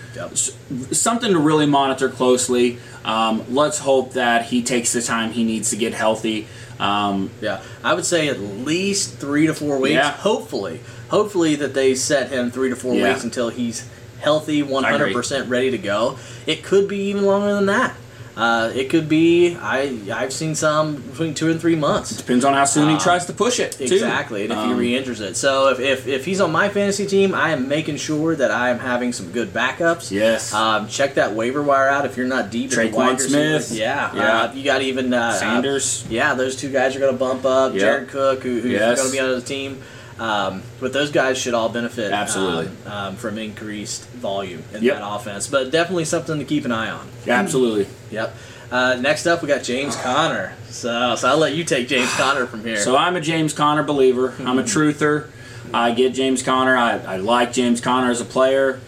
Something 0.91 1.34
to 1.34 1.39
really 1.39 1.65
monitor 1.65 2.10
closely. 2.10 2.77
Um, 3.06 3.43
let's 3.49 3.80
hope 3.80 4.13
that 4.13 4.45
he 4.45 4.62
takes 4.62 4.93
the 4.93 5.01
time 5.01 5.32
he 5.32 5.43
needs 5.43 5.69
to 5.69 5.75
get 5.77 5.93
healthy. 5.93 6.47
Um, 6.80 7.32
Yeah, 7.41 7.62
I 7.84 7.93
would 7.93 8.06
say 8.06 8.27
at 8.27 8.39
least 8.39 9.15
three 9.17 9.47
to 9.47 9.53
four 9.53 9.80
weeks. 9.80 9.93
Yeah. 9.93 10.12
Hopefully, 10.12 10.82
hopefully 11.10 11.56
that 11.56 11.74
they 11.74 11.96
set 11.96 12.30
him 12.30 12.52
three 12.52 12.70
to 12.70 12.76
four 12.76 12.96
Yeah. 12.96 13.10
weeks 13.10 13.24
until 13.24 13.50
he's 13.50 13.88
healthy, 14.20 14.63
one 14.63 14.84
hundred 14.84 15.13
percent 15.13 15.50
ready 15.50 15.72
to 15.72 15.78
go. 15.78 16.17
It 16.46 16.63
could 16.63 16.88
be 16.88 16.98
even 17.10 17.24
longer 17.26 17.54
than 17.54 17.65
that. 17.67 17.96
Uh, 18.36 18.72
it 18.76 18.88
could 18.91 19.10
be. 19.10 19.56
I 19.60 19.98
I've 20.13 20.32
seen 20.32 20.54
some 20.54 20.98
between 20.98 21.34
two 21.34 21.50
and 21.50 21.60
three 21.60 21.74
months. 21.76 22.15
depends 22.15 22.46
on 22.46 22.54
how 22.54 22.65
soon 22.65 22.88
he 22.88 22.93
Um, 22.93 23.00
tries 23.00 23.26
to 23.26 23.34
push 23.34 23.60
it. 23.60 23.72
too. 23.72 23.86
Exactly, 23.86 24.43
and 24.43 24.54
if 24.54 24.60
he 24.60 24.65
Um, 24.65 24.78
re-injures 24.78 25.22
it. 25.22 25.36
So 25.36 25.70
if, 25.70 25.80
if, 25.80 26.08
if 26.08 26.24
he's 26.26 26.39
on 26.39 26.52
my 26.52 26.70
fantasy 26.70 27.08
team, 27.08 27.34
I 27.34 27.50
am 27.50 27.67
making 27.67 27.98
sure 27.98 28.36
that 28.36 28.52
I 28.52 28.70
am 28.70 28.78
having 28.78 29.12
some 29.12 29.32
good 29.32 29.52
backups. 29.56 30.12
Yes. 30.12 30.54
Um, 30.54 30.88
check 30.88 31.15
that 31.15 31.34
waiver 31.34 31.63
wire 31.63 31.89
out 31.89 32.06
if 32.06 32.15
you're 32.15 32.28
not 32.28 32.52
deep 32.52 32.72
in 32.74 32.78
the 32.91 32.96
Tre'Quan. 32.96 33.20
Smith. 33.20 33.72
Yeah. 33.72 34.12
Yeah. 34.15 34.41
Uh, 34.43 34.54
you 34.54 34.63
got 34.63 34.84
even 34.84 35.12
uh, 35.15 35.34
Sanders. 35.34 36.04
uh, 36.06 36.10
yeah, 36.13 36.36
those 36.36 36.56
two 36.56 36.70
guys 36.72 36.96
are 36.96 37.00
going 37.00 37.12
to 37.13 37.17
bump 37.17 37.43
up. 37.43 37.72
Yep. 37.74 37.80
Jared 37.82 38.08
Cook, 38.10 38.43
who, 38.43 38.60
who's 38.60 38.72
Yes. 38.72 39.00
going 39.00 39.10
to 39.10 39.12
be 39.17 39.20
on 39.20 39.32
the 39.32 39.41
team. 39.41 39.82
Um, 40.19 40.63
but 40.80 40.93
those 40.93 41.12
guys 41.12 41.38
should 41.38 41.53
all 41.53 41.69
benefit 41.69 42.12
Absolutely. 42.12 42.71
um, 42.86 42.91
um, 42.91 43.15
from 43.17 43.38
increased 43.38 44.08
volume 44.10 44.63
in 44.73 44.82
Yep. 44.84 44.95
that 44.97 45.08
offense. 45.08 45.47
But 45.47 45.69
definitely 45.71 46.06
something 46.06 46.39
to 46.39 46.45
keep 46.45 46.65
an 46.65 46.71
eye 46.71 46.89
on. 46.89 47.08
Absolutely. 47.27 47.88
Yep. 48.12 48.36
Uh, 48.71 48.97
next 48.99 49.27
up, 49.27 49.41
we 49.41 49.47
got 49.47 49.63
James 49.63 49.95
Conner. 49.95 50.53
So, 50.69 51.15
so 51.15 51.27
I'll 51.30 51.38
let 51.38 51.53
you 51.56 51.63
take 51.63 51.88
James 51.88 52.12
Conner 52.15 52.45
from 52.47 52.63
here. 52.63 52.77
So 52.77 52.97
I'm 52.97 53.15
a 53.15 53.21
James 53.21 53.53
Conner 53.53 53.84
believer. 53.84 54.34
I'm 54.39 54.58
a 54.60 54.63
truther. 54.63 55.27
I 55.73 55.91
get 55.91 56.13
James 56.13 56.41
Conner. 56.43 56.75
I, 56.75 56.97
I 56.97 57.17
like 57.17 57.53
James 57.53 57.80
Conner 57.80 58.10
as 58.10 58.19
a 58.19 58.25
player. 58.25 58.80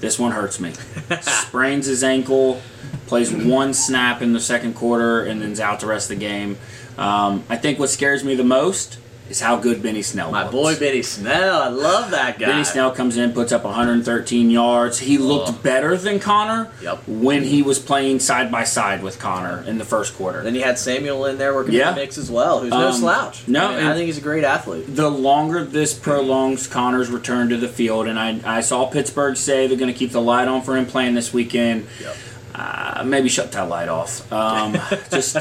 This 0.00 0.18
one 0.18 0.30
hurts 0.32 0.60
me. 0.60 0.72
Sprains 1.22 1.86
his 1.86 2.04
ankle, 2.04 2.60
plays 3.06 3.32
one 3.32 3.74
snap 3.74 4.22
in 4.22 4.32
the 4.32 4.40
second 4.40 4.74
quarter, 4.74 5.24
and 5.24 5.42
then's 5.42 5.58
out 5.58 5.80
the 5.80 5.86
rest 5.86 6.10
of 6.10 6.18
the 6.18 6.24
game. 6.24 6.56
Um, 6.96 7.42
I 7.48 7.56
think 7.56 7.78
what 7.80 7.90
scares 7.90 8.22
me 8.22 8.34
the 8.36 8.44
most 8.44 8.98
is 9.28 9.40
how 9.40 9.56
good 9.56 9.82
Benny 9.82 10.02
Snell 10.02 10.30
My 10.32 10.48
boy 10.48 10.78
Benny 10.78 11.02
Snell, 11.02 11.62
I 11.62 11.68
love 11.68 12.10
that 12.12 12.38
guy. 12.38 12.46
Benny 12.46 12.64
Snell 12.64 12.90
comes 12.90 13.16
in, 13.16 13.32
puts 13.32 13.52
up 13.52 13.64
113 13.64 14.50
yards. 14.50 14.98
He 15.00 15.18
looked 15.18 15.48
Oh. 15.50 15.52
better 15.62 15.96
than 15.96 16.18
Conner 16.18 16.68
Yep. 16.82 17.02
when 17.06 17.44
he 17.44 17.62
was 17.62 17.78
playing 17.78 18.20
side 18.20 18.50
by 18.50 18.64
side 18.64 19.02
with 19.02 19.18
Conner 19.18 19.62
in 19.66 19.78
the 19.78 19.84
first 19.84 20.16
quarter. 20.16 20.42
Then 20.42 20.54
you 20.54 20.62
had 20.62 20.78
Samuel 20.78 21.26
in 21.26 21.38
there 21.38 21.54
working 21.54 21.74
Yeah. 21.74 21.90
the 21.90 21.96
mix 22.00 22.16
as 22.18 22.30
well, 22.30 22.60
who's 22.60 22.70
no 22.70 22.88
Um, 22.88 22.92
slouch. 22.94 23.42
no, 23.46 23.68
I, 23.68 23.76
mean, 23.76 23.86
I 23.86 23.94
think 23.94 24.06
he's 24.06 24.18
a 24.18 24.22
great 24.22 24.44
athlete. 24.44 24.94
the 24.96 25.10
longer 25.10 25.62
this 25.64 25.92
prolongs 25.94 26.66
Conner's 26.66 27.10
return 27.10 27.48
to 27.50 27.56
the 27.56 27.68
field, 27.68 28.06
and 28.06 28.18
I, 28.18 28.40
I 28.44 28.60
saw 28.60 28.86
Pittsburgh 28.86 29.36
say 29.36 29.66
they're 29.66 29.76
going 29.76 29.92
to 29.92 29.98
keep 29.98 30.12
the 30.12 30.20
light 30.22 30.48
on 30.48 30.62
for 30.62 30.76
him 30.76 30.86
playing 30.86 31.14
this 31.14 31.32
weekend. 31.32 31.86
Yep. 32.00 32.16
Uh, 32.54 33.02
maybe 33.04 33.28
shut 33.28 33.52
that 33.52 33.68
light 33.68 33.88
off. 33.88 34.30
Um, 34.32 34.76
just 35.12 35.36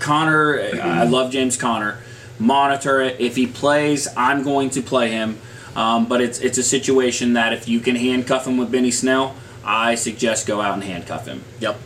Conner, 0.00 0.60
I 0.82 1.04
love 1.04 1.30
James 1.30 1.56
Conner. 1.56 1.98
Monitor 2.40 3.00
it. 3.00 3.20
If 3.20 3.36
he 3.36 3.46
plays, 3.46 4.08
I'm 4.16 4.42
going 4.42 4.70
to 4.70 4.82
play 4.82 5.10
him. 5.10 5.38
Um, 5.76 6.06
but 6.06 6.20
it's 6.20 6.40
it's 6.40 6.58
a 6.58 6.62
situation 6.64 7.34
that 7.34 7.52
if 7.52 7.68
you 7.68 7.78
can 7.78 7.94
handcuff 7.94 8.46
him 8.46 8.56
with 8.56 8.72
Benny 8.72 8.90
Snell, 8.90 9.36
I 9.64 9.94
suggest 9.94 10.46
go 10.48 10.60
out 10.60 10.74
and 10.74 10.82
handcuff 10.82 11.26
him. 11.26 11.44
Yep, 11.60 11.78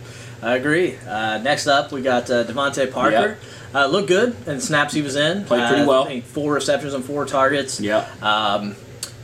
I 0.42 0.54
agree. 0.56 0.96
Uh, 1.06 1.38
next 1.38 1.66
up, 1.66 1.92
we 1.92 2.00
got 2.00 2.30
uh, 2.30 2.44
DeVante 2.44 2.90
Parker. 2.90 3.36
Uh, 3.74 3.86
looked 3.86 4.06
good 4.08 4.36
and 4.46 4.62
snaps 4.62 4.94
he 4.94 5.02
was 5.02 5.16
in. 5.16 5.44
Played 5.44 5.66
pretty 5.68 5.82
Uh, 5.82 5.86
well. 5.88 6.20
Four 6.22 6.54
receptions 6.54 6.94
and 6.94 7.04
four 7.04 7.26
targets. 7.26 7.80
Yeah. 7.80 8.06
Um, 8.22 8.76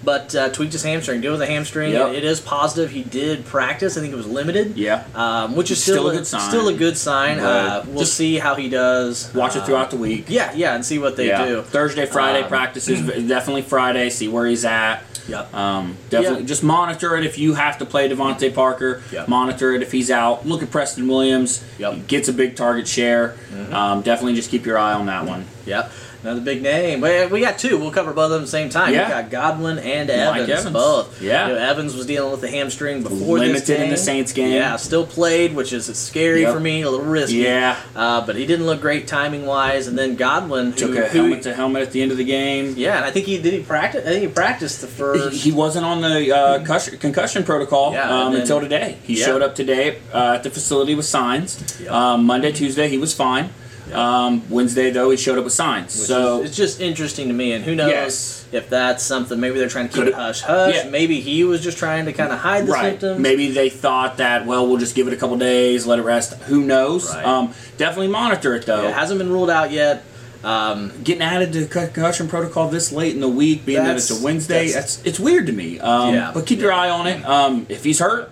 but 0.03 0.35
uh, 0.35 0.49
tweaked 0.51 0.73
his 0.73 0.83
hamstring. 0.83 1.21
Deal 1.21 1.33
with 1.33 1.43
a 1.43 1.47
hamstring. 1.47 1.93
Yep. 1.93 2.15
It 2.15 2.25
is 2.25 2.41
positive. 2.41 2.91
He 2.91 3.03
did 3.03 3.45
practice. 3.45 3.97
I 3.97 4.01
think 4.01 4.13
it 4.13 4.17
was 4.17 4.27
limited. 4.27 4.77
Yeah. 4.77 5.05
Um, 5.15 5.55
which 5.57 5.71
is 5.71 5.83
Still 5.83 5.95
still, 5.97 6.09
a 6.11 6.13
good 6.13 6.27
sign. 6.27 6.49
Still 6.49 6.69
a 6.69 6.75
good 6.75 6.97
sign. 6.97 7.39
Uh, 7.41 7.85
we'll 7.87 8.01
just 8.01 8.15
see 8.15 8.39
how 8.39 8.55
he 8.55 8.69
does. 8.69 9.33
Watch 9.35 9.57
it 9.57 9.63
Uh, 9.63 9.65
throughout 9.67 9.91
the 9.91 9.97
week. 9.97 10.27
Yeah, 10.29 10.53
yeah, 10.55 10.75
and 10.75 10.85
see 10.85 10.99
what 10.99 11.17
they 11.17 11.29
yeah. 11.29 11.45
do. 11.45 11.63
Thursday, 11.63 12.07
Friday 12.07 12.43
Um, 12.43 12.49
practices. 12.49 13.01
Definitely 13.29 13.63
Friday. 13.63 14.11
See 14.11 14.29
where 14.29 14.47
he's 14.47 14.65
at. 14.65 15.03
Yep. 15.29 15.55
Um, 15.55 15.97
definitely, 16.09 16.41
Yeah. 16.41 16.47
just 16.47 16.63
monitor 16.65 17.15
it 17.17 17.25
if 17.25 17.39
you 17.39 17.55
have 17.55 17.79
to 17.79 17.85
play 17.85 18.09
DeVante 18.09 18.53
Parker. 18.53 19.03
Yep. 19.13 19.29
Monitor 19.29 19.75
it 19.75 19.83
if 19.83 19.93
he's 19.93 20.11
out. 20.11 20.47
Look 20.47 20.63
at 20.63 20.71
Preston 20.73 21.07
Williams. 21.07 21.63
Yep. 21.79 21.93
He 21.95 22.01
gets 22.01 22.29
a 22.29 22.33
big 22.33 22.57
target 22.57 22.89
share. 22.89 23.37
Um, 23.71 24.01
definitely, 24.03 24.35
just 24.35 24.51
keep 24.51 24.67
your 24.67 24.79
eye 24.79 24.93
on 24.95 25.07
that 25.07 25.27
one. 25.27 25.45
Yep. 25.67 25.93
Another 26.23 26.41
big 26.43 26.61
name. 26.63 27.01
We, 27.01 27.27
we 27.27 27.41
got 27.41 27.59
two. 27.59 27.79
We'll 27.79 27.91
cover 27.93 28.13
both 28.13 28.25
of 28.27 28.31
them 28.33 28.41
at 28.43 28.45
the 28.45 28.51
same 28.51 28.69
time. 28.69 28.93
Yeah. 28.93 29.05
We 29.07 29.11
got 29.23 29.31
Godwin 29.31 29.79
and 29.79 30.09
Mike 30.09 30.19
Evans, 30.19 30.51
Evans. 30.51 30.73
both. 30.75 31.23
Yeah. 31.23 31.49
You 31.49 31.55
know, 31.55 31.59
Evans 31.61 31.95
was 31.97 32.05
dealing 32.07 32.31
with 32.31 32.43
the 32.43 32.51
hamstring 32.51 33.03
before 33.03 33.39
Limited 33.39 33.57
this 33.63 33.67
game. 33.69 33.83
in 33.85 33.91
the 33.91 33.97
Saints 33.97 34.33
game. 34.33 34.53
Yeah, 34.53 34.77
still 34.77 35.07
played, 35.07 35.55
which 35.55 35.73
is 35.73 35.87
scary 35.99 36.43
Yep. 36.43 36.53
for 36.53 36.61
me, 36.61 36.83
a 36.83 36.91
little 36.91 37.07
risky. 37.07 37.37
Yeah. 37.39 37.79
Uh, 37.97 38.25
but 38.27 38.37
he 38.37 38.45
didn't 38.45 38.67
look 38.67 38.83
great 38.83 39.07
timing 39.09 39.47
wise. 39.47 39.87
And 39.87 39.97
then 39.97 40.17
Godwin, 40.17 40.73
Took 40.75 40.91
who, 40.91 40.99
a 41.03 41.07
who- 41.07 41.19
helmet 41.21 41.43
to 41.45 41.55
helmet 41.55 41.83
at 41.83 41.93
the 41.93 42.03
end 42.03 42.11
of 42.13 42.19
the 42.19 42.25
game. 42.25 42.75
yeah, 42.77 42.97
and 42.97 43.05
I 43.07 43.11
think 43.11 43.25
he 43.27 43.39
did. 43.41 43.55
He 43.55 43.61
practice. 43.63 44.05
I 44.07 44.11
think 44.11 44.23
he 44.23 44.29
practiced 44.29 44.83
the 44.83 44.89
first. 44.89 45.43
he 45.43 45.53
wasn't 45.53 45.87
on 45.87 46.03
the 46.03 46.37
uh, 46.37 46.57
concussion, 46.59 46.99
concussion 46.99 47.45
protocol 47.45 47.93
Yeah, 47.95 48.11
um, 48.25 48.33
then- 48.33 48.43
until 48.43 48.61
today. 48.61 48.99
He 49.05 49.19
Yeah. 49.19 49.25
showed 49.25 49.41
up 49.43 49.55
today 49.55 49.99
uh, 50.13 50.33
at 50.35 50.43
the 50.43 50.51
facility 50.51 50.95
with 50.95 51.07
signs. 51.07 51.81
Yep. 51.81 51.91
Um, 51.91 52.25
Monday, 52.27 52.53
Tuesday, 52.53 52.89
he 52.89 52.99
was 52.99 53.15
fine. 53.15 53.49
Um, 53.93 54.43
Wednesday, 54.51 54.91
though, 54.91 55.11
he 55.11 55.17
showed 55.17 55.39
up 55.39 55.45
with 55.45 55.53
signs. 55.53 55.97
which 55.99 56.07
so 56.09 56.41
is, 56.43 56.49
it's 56.51 56.57
just 56.57 56.81
interesting 56.81 57.29
to 57.29 57.35
me, 57.35 57.53
and 57.53 57.65
who 57.65 57.75
knows 57.75 57.91
Yes. 57.91 58.47
if 58.53 58.69
that's 58.71 59.03
something. 59.05 59.39
Maybe 59.41 59.59
they're 59.59 59.69
trying 59.69 59.89
to 59.89 59.95
keep 59.97 60.07
it 60.07 60.15
hush 60.15 60.43
hush. 60.43 60.75
Yeah. 60.75 60.91
Maybe 60.91 61.21
he 61.21 61.45
was 61.45 61.63
just 61.63 61.79
trying 61.79 62.05
to 62.07 62.13
kind 62.13 62.33
of 62.33 62.39
hide 62.39 62.67
the 62.67 62.73
right. 62.73 62.91
symptoms. 62.93 63.21
Maybe 63.21 63.51
they 63.51 63.69
thought 63.71 64.17
that, 64.19 64.47
well, 64.47 64.67
we'll 64.67 64.79
just 64.79 64.95
give 64.95 65.07
it 65.09 65.13
a 65.13 65.17
couple 65.17 65.37
days, 65.37 65.87
let 65.87 65.99
it 65.99 66.03
rest. 66.03 66.35
Who 66.45 66.63
knows? 66.65 67.13
Right. 67.15 67.25
Um, 67.25 67.55
definitely 67.79 68.09
monitor 68.09 68.55
it, 68.55 68.67
though. 68.67 68.87
it 68.89 68.95
hasn't 68.95 69.19
been 69.19 69.31
ruled 69.31 69.51
out 69.51 69.71
yet. 69.71 70.05
Um, 70.43 70.93
Getting 71.05 71.23
added 71.23 71.53
to 71.53 71.67
concussion 71.67 72.27
protocol 72.27 72.69
this 72.71 72.93
late 72.93 73.15
in 73.15 73.21
the 73.21 73.29
week, 73.29 73.67
being 73.67 73.85
that 73.85 73.97
it's 73.97 74.11
a 74.11 74.25
Wednesday, 74.25 74.69
that's- 74.69 74.97
that's, 74.97 75.07
it's 75.07 75.21
weird 75.21 75.47
to 75.49 75.53
me. 75.53 75.79
Um, 75.81 76.15
Yeah. 76.15 76.31
But 76.33 76.47
keep 76.47 76.61
your 76.61 76.73
eye 76.73 76.89
on 76.89 77.07
it. 77.07 77.23
Um, 77.27 77.67
if 77.69 77.85
he's 77.85 77.99
hurt, 77.99 78.31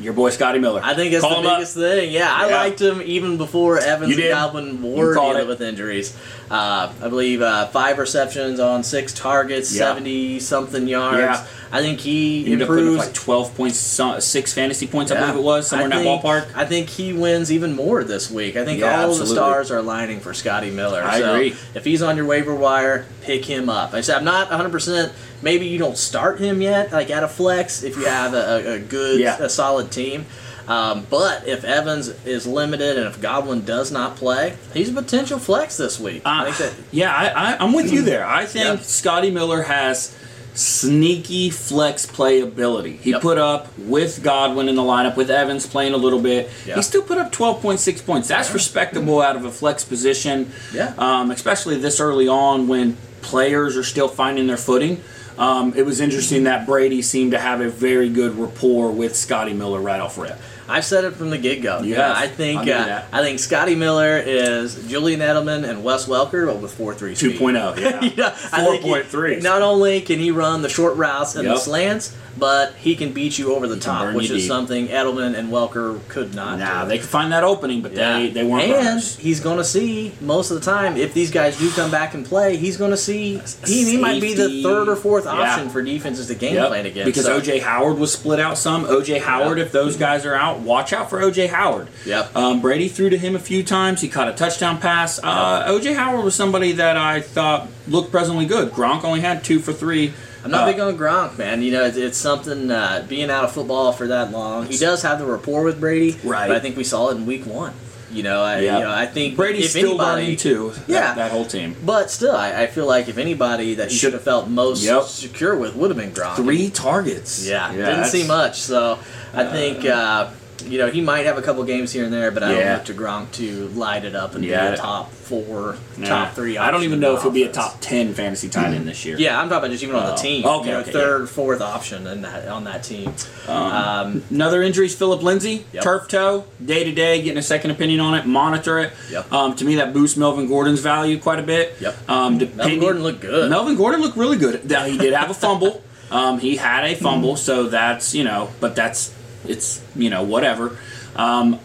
your 0.00 0.12
boy 0.12 0.30
Scotty 0.30 0.58
Miller. 0.58 0.80
I 0.84 0.94
think 0.94 1.12
that's 1.12 1.22
Call 1.24 1.34
the 1.36 1.40
him 1.40 1.46
up. 1.46 1.58
biggest 1.58 1.74
thing. 1.74 2.12
Yeah, 2.12 2.28
I 2.30 2.48
Yeah. 2.48 2.56
liked 2.56 2.80
him 2.80 3.02
even 3.04 3.36
before 3.36 3.78
Evans 3.78 4.16
and. 4.16 4.30
Godwin 4.30 4.82
were 4.82 5.14
dealing 5.14 5.38
it. 5.38 5.46
with 5.48 5.60
injuries. 5.60 6.14
Uh, 6.50 6.92
I 7.02 7.08
believe 7.08 7.42
uh, 7.42 7.66
five 7.68 7.98
receptions 7.98 8.60
on 8.60 8.82
six 8.84 9.12
targets, 9.12 9.72
Yeah. 9.74 9.86
seventy 9.88 10.38
something 10.40 10.86
yards. 10.86 11.18
Yeah. 11.18 11.44
I 11.74 11.80
think 11.82 11.98
he 12.00 12.44
He 12.44 12.52
ended 12.52 12.62
up 12.62 12.68
putting 12.68 12.84
improves. 12.86 13.06
like 13.06 13.14
12 13.14 13.54
points, 13.56 13.78
six 14.24 14.52
fantasy 14.52 14.86
points, 14.86 15.10
I 15.10 15.18
believe 15.20 15.34
it 15.36 15.42
was, 15.42 15.66
somewhere 15.66 15.88
I 15.92 15.96
in 15.98 16.04
think- 16.04 16.22
that 16.22 16.28
ballpark. 16.28 16.46
I 16.54 16.64
think 16.64 16.88
he 16.88 17.12
wins 17.12 17.50
even 17.50 17.74
more 17.74 18.04
this 18.04 18.30
week. 18.30 18.56
I 18.56 18.64
think 18.64 18.80
Yeah, 18.80 19.00
all 19.02 19.08
absolutely. 19.10 19.34
the 19.34 19.34
stars 19.34 19.70
are 19.72 19.78
aligning 19.78 20.20
for 20.20 20.32
Scotty 20.32 20.70
Miller. 20.70 21.02
I 21.02 21.18
so 21.20 21.34
agree. 21.34 21.56
If 21.74 21.84
he's 21.84 22.00
on 22.00 22.16
your 22.16 22.26
waiver 22.26 22.54
wire, 22.54 23.06
pick 23.22 23.44
him 23.44 23.68
up. 23.68 23.92
I 23.92 24.00
said 24.02 24.16
I'm 24.18 24.24
not 24.24 24.50
100. 24.50 24.70
percent 24.70 25.12
Maybe 25.42 25.66
you 25.66 25.78
don't 25.78 25.98
start 25.98 26.38
him 26.38 26.62
yet, 26.62 26.90
like 26.92 27.10
at 27.10 27.22
a 27.22 27.28
flex, 27.28 27.82
if 27.82 27.96
you 27.98 28.06
have 28.06 28.32
a, 28.32 28.74
a, 28.74 28.78
good, 28.78 29.20
Yeah. 29.20 29.36
a 29.38 29.48
solid 29.50 29.90
team. 29.90 30.24
Um, 30.66 31.06
but 31.10 31.46
if 31.46 31.64
Evans 31.64 32.08
is 32.24 32.46
limited 32.46 32.96
and 32.96 33.06
if 33.06 33.20
Godwin 33.20 33.66
does 33.66 33.92
not 33.92 34.16
play, 34.16 34.54
he's 34.72 34.88
a 34.88 34.94
potential 34.94 35.38
flex 35.38 35.76
this 35.76 36.00
week. 36.00 36.22
I 36.24 36.40
Uh, 36.40 36.44
think 36.52 36.56
that 36.56 36.72
yeah, 36.92 37.12
I, 37.14 37.26
I, 37.52 37.56
I'm 37.62 37.74
with 37.74 37.92
you 37.92 38.00
there. 38.00 38.24
I 38.26 38.46
think 38.46 38.64
Yeah. 38.80 38.86
Scotty 38.86 39.30
Miller 39.30 39.62
has 39.64 40.14
sneaky 40.54 41.50
flex 41.50 42.06
playability. 42.06 42.98
He 43.00 43.10
Yep. 43.10 43.22
put 43.22 43.38
up 43.38 43.68
with 43.78 44.22
Godwin 44.22 44.68
in 44.68 44.76
the 44.76 44.82
lineup, 44.82 45.16
with 45.16 45.30
Evans 45.30 45.66
playing 45.66 45.94
a 45.94 45.96
little 45.96 46.20
bit. 46.20 46.48
Yeah. 46.66 46.76
He 46.76 46.82
still 46.82 47.02
put 47.02 47.18
up 47.18 47.32
12.6 47.32 48.00
points. 48.00 48.28
That's 48.28 48.52
respectable 48.54 49.20
out 49.20 49.34
of 49.36 49.44
a 49.44 49.50
flex 49.50 49.84
position, 49.84 50.52
Yeah. 50.72 50.92
um, 50.96 51.30
especially 51.30 51.76
this 51.76 51.98
early 52.00 52.28
on 52.28 52.68
when 52.68 52.96
players 53.20 53.76
are 53.76 53.82
still 53.84 54.08
finding 54.08 54.46
their 54.46 54.56
footing. 54.56 55.00
Um, 55.36 55.72
it 55.76 55.84
was 55.84 56.00
interesting 56.00 56.44
that 56.44 56.64
Brady 56.66 57.02
seemed 57.02 57.32
to 57.32 57.38
have 57.38 57.60
a 57.60 57.68
very 57.68 58.08
good 58.08 58.38
rapport 58.38 58.90
with 58.92 59.16
Scotty 59.16 59.52
Miller 59.52 59.80
right 59.80 60.00
off 60.00 60.14
the 60.14 60.22
rip. 60.22 60.38
I've 60.68 60.84
said 60.84 61.04
it 61.04 61.12
from 61.12 61.30
the 61.30 61.38
get 61.38 61.62
go. 61.62 61.82
Yeah. 61.82 62.12
I 62.16 62.26
think 62.28 62.60
I'll 62.60 62.64
give 62.64 62.76
you 62.76 62.82
uh. 62.92 63.04
I 63.12 63.22
think 63.22 63.38
Scotty 63.38 63.74
Miller 63.74 64.16
is 64.18 64.86
Julian 64.88 65.20
Edelman 65.20 65.68
and 65.68 65.84
Wes 65.84 66.06
Welker, 66.06 66.46
but 66.46 66.58
with 66.60 66.72
four 66.74 66.94
three 66.94 67.14
2.0, 67.14 67.76
yeah. 67.80 68.00
yeah, 68.16 68.30
think 68.30 68.82
he- 68.82 68.90
4.3. 68.90 69.42
Not 69.42 69.62
only 69.62 70.00
can 70.00 70.18
he 70.18 70.30
run 70.30 70.62
the 70.62 70.68
short 70.68 70.96
routes 70.96 71.36
and 71.36 71.46
the 71.48 71.56
slants, 71.58 72.16
but 72.36 72.74
he 72.74 72.96
can 72.96 73.12
beat 73.12 73.38
you 73.38 73.54
over 73.54 73.68
the 73.68 73.74
can 73.76 73.82
top, 73.82 74.14
which 74.16 74.28
is 74.30 74.42
deep. 74.42 74.48
something 74.48 74.88
Edelman 74.88 75.36
and 75.38 75.50
Welker 75.52 76.00
could 76.08 76.34
not. 76.34 76.58
Nah, 76.58 76.82
do. 76.82 76.88
they 76.88 76.98
could 76.98 77.08
find 77.08 77.30
that 77.32 77.44
opening, 77.44 77.80
but 77.80 77.94
they, 77.94 78.30
they 78.30 78.42
weren't 78.42 78.64
and 78.64 78.72
runners. 78.86 79.16
he's 79.18 79.38
going 79.38 79.58
to 79.58 79.64
see 79.64 80.12
most 80.20 80.50
of 80.50 80.58
the 80.58 80.68
time 80.68 80.96
if 80.96 81.14
these 81.14 81.30
guys 81.30 81.56
do 81.58 81.70
come 81.70 81.92
back 81.92 82.14
and 82.14 82.26
play. 82.26 82.56
He's 82.56 82.76
going 82.76 82.90
to 82.90 82.96
see 82.96 83.40
he, 83.66 83.84
he 83.92 83.96
might 83.98 84.20
be 84.20 84.34
the 84.34 84.62
third 84.64 84.88
or 84.88 84.96
fourth 84.96 85.26
Yeah. 85.26 85.32
option 85.32 85.68
for 85.68 85.80
defenses 85.82 86.26
to 86.26 86.34
game 86.34 86.54
Yep, 86.54 86.68
plan 86.68 86.86
against. 86.86 87.04
Because 87.06 87.24
So- 87.26 87.38
OJ 87.40 87.60
Howard 87.62 87.98
was 87.98 88.12
split 88.12 88.40
out 88.40 88.58
some. 88.58 88.84
OJ 88.86 89.20
Howard, 89.20 89.58
Yep. 89.58 89.66
if 89.68 89.72
those 89.72 89.96
guys 89.96 90.26
are 90.26 90.34
out, 90.34 90.53
watch 90.62 90.92
out 90.92 91.10
for 91.10 91.20
OJ 91.20 91.48
Howard. 91.48 91.88
Yep. 92.06 92.36
Um, 92.36 92.60
Brady 92.60 92.88
threw 92.88 93.10
to 93.10 93.18
him 93.18 93.34
a 93.34 93.38
few 93.38 93.62
times. 93.62 94.00
He 94.00 94.08
caught 94.08 94.28
a 94.28 94.32
touchdown 94.32 94.78
pass. 94.80 95.18
Uh, 95.22 95.66
OJ 95.68 95.94
Howard 95.96 96.24
was 96.24 96.34
somebody 96.34 96.72
that 96.72 96.96
I 96.96 97.20
thought 97.20 97.68
looked 97.88 98.10
presently 98.10 98.46
good. 98.46 98.70
Gronk 98.72 99.04
only 99.04 99.20
had 99.20 99.44
two 99.44 99.58
for 99.58 99.72
three. 99.72 100.12
I'm 100.44 100.50
not 100.50 100.68
Uh, 100.68 100.72
big 100.72 100.80
on 100.80 100.98
Gronk, 100.98 101.38
man. 101.38 101.62
You 101.62 101.72
know, 101.72 101.84
it's, 101.84 101.96
it's 101.96 102.18
something 102.18 102.70
uh, 102.70 103.06
being 103.08 103.30
out 103.30 103.44
of 103.44 103.52
football 103.52 103.92
for 103.92 104.08
that 104.08 104.30
long. 104.30 104.66
He 104.66 104.76
does 104.76 105.00
have 105.02 105.18
the 105.18 105.24
rapport 105.26 105.62
with 105.64 105.80
Brady, 105.80 106.18
Right. 106.22 106.48
But 106.48 106.56
I 106.56 106.60
think 106.60 106.76
we 106.76 106.84
saw 106.84 107.08
it 107.08 107.16
in 107.16 107.24
Week 107.24 107.46
One. 107.46 107.72
You 108.12 108.22
know, 108.22 108.42
I, 108.44 108.60
Yeah. 108.60 108.78
you 108.78 108.84
know, 108.84 108.92
I 108.92 109.06
think 109.06 109.34
Brady's 109.34 109.70
still 109.70 109.88
anybody, 109.88 110.22
learning 110.22 110.36
too. 110.36 110.70
that- 110.70 110.88
Yeah. 110.88 111.14
that, 111.14 111.32
whole 111.32 111.46
team. 111.46 111.74
But 111.84 112.10
still, 112.12 112.36
I, 112.36 112.62
I 112.62 112.66
feel 112.68 112.86
like 112.86 113.08
if 113.08 113.18
anybody 113.18 113.74
that 113.76 113.90
he 113.90 113.96
Should- 113.96 114.12
have 114.12 114.22
felt 114.22 114.46
most 114.48 114.84
Yep. 114.84 115.04
secure 115.04 115.56
with 115.56 115.74
would 115.74 115.90
have 115.90 115.96
been 115.98 116.12
Gronk. 116.12 116.36
Three 116.36 116.68
targets. 116.70 117.44
Yeah, 117.44 117.72
didn't 117.72 118.04
see 118.04 118.24
much. 118.24 118.60
So 118.60 118.98
I 119.32 119.44
think 119.44 119.84
uh, 119.86 120.28
you 120.66 120.78
know 120.78 120.88
he 120.90 121.00
might 121.00 121.26
have 121.26 121.36
a 121.38 121.42
couple 121.42 121.62
games 121.64 121.92
here 121.92 122.04
and 122.04 122.12
there, 122.12 122.30
but 122.30 122.42
I 122.42 122.48
don't 122.48 122.58
Yeah. 122.58 122.74
look 122.74 122.84
to 122.86 122.94
Gronk 122.94 123.32
to 123.32 123.68
light 123.74 124.04
it 124.04 124.14
up 124.14 124.34
and 124.34 124.44
Yeah. 124.44 124.68
be 124.70 124.74
a 124.74 124.76
top 124.76 125.12
four, 125.12 125.76
Nah. 125.96 126.06
top 126.08 126.34
three. 126.34 126.56
I 126.58 126.70
don't 126.70 126.82
even 126.84 127.00
know 127.00 127.16
if 127.16 127.22
he'll 127.22 127.30
be 127.30 127.42
a 127.44 127.48
top 127.52 127.78
ten 127.80 128.14
fantasy 128.14 128.48
tight 128.48 128.72
end 128.74 128.86
this 128.88 129.04
year. 129.04 129.16
Yeah, 129.18 129.38
I'm 129.40 129.48
talking 129.48 129.58
about 129.64 129.70
just 129.72 129.82
even 129.82 129.96
on 129.96 130.06
the 130.06 130.12
Oh, 130.12 130.16
team. 130.16 130.44
okay, 130.44 130.66
you 130.68 130.72
know, 130.74 130.80
okay, 130.80 130.92
third, 130.92 131.28
fourth 131.28 131.60
option 131.60 132.06
in 132.06 132.22
that, 132.22 132.46
on 132.48 132.64
that 132.64 132.82
team. 132.82 133.12
Um, 133.48 134.22
Another 134.30 134.62
injury 134.62 134.86
is 134.86 134.94
Phillip 134.94 135.22
Lindsay, 135.22 135.64
Yep. 135.72 135.82
turf 135.82 136.08
toe, 136.08 136.44
day 136.64 136.84
to 136.84 136.92
day, 136.92 137.20
getting 137.22 137.38
a 137.38 137.42
second 137.42 137.70
opinion 137.70 138.00
on 138.00 138.14
it, 138.14 138.26
monitor 138.26 138.78
it. 138.78 138.92
Yep. 139.10 139.32
Um, 139.32 139.54
to 139.56 139.64
me, 139.64 139.76
that 139.76 139.92
boosts 139.92 140.16
Melvin 140.16 140.46
Gordon's 140.48 140.80
value 140.80 141.18
quite 141.18 141.38
a 141.38 141.42
bit. 141.42 141.76
Yep. 141.80 141.96
Um, 142.08 142.38
Melvin 142.56 142.80
Gordon 142.80 143.02
looked 143.02 143.20
good. 143.20 143.50
Melvin 143.50 143.76
Gordon 143.76 144.00
looked 144.00 144.16
really 144.16 144.36
good. 144.36 144.68
Now 144.68 144.84
he 144.84 144.96
did 144.98 145.12
have 145.14 145.30
a 145.30 145.34
fumble. 145.34 145.82
Um, 146.10 146.38
he 146.38 146.56
had 146.56 146.84
a 146.84 146.94
fumble, 146.94 147.34
so 147.34 147.64
that's 147.64 148.14
you 148.14 148.22
know, 148.22 148.50
but 148.60 148.76
that's 148.76 149.10
it's 149.46 149.82
you 149.96 150.10
know 150.10 150.22
whatever. 150.22 150.78
Um, 151.16 151.60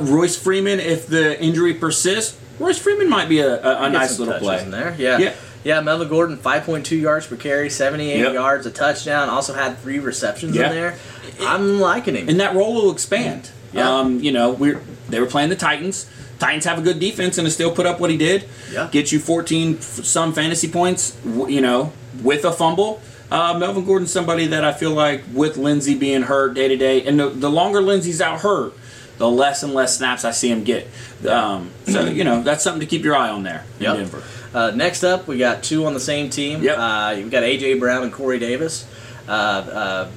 Royce 0.00 0.36
Freeman, 0.40 0.78
if 0.80 1.06
the 1.06 1.40
injury 1.42 1.74
persists, 1.74 2.38
Royce 2.58 2.78
Freeman 2.78 3.08
might 3.08 3.28
be 3.28 3.40
a, 3.40 3.60
a, 3.62 3.82
a 3.84 3.90
nice 3.90 4.18
little 4.18 4.34
play. 4.38 4.62
in 4.62 4.70
there. 4.70 4.94
Yeah. 4.98 5.18
Yeah. 5.18 5.34
Yeah. 5.64 5.80
Melvin 5.80 6.08
Gordon, 6.08 6.36
5.2 6.36 7.00
yards 7.00 7.26
per 7.26 7.36
carry, 7.36 7.68
78 7.70 8.18
Yep. 8.18 8.32
yards, 8.34 8.66
a 8.66 8.70
touchdown. 8.70 9.28
Also 9.28 9.52
had 9.54 9.78
three 9.78 9.98
receptions 9.98 10.54
Yeah. 10.56 10.68
in 10.68 10.74
there. 10.76 10.94
I'm 11.40 11.80
liking 11.80 12.14
him. 12.14 12.28
and 12.28 12.38
that 12.40 12.54
role 12.54 12.74
will 12.74 12.92
expand. 12.92 13.50
Yeah. 13.72 13.98
Um, 13.98 14.20
you 14.20 14.30
know, 14.32 14.50
we're 14.50 14.80
they 15.08 15.18
were 15.20 15.26
playing 15.26 15.48
the 15.48 15.56
Titans. 15.56 16.06
Titans 16.38 16.64
have 16.64 16.78
a 16.78 16.82
good 16.82 16.98
defense 17.00 17.36
and 17.38 17.46
to 17.46 17.50
still 17.50 17.70
put 17.72 17.84
up 17.86 17.98
what 18.00 18.10
he 18.10 18.16
did. 18.16 18.44
Yeah. 18.72 18.88
Get 18.92 19.10
you 19.12 19.18
14 19.18 19.80
some 19.80 20.32
fantasy 20.32 20.68
points. 20.68 21.16
You 21.24 21.60
know, 21.60 21.92
with 22.22 22.44
a 22.44 22.52
fumble. 22.52 23.00
Uh, 23.30 23.56
Melvin 23.58 23.84
Gordon's 23.84 24.12
somebody 24.12 24.46
that 24.48 24.64
I 24.64 24.72
feel 24.72 24.90
like 24.90 25.22
with 25.32 25.56
Lindsay 25.56 25.94
being 25.94 26.22
hurt 26.22 26.54
day 26.54 26.68
to 26.68 26.76
day, 26.76 27.04
and 27.06 27.18
the, 27.18 27.28
the 27.28 27.50
longer 27.50 27.80
Lindsay's 27.80 28.20
out 28.20 28.40
hurt, 28.40 28.72
the 29.18 29.30
less 29.30 29.62
and 29.62 29.72
less 29.72 29.96
snaps 29.96 30.24
I 30.24 30.32
see 30.32 30.50
him 30.50 30.64
get. 30.64 30.88
Um, 31.28 31.70
so 31.86 32.06
you 32.06 32.24
know 32.24 32.42
that's 32.42 32.64
something 32.64 32.80
to 32.80 32.86
keep 32.86 33.04
your 33.04 33.14
eye 33.14 33.28
on 33.30 33.42
there 33.42 33.64
in 33.78 33.84
Yep. 33.84 33.96
Denver. 33.96 34.22
Uh, 34.52 34.72
next 34.74 35.04
up, 35.04 35.28
we 35.28 35.38
got 35.38 35.62
two 35.62 35.86
on 35.86 35.94
the 35.94 36.00
same 36.00 36.28
team. 36.28 36.62
Yep. 36.62 36.76
Uh, 36.76 37.14
you've 37.16 37.30
got 37.30 37.44
AJ 37.44 37.78
Brown 37.78 38.02
and 38.02 38.12
Corey 38.12 38.38
Davis, 38.40 38.84
uh, 39.28 39.30
uh, 39.30 40.10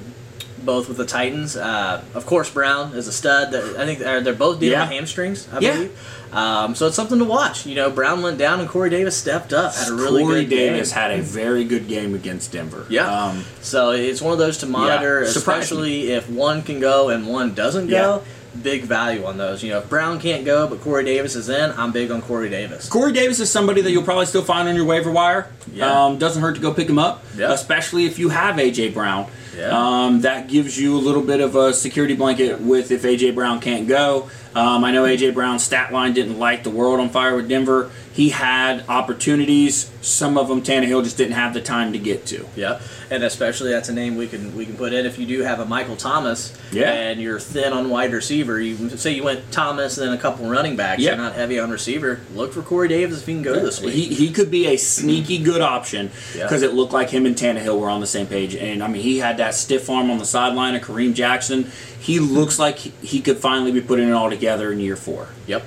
both 0.64 0.88
with 0.88 0.96
the 0.96 1.04
Titans. 1.06 1.56
Uh, 1.56 2.02
of 2.14 2.26
course, 2.26 2.50
Brown 2.50 2.94
is 2.94 3.06
a 3.08 3.12
stud. 3.12 3.50
They're- 3.52 3.78
I 3.78 3.84
think 3.86 3.98
they're, 4.00 4.20
they're 4.20 4.32
both 4.34 4.60
dealing 4.60 4.72
Yeah. 4.72 4.82
with 4.84 4.90
hamstrings. 4.90 5.46
I 5.52 5.58
Yeah. 5.60 5.72
believe. 5.74 5.98
Um, 6.32 6.74
so 6.74 6.86
it's 6.88 6.96
something 6.96 7.18
to 7.20 7.24
watch. 7.24 7.64
You 7.64 7.76
know, 7.76 7.90
Brown 7.90 8.20
went 8.22 8.38
down 8.38 8.58
and 8.58 8.68
Corey 8.68 8.90
Davis 8.90 9.16
stepped 9.16 9.52
up. 9.52 9.74
Had 9.74 9.88
a 9.88 9.92
really 9.92 10.22
Corey 10.24 10.40
good 10.44 10.50
Davis 10.56 10.90
game. 10.90 10.98
had 10.98 11.10
a 11.12 11.22
very 11.22 11.62
good 11.64 11.86
game 11.86 12.14
against 12.14 12.50
Denver. 12.50 12.86
Yeah. 12.88 13.06
Um, 13.26 13.44
So 13.60 13.90
it's 13.92 14.20
one 14.20 14.32
of 14.32 14.38
those 14.40 14.58
to 14.58 14.66
monitor, 14.66 15.24
surprising. 15.26 15.62
especially 15.62 16.12
if 16.12 16.28
one 16.28 16.62
can 16.62 16.80
go 16.80 17.08
and 17.10 17.26
one 17.28 17.54
doesn't 17.54 17.88
go. 17.88 18.22
Big 18.62 18.84
value 18.84 19.24
on 19.24 19.36
those. 19.36 19.62
You 19.64 19.70
know, 19.70 19.78
if 19.78 19.88
Brown 19.88 20.20
can't 20.20 20.44
go 20.44 20.66
but 20.68 20.80
Corey 20.80 21.04
Davis 21.04 21.34
is 21.36 21.48
in, 21.48 21.72
I'm 21.76 21.90
big 21.92 22.10
on 22.12 22.22
Corey 22.22 22.48
Davis. 22.48 22.88
Corey 22.88 23.12
Davis 23.12 23.38
is 23.40 23.50
somebody 23.50 23.80
that 23.82 23.90
you'll 23.90 24.04
probably 24.04 24.26
still 24.26 24.44
find 24.44 24.68
on 24.68 24.74
your 24.76 24.84
waiver 24.84 25.10
wire. 25.10 25.48
Yeah. 25.72 26.04
Um, 26.06 26.18
doesn't 26.18 26.40
hurt 26.42 26.54
to 26.56 26.60
go 26.60 26.72
pick 26.72 26.88
him 26.88 26.98
up, 26.98 27.24
Yeah. 27.36 27.52
especially 27.52 28.06
if 28.06 28.18
you 28.18 28.28
have 28.28 28.56
AJ 28.58 28.88
Brown. 28.94 29.26
Yeah. 29.56 30.04
Um, 30.06 30.20
that 30.22 30.48
gives 30.48 30.78
you 30.78 30.96
a 30.96 30.98
little 30.98 31.22
bit 31.22 31.40
of 31.40 31.56
a 31.56 31.72
security 31.72 32.14
blanket 32.14 32.60
with 32.60 32.90
if 32.90 33.02
AJ 33.02 33.34
Brown 33.34 33.60
can't 33.60 33.86
go. 33.86 34.28
Um, 34.54 34.84
I 34.84 34.92
know 34.92 35.04
AJ 35.04 35.34
Brown's 35.34 35.64
stat 35.64 35.92
line 35.92 36.12
didn't 36.12 36.38
light 36.38 36.64
the 36.64 36.70
world 36.70 37.00
on 37.00 37.08
fire 37.08 37.34
with 37.36 37.48
Denver. 37.48 37.90
He 38.14 38.30
had 38.30 38.84
opportunities. 38.88 39.90
Some 40.00 40.38
of 40.38 40.46
them 40.46 40.62
Tannehill 40.62 41.02
just 41.02 41.16
didn't 41.16 41.34
have 41.34 41.52
the 41.52 41.60
time 41.60 41.92
to 41.94 41.98
get 41.98 42.26
to. 42.26 42.46
Yeah, 42.54 42.80
and 43.10 43.24
especially 43.24 43.72
that's 43.72 43.88
a 43.88 43.92
name 43.92 44.16
we 44.16 44.28
can 44.28 44.54
we 44.56 44.64
can 44.66 44.76
put 44.76 44.92
in 44.92 45.04
if 45.04 45.18
you 45.18 45.26
do 45.26 45.40
have 45.42 45.58
a 45.58 45.66
Michael 45.66 45.96
Thomas. 45.96 46.56
Yeah. 46.70 46.92
And 46.92 47.20
you're 47.20 47.40
thin 47.40 47.72
on 47.72 47.90
wide 47.90 48.12
receiver. 48.12 48.60
You 48.60 48.88
say 48.90 49.12
you 49.12 49.24
went 49.24 49.50
Thomas 49.50 49.98
and 49.98 50.06
then 50.06 50.16
a 50.16 50.20
couple 50.20 50.48
running 50.48 50.76
backs. 50.76 51.02
Yeah. 51.02 51.10
You're 51.14 51.18
not 51.24 51.34
heavy 51.34 51.58
on 51.58 51.70
receiver. 51.70 52.20
Look 52.34 52.52
for 52.52 52.62
Corey 52.62 52.86
Davis 52.88 53.20
if 53.20 53.26
he 53.26 53.34
can 53.34 53.42
go 53.42 53.54
this 53.58 53.80
week. 53.80 53.94
He, 53.94 54.14
he 54.14 54.30
could 54.30 54.50
be 54.50 54.66
a 54.68 54.76
sneaky 54.76 55.38
good 55.42 55.60
option 55.60 56.12
Yeah. 56.36 56.44
because 56.44 56.62
it 56.62 56.72
looked 56.74 56.92
like 56.92 57.10
him 57.10 57.26
and 57.26 57.34
Tannehill 57.34 57.80
were 57.80 57.90
on 57.90 58.00
the 58.00 58.06
same 58.06 58.26
page. 58.28 58.54
And 58.54 58.82
I 58.82 58.86
mean, 58.88 59.02
he 59.02 59.18
had 59.18 59.38
that 59.38 59.54
stiff 59.54 59.90
arm 59.90 60.08
on 60.10 60.18
the 60.18 60.24
sideline 60.24 60.76
of 60.76 60.82
Kareem 60.82 61.14
Jackson. 61.14 61.70
He 61.98 62.20
looks 62.20 62.58
like 62.60 62.78
he, 62.78 62.92
he 63.02 63.20
could 63.20 63.38
finally 63.38 63.72
be 63.72 63.80
putting 63.80 64.08
it 64.08 64.12
all 64.12 64.30
together 64.30 64.70
in 64.72 64.78
year 64.78 64.96
four. 64.96 65.28
Yep. 65.48 65.64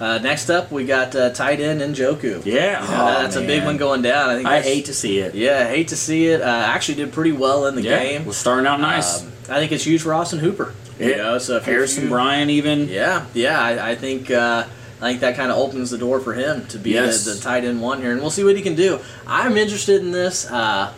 Uh, 0.00 0.18
next 0.18 0.48
up, 0.48 0.72
we 0.72 0.86
got 0.86 1.14
uh, 1.14 1.28
tight 1.30 1.60
end 1.60 1.82
Njoku. 1.82 2.42
Yeah, 2.46 2.82
You 2.82 2.90
know, 2.90 2.96
Oh, 3.18 3.22
that's 3.22 3.36
a 3.36 3.42
big 3.42 3.64
one 3.64 3.76
going 3.76 4.00
down. 4.00 4.30
I 4.30 4.34
think. 4.36 4.46
I 4.48 4.62
hate 4.62 4.86
to 4.86 4.94
see 4.94 5.18
it. 5.18 5.34
Yeah, 5.34 5.68
hate 5.68 5.88
to 5.88 5.96
see 5.96 6.28
it. 6.28 6.40
Uh, 6.40 6.44
actually, 6.46 6.94
did 6.94 7.12
pretty 7.12 7.32
well 7.32 7.66
in 7.66 7.74
the 7.74 7.82
Yeah, 7.82 7.98
game. 8.02 8.24
was 8.24 8.38
starting 8.38 8.66
out 8.66 8.80
nice. 8.80 9.20
Um, 9.22 9.28
I 9.50 9.58
think 9.58 9.72
it's 9.72 9.84
huge 9.84 10.00
for 10.00 10.14
Austin 10.14 10.38
Hooper. 10.38 10.72
You 10.98 11.10
Yeah. 11.10 11.16
know, 11.18 11.38
so 11.38 11.56
if 11.56 11.64
Harrison 11.66 12.04
you, 12.04 12.08
Bryant 12.08 12.50
even. 12.50 12.88
Yeah, 12.88 13.26
yeah. 13.34 13.60
I, 13.60 13.90
I 13.90 13.94
think 13.94 14.30
uh, 14.30 14.64
I 15.02 15.08
think 15.10 15.20
that 15.20 15.36
kind 15.36 15.50
of 15.52 15.58
opens 15.58 15.90
the 15.90 15.98
door 15.98 16.18
for 16.20 16.32
him 16.32 16.66
to 16.68 16.78
be 16.78 16.90
Yes. 16.92 17.24
the, 17.26 17.32
the 17.32 17.40
tight 17.40 17.64
end 17.64 17.82
one 17.82 18.00
here, 18.00 18.12
and 18.12 18.20
we'll 18.22 18.30
see 18.30 18.44
what 18.44 18.56
he 18.56 18.62
can 18.62 18.74
do. 18.76 19.00
I'm 19.26 19.56
interested 19.58 20.00
in 20.02 20.12
this 20.12 20.50
uh, 20.50 20.92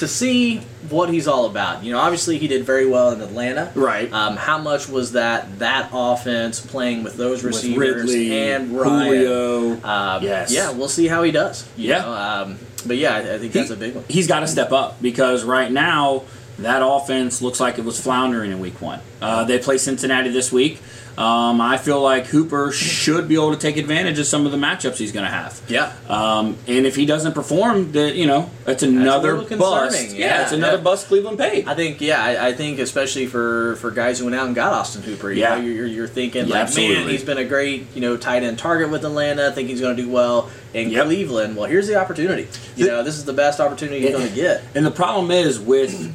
to 0.00 0.08
see 0.08 0.58
what 0.88 1.08
he's 1.10 1.28
all 1.28 1.46
about. 1.46 1.84
You 1.84 1.92
know, 1.92 1.98
obviously 1.98 2.38
he 2.38 2.48
did 2.48 2.64
very 2.64 2.86
well 2.86 3.12
in 3.12 3.20
Atlanta. 3.20 3.70
Right. 3.74 4.12
Um, 4.12 4.36
how 4.36 4.58
much 4.58 4.88
was 4.88 5.12
that 5.12 5.58
that 5.60 5.90
offense 5.92 6.60
playing 6.60 7.02
with 7.04 7.16
those 7.16 7.42
With 7.44 7.54
receivers 7.54 8.04
Ridley, 8.04 8.50
and 8.50 8.72
Ryan? 8.72 9.06
Julio. 9.06 9.84
Um, 9.84 10.22
Yes. 10.22 10.52
Yeah, 10.52 10.72
we'll 10.72 10.88
see 10.88 11.06
how 11.06 11.22
he 11.22 11.30
does. 11.32 11.66
you 11.76 11.88
Yeah. 11.90 11.98
know, 12.02 12.12
um, 12.12 12.58
but 12.86 12.96
yeah, 12.96 13.14
I, 13.14 13.34
I 13.34 13.38
think 13.38 13.52
that's 13.52 13.70
a 13.70 13.76
big 13.76 13.94
one. 13.94 14.04
He's 14.08 14.26
got 14.26 14.40
to 14.40 14.46
step 14.46 14.72
up 14.72 15.00
because 15.02 15.44
right 15.44 15.70
now 15.70 16.22
that 16.58 16.80
offense 16.84 17.40
looks 17.42 17.60
like 17.60 17.78
it 17.78 17.84
was 17.84 18.00
floundering 18.00 18.50
in 18.52 18.58
week 18.60 18.80
one. 18.80 19.00
Uh, 19.22 19.44
they 19.44 19.58
play 19.58 19.78
Cincinnati 19.78 20.30
this 20.30 20.50
week. 20.50 20.80
Um, 21.20 21.60
I 21.60 21.76
feel 21.76 22.00
like 22.00 22.26
Hooper 22.28 22.72
should 22.72 23.28
be 23.28 23.34
able 23.34 23.50
to 23.52 23.58
take 23.58 23.76
advantage 23.76 24.18
of 24.18 24.24
some 24.26 24.46
of 24.46 24.52
the 24.52 24.58
matchups 24.58 24.96
he's 24.96 25.12
going 25.12 25.26
to 25.26 25.30
have. 25.30 25.60
Yeah. 25.68 25.92
Um, 26.08 26.56
and 26.66 26.86
if 26.86 26.96
he 26.96 27.04
doesn't 27.04 27.34
perform, 27.34 27.92
that 27.92 28.14
you 28.14 28.26
know, 28.26 28.48
it's 28.66 28.82
another 28.82 29.36
bust. 29.42 30.14
Yeah, 30.14 30.26
Yeah, 30.26 30.42
it's 30.44 30.52
another 30.52 30.78
yeah. 30.78 30.82
bust 30.82 31.08
Cleveland 31.08 31.36
paid. 31.38 31.68
I 31.68 31.74
think, 31.74 32.00
yeah, 32.00 32.24
I, 32.24 32.48
I 32.48 32.52
think 32.54 32.78
especially 32.78 33.26
for, 33.26 33.76
for 33.76 33.90
guys 33.90 34.18
who 34.18 34.24
went 34.24 34.34
out 34.34 34.46
and 34.46 34.54
got 34.54 34.72
Austin 34.72 35.02
Hooper, 35.02 35.30
you 35.30 35.42
Yeah. 35.42 35.56
know, 35.56 35.60
you're, 35.60 35.86
you're 35.86 36.08
thinking 36.08 36.46
Yeah, 36.46 36.54
like, 36.54 36.62
absolutely. 36.62 36.96
man, 37.00 37.08
he's 37.10 37.22
been 37.24 37.36
a 37.36 37.44
great, 37.44 37.94
you 37.94 38.00
know, 38.00 38.16
tight 38.16 38.42
end 38.42 38.58
target 38.58 38.88
with 38.88 39.04
Atlanta. 39.04 39.48
I 39.48 39.50
think 39.50 39.68
he's 39.68 39.82
going 39.82 39.94
to 39.98 40.02
do 40.02 40.08
well 40.08 40.48
in 40.72 40.88
Yep. 40.88 41.04
Cleveland. 41.04 41.54
Well, 41.54 41.68
here's 41.68 41.86
the 41.86 41.96
opportunity. 41.96 42.48
You 42.76 42.86
know, 42.86 43.02
this 43.02 43.18
is 43.18 43.26
the 43.26 43.34
best 43.34 43.60
opportunity 43.60 44.00
he's 44.00 44.12
going 44.12 44.26
to 44.30 44.34
get. 44.34 44.62
And 44.74 44.86
the 44.86 44.90
problem 44.90 45.30
is 45.30 45.60
with, 45.60 46.14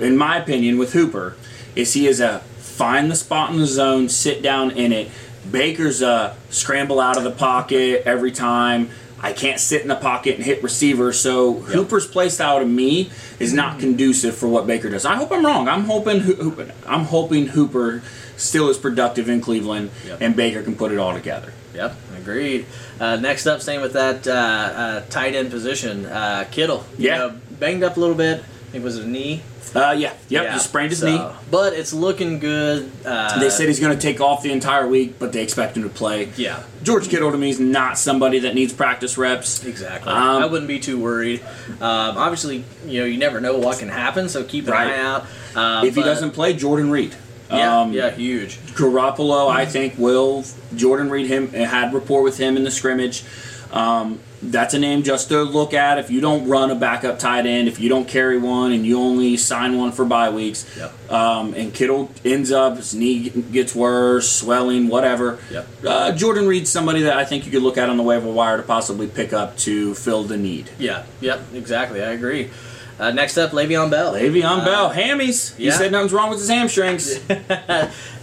in 0.00 0.16
my 0.16 0.38
opinion, 0.38 0.78
with 0.78 0.94
Hooper, 0.94 1.36
is 1.74 1.92
he 1.92 2.06
is 2.06 2.20
a 2.20 2.42
find 2.76 3.10
the 3.10 3.16
spot 3.16 3.50
in 3.50 3.58
the 3.58 3.66
zone, 3.66 4.08
sit 4.08 4.42
down 4.42 4.70
in 4.72 4.92
it. 4.92 5.10
Baker's 5.50 6.02
a 6.02 6.36
scramble 6.50 7.00
out 7.00 7.16
of 7.16 7.24
the 7.24 7.30
pocket 7.30 8.02
every 8.04 8.32
time. 8.32 8.90
I 9.18 9.32
can't 9.32 9.58
sit 9.58 9.80
in 9.82 9.88
the 9.88 9.96
pocket 9.96 10.36
and 10.36 10.44
hit 10.44 10.62
receiver. 10.62 11.12
So 11.12 11.54
Hooper's 11.54 12.06
play 12.06 12.28
style 12.28 12.58
to 12.60 12.66
me 12.66 13.10
is 13.40 13.52
not 13.54 13.80
conducive 13.80 14.36
for 14.36 14.46
what 14.48 14.66
Baker 14.66 14.90
does. 14.90 15.06
I 15.06 15.14
hope 15.16 15.32
I'm 15.32 15.44
wrong. 15.44 15.68
I'm 15.68 15.84
hoping 15.84 16.20
Hooper, 16.20 16.70
I'm 16.86 17.04
hoping 17.04 17.46
Hooper 17.48 18.02
still 18.36 18.68
is 18.68 18.76
productive 18.76 19.30
in 19.30 19.40
Cleveland 19.40 19.90
Yep. 20.06 20.20
and 20.20 20.36
Baker 20.36 20.62
can 20.62 20.76
put 20.76 20.92
it 20.92 20.98
all 20.98 21.14
together. 21.14 21.52
Yep, 21.74 21.96
agreed. 22.18 22.66
Uh, 23.00 23.16
next 23.16 23.46
up, 23.46 23.62
same 23.62 23.80
with 23.80 23.94
that 23.94 24.26
uh, 24.28 24.30
uh, 24.32 25.00
tight 25.08 25.34
end 25.34 25.50
position, 25.50 26.04
uh, 26.06 26.44
Kittle. 26.50 26.84
You 26.98 27.08
Yeah. 27.08 27.16
know, 27.18 27.32
banged 27.58 27.82
up 27.84 27.96
a 27.96 28.00
little 28.00 28.14
bit. 28.14 28.40
I 28.40 28.72
think 28.72 28.82
it 28.82 28.84
was 28.84 28.98
a 28.98 29.06
knee. 29.06 29.42
Uh, 29.74 29.90
yeah, 29.96 30.12
yep, 30.28 30.44
Yeah, 30.44 30.52
he 30.54 30.58
sprained 30.58 30.90
his 30.90 31.00
so- 31.00 31.06
knee. 31.06 31.20
But 31.50 31.72
it's 31.74 31.92
looking 31.92 32.38
good. 32.38 32.90
Uh, 33.04 33.38
They 33.38 33.50
said 33.50 33.68
he's 33.68 33.80
going 33.80 33.94
to 33.96 34.00
take 34.00 34.20
off 34.20 34.42
the 34.42 34.52
entire 34.52 34.86
week, 34.86 35.18
but 35.18 35.32
they 35.32 35.42
expect 35.42 35.76
him 35.76 35.82
to 35.82 35.88
play. 35.88 36.30
Yeah. 36.36 36.62
George 36.82 37.08
Kittle 37.08 37.30
to 37.32 37.38
me 37.38 37.50
is 37.50 37.60
not 37.60 37.98
somebody 37.98 38.38
that 38.40 38.54
needs 38.54 38.72
practice 38.72 39.18
reps. 39.18 39.64
Exactly. 39.64 40.12
Um, 40.12 40.42
I 40.42 40.46
wouldn't 40.46 40.68
be 40.68 40.78
too 40.78 40.98
worried. 40.98 41.40
Um, 41.80 42.16
obviously, 42.16 42.64
you 42.86 43.00
know, 43.00 43.06
you 43.06 43.18
never 43.18 43.40
know 43.40 43.58
what 43.58 43.78
can 43.78 43.88
happen, 43.88 44.28
so 44.28 44.44
keep 44.44 44.66
an 44.66 44.72
Right. 44.72 44.88
eye 44.94 44.98
out. 45.00 45.26
Um, 45.54 45.86
If 45.86 45.94
he 45.94 46.02
doesn't 46.02 46.30
play, 46.30 46.52
Jordan 46.54 46.90
Reed. 46.90 47.14
yeah, 47.50 47.80
um, 47.80 47.92
yeah, 47.92 48.10
huge. 48.10 48.58
Garoppolo, 48.74 49.50
I 49.50 49.66
think, 49.66 49.94
will. 49.98 50.44
Jordan 50.74 51.10
Reed 51.10 51.26
him 51.26 51.52
had 51.52 51.92
rapport 51.92 52.22
with 52.22 52.38
him 52.38 52.56
in 52.56 52.64
the 52.64 52.70
scrimmage. 52.70 53.24
Um, 53.72 54.20
that's 54.50 54.74
a 54.74 54.78
name 54.78 55.02
just 55.02 55.28
to 55.28 55.42
look 55.42 55.74
at. 55.74 55.98
If 55.98 56.10
you 56.10 56.20
don't 56.20 56.48
run 56.48 56.70
a 56.70 56.74
backup 56.74 57.18
tight 57.18 57.46
end, 57.46 57.68
if 57.68 57.78
you 57.80 57.88
don't 57.88 58.06
carry 58.08 58.38
one, 58.38 58.72
and 58.72 58.86
you 58.86 58.98
only 58.98 59.36
sign 59.36 59.76
one 59.76 59.92
for 59.92 60.04
bye 60.04 60.30
weeks, 60.30 60.64
Yep. 60.76 61.10
um, 61.12 61.54
and 61.54 61.72
Kittle 61.74 62.10
ends 62.24 62.52
up 62.52 62.76
his 62.76 62.94
knee 62.94 63.28
gets 63.30 63.74
worse, 63.74 64.30
swelling, 64.30 64.88
whatever. 64.88 65.38
Yep. 65.50 65.68
Uh, 65.86 66.12
Jordan 66.12 66.46
Reed's 66.48 66.70
somebody 66.70 67.02
that 67.02 67.16
I 67.16 67.24
think 67.24 67.44
you 67.46 67.52
could 67.52 67.62
look 67.62 67.78
at 67.78 67.88
on 67.88 67.96
the 67.96 68.02
waiver 68.02 68.30
wire 68.30 68.56
to 68.56 68.62
possibly 68.62 69.06
pick 69.06 69.32
up 69.32 69.56
to 69.58 69.94
fill 69.94 70.22
the 70.24 70.36
need. 70.36 70.70
Yeah, 70.78 71.04
yep, 71.20 71.40
exactly. 71.54 72.02
I 72.02 72.12
agree. 72.12 72.50
Uh, 72.98 73.10
next 73.10 73.36
up, 73.36 73.50
Le'Veon 73.50 73.90
Bell. 73.90 74.14
Le'Veon 74.14 74.60
Uh, 74.60 74.64
Bell, 74.64 74.90
hammies. 74.90 75.54
He 75.56 75.66
yeah. 75.66 75.72
said 75.76 75.92
nothing's 75.92 76.12
wrong 76.12 76.30
with 76.30 76.38
his 76.38 76.48
hamstrings. 76.48 77.18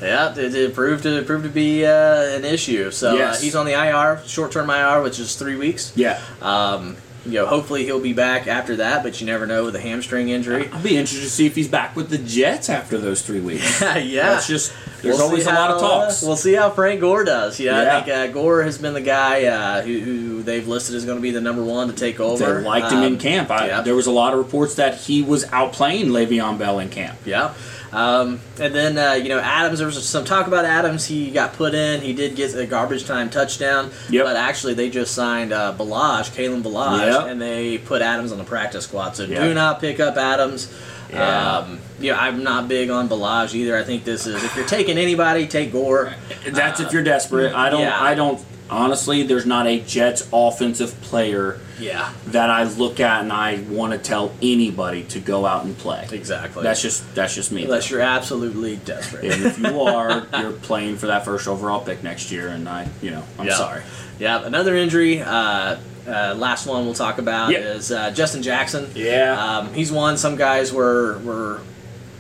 Yeah, 0.02 0.36
it, 0.38 0.54
it 0.54 0.74
proved 0.74 1.04
to 1.04 1.22
proved 1.24 1.46
to 1.46 1.50
be 1.50 1.86
uh, 1.86 1.92
an 2.36 2.44
issue. 2.44 2.92
So 2.92 3.16
Yes. 3.16 3.38
uh, 3.38 3.42
he's 3.42 3.56
on 3.56 3.66
the 3.66 3.72
IR, 3.72 4.22
short 4.28 4.52
term 4.52 4.70
IR, 4.70 5.02
which 5.02 5.18
is 5.18 5.36
three 5.38 5.56
weeks. 5.56 5.94
yeah. 5.96 6.20
Um, 6.42 6.98
you 7.26 7.34
know, 7.36 7.46
hopefully 7.46 7.86
he'll 7.86 8.02
be 8.02 8.12
back 8.12 8.48
after 8.48 8.76
that, 8.78 9.02
but 9.02 9.22
you 9.22 9.28
never 9.28 9.48
know 9.48 9.64
with 9.64 9.78
a 9.78 9.80
hamstring 9.80 10.28
injury. 10.28 10.68
I'll 10.74 10.84
be 10.84 10.98
interested 10.98 11.22
to 11.24 11.30
see 11.30 11.46
if 11.46 11.56
he's 11.56 11.70
back 11.70 11.96
with 11.96 12.10
the 12.10 12.18
Jets 12.18 12.70
after 12.70 12.98
those 12.98 13.22
three 13.22 13.40
weeks. 13.40 13.80
yeah, 13.82 14.32
That's 14.34 14.46
just 14.46 14.74
there's 15.04 15.18
We'll 15.18 15.28
always 15.28 15.46
a 15.46 15.52
lot 15.54 15.70
of 15.72 15.80
how, 15.82 15.88
uh, 15.88 16.06
talks. 16.06 16.22
we'll 16.24 16.36
see 16.36 16.54
how 16.54 16.72
Frank 16.72 17.02
Gore 17.02 17.24
does. 17.24 17.60
You 17.60 17.70
know, 17.72 17.82
Yeah. 17.84 17.98
I 17.98 18.02
think 18.02 18.18
uh, 18.18 18.28
Gore 18.34 18.64
has 18.64 18.78
been 18.80 18.94
the 18.96 19.02
guy 19.02 19.44
uh, 19.46 19.82
who, 19.84 20.00
who 20.00 20.42
they've 20.44 20.68
listed 20.68 20.96
as 20.96 21.06
going 21.06 21.18
to 21.18 21.22
be 21.22 21.32
the 21.32 21.42
number 21.42 21.64
one 21.64 21.88
to 21.90 21.94
take 21.94 22.20
over. 22.20 22.62
they 22.62 22.66
liked 22.68 22.92
him 22.92 23.04
in 23.04 23.14
Um, 23.14 23.20
camp. 23.20 23.52
I, 23.52 23.68
yeah. 23.68 23.82
There 23.82 23.96
was 23.96 24.08
a 24.08 24.12
lot 24.12 24.34
of 24.34 24.40
reports 24.40 24.76
that 24.76 24.96
he 24.96 25.22
was 25.22 25.46
outplaying 25.46 26.06
Le'Veon 26.08 26.58
Bell 26.58 26.80
in 26.80 26.90
camp. 26.90 27.20
Yeah. 27.26 27.54
Um, 27.92 28.40
and 28.60 28.74
then, 28.74 28.98
uh, 28.98 29.14
you 29.14 29.30
know, 29.30 29.38
Adams, 29.40 29.78
there 29.78 29.86
was 29.86 30.04
some 30.10 30.26
talk 30.26 30.48
about 30.48 30.66
Adams. 30.66 31.06
He 31.06 31.30
got 31.30 31.54
put 31.54 31.76
in. 31.76 32.02
He 32.02 32.12
did 32.14 32.36
get 32.36 32.56
a 32.56 32.66
garbage 32.66 33.06
time 33.06 33.30
touchdown. 33.30 33.92
Yep. 34.10 34.26
But 34.26 34.36
actually, 34.36 34.74
they 34.74 34.90
just 34.90 35.14
signed 35.14 35.54
uh, 35.54 35.76
Ballage, 35.78 36.32
Kalen 36.36 36.64
Ballage, 36.64 37.06
Yep. 37.22 37.28
and 37.32 37.40
they 37.40 37.78
put 37.78 38.02
Adams 38.02 38.32
on 38.32 38.40
the 38.40 38.44
practice 38.46 38.86
squad. 38.86 39.16
So 39.16 39.26
Yep. 39.26 39.42
do 39.44 39.54
not 39.54 39.80
pick 39.80 40.00
up 40.00 40.18
Adams. 40.18 40.74
Yeah. 41.14 41.58
Um, 41.60 41.80
yeah, 42.00 42.20
I'm 42.20 42.44
not 42.44 42.68
big 42.68 42.90
on 42.90 43.08
Ballage 43.08 43.54
either. 43.54 43.78
I 43.78 43.84
think 43.84 44.04
this 44.04 44.28
is 44.28 44.44
if 44.44 44.56
you're 44.56 44.66
taking 44.66 44.98
anybody, 44.98 45.48
take 45.48 45.72
Gore. 45.72 46.14
That's 46.46 46.80
if 46.80 46.92
you're 46.92 47.04
desperate. 47.04 47.54
I 47.54 47.70
don't. 47.70 47.82
yeah. 47.82 48.02
I 48.02 48.16
don't. 48.16 48.44
Honestly, 48.70 49.22
there's 49.24 49.46
not 49.46 49.68
a 49.68 49.82
Jets 49.82 50.28
offensive 50.34 51.00
player 51.02 51.60
Yeah, 51.80 52.12
that 52.28 52.50
I 52.50 52.64
look 52.64 53.00
at 53.00 53.22
and 53.22 53.32
I 53.32 53.60
want 53.70 53.92
to 53.94 54.00
tell 54.00 54.34
anybody 54.42 55.04
to 55.10 55.20
go 55.20 55.46
out 55.46 55.66
and 55.66 55.78
play. 55.78 56.08
exactly. 56.12 56.64
That's 56.64 56.82
just 56.82 57.14
that's 57.14 57.36
just 57.36 57.52
me. 57.52 57.66
unless 57.66 57.92
you're 57.92 58.02
absolutely 58.02 58.78
desperate. 58.78 59.26
and 59.26 59.46
if 59.46 59.60
you 59.60 59.82
are, 59.88 60.26
you're 60.40 60.54
playing 60.54 60.96
for 60.98 61.08
that 61.08 61.24
first 61.24 61.48
overall 61.48 61.82
pick 61.86 62.02
next 62.04 62.32
year, 62.32 62.48
and 62.48 62.68
I, 62.68 62.88
you 63.02 63.12
know, 63.12 63.24
I'm 63.38 63.48
Yeah. 63.48 63.56
sorry. 63.58 63.84
Yeah, 64.18 64.44
another 64.44 64.76
injury. 64.76 65.22
Uh, 65.22 65.76
uh, 66.08 66.36
last 66.38 66.66
one 66.68 66.86
we'll 66.86 66.94
talk 66.94 67.18
about 67.18 67.52
Yeah. 67.52 67.60
is 67.60 67.92
uh, 67.92 68.12
Justin 68.12 68.42
Jackson. 68.44 68.90
Yeah. 68.96 69.34
Um, 69.60 69.74
he's 69.74 69.92
one 69.92 70.18
some 70.18 70.36
guys 70.36 70.72
were 70.74 71.18
were 71.20 71.62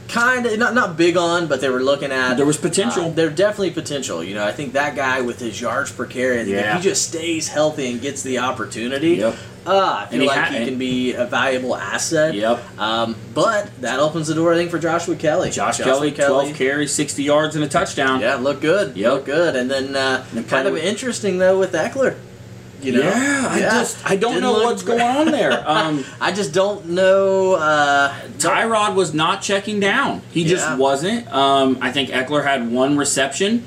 kind 0.07 0.45
of 0.45 0.57
not 0.59 0.73
not 0.73 0.95
big 0.97 1.17
on, 1.17 1.47
but 1.47 1.59
they 1.61 1.69
were 1.69 1.81
looking 1.83 2.11
at. 2.11 2.35
There 2.35 2.45
was 2.45 2.57
potential. 2.57 3.05
Uh, 3.05 3.09
there's 3.09 3.35
definitely 3.35 3.71
potential. 3.71 4.23
You 4.23 4.35
know, 4.35 4.45
I 4.45 4.51
think 4.51 4.73
that 4.73 4.95
guy 4.95 5.21
with 5.21 5.39
his 5.39 5.59
yards 5.59 5.91
per 5.91 6.05
carry, 6.05 6.43
Yeah. 6.43 6.75
if 6.77 6.83
he 6.83 6.89
just 6.89 7.07
stays 7.07 7.47
healthy 7.47 7.91
and 7.91 8.01
gets 8.01 8.21
the 8.21 8.39
opportunity, 8.39 9.15
Yep. 9.15 9.35
uh, 9.65 10.03
I 10.05 10.05
feel 10.11 10.21
he 10.21 10.27
like 10.27 10.37
ha- 10.37 10.53
he 10.53 10.65
can 10.65 10.77
be 10.77 11.13
a 11.13 11.25
valuable 11.25 11.75
asset. 11.75 12.35
Yep. 12.35 12.79
Um, 12.79 13.15
but 13.33 13.69
that 13.81 13.99
opens 13.99 14.27
the 14.27 14.35
door, 14.35 14.53
I 14.53 14.57
think, 14.57 14.71
for 14.71 14.77
Joshua 14.79 15.15
Kelly. 15.15 15.49
Josh 15.49 15.77
Joshua 15.79 16.11
Kelly, 16.11 16.11
12 16.11 16.53
carries, 16.55 16.91
60 16.93 17.23
yards, 17.23 17.55
and 17.55 17.63
a 17.63 17.67
touchdown. 17.69 18.19
Yeah, 18.19 18.35
look 18.35 18.61
good. 18.61 18.95
Yep. 18.95 19.11
Look 19.13 19.25
good. 19.25 19.55
And 19.55 19.71
then 19.71 19.95
uh, 19.95 20.25
And 20.35 20.47
kind 20.47 20.67
of 20.67 20.77
interesting 20.77 21.37
though 21.39 21.57
with 21.59 21.71
Ekeler. 21.73 22.15
You 22.83 22.93
know? 22.93 22.99
Yeah, 23.01 23.47
I 23.49 23.59
just 23.59 24.05
I 24.09 24.15
don't 24.15 24.33
Didn't 24.33 24.43
know 24.43 24.63
what's 24.63 24.83
great. 24.83 24.97
going 24.99 25.17
on 25.27 25.31
there. 25.31 25.63
Um, 25.67 26.03
I 26.21 26.31
just 26.31 26.53
don't 26.53 26.87
know. 26.87 27.53
Uh, 27.53 28.13
Tyrod 28.37 28.95
was 28.95 29.13
not 29.13 29.41
checking 29.41 29.79
down. 29.79 30.21
He 30.31 30.43
just 30.45 30.77
wasn't. 30.77 31.31
Um, 31.33 31.77
I 31.81 31.91
think 31.91 32.09
Ekeler 32.09 32.43
had 32.43 32.69
one 32.71 32.97
reception. 32.97 33.65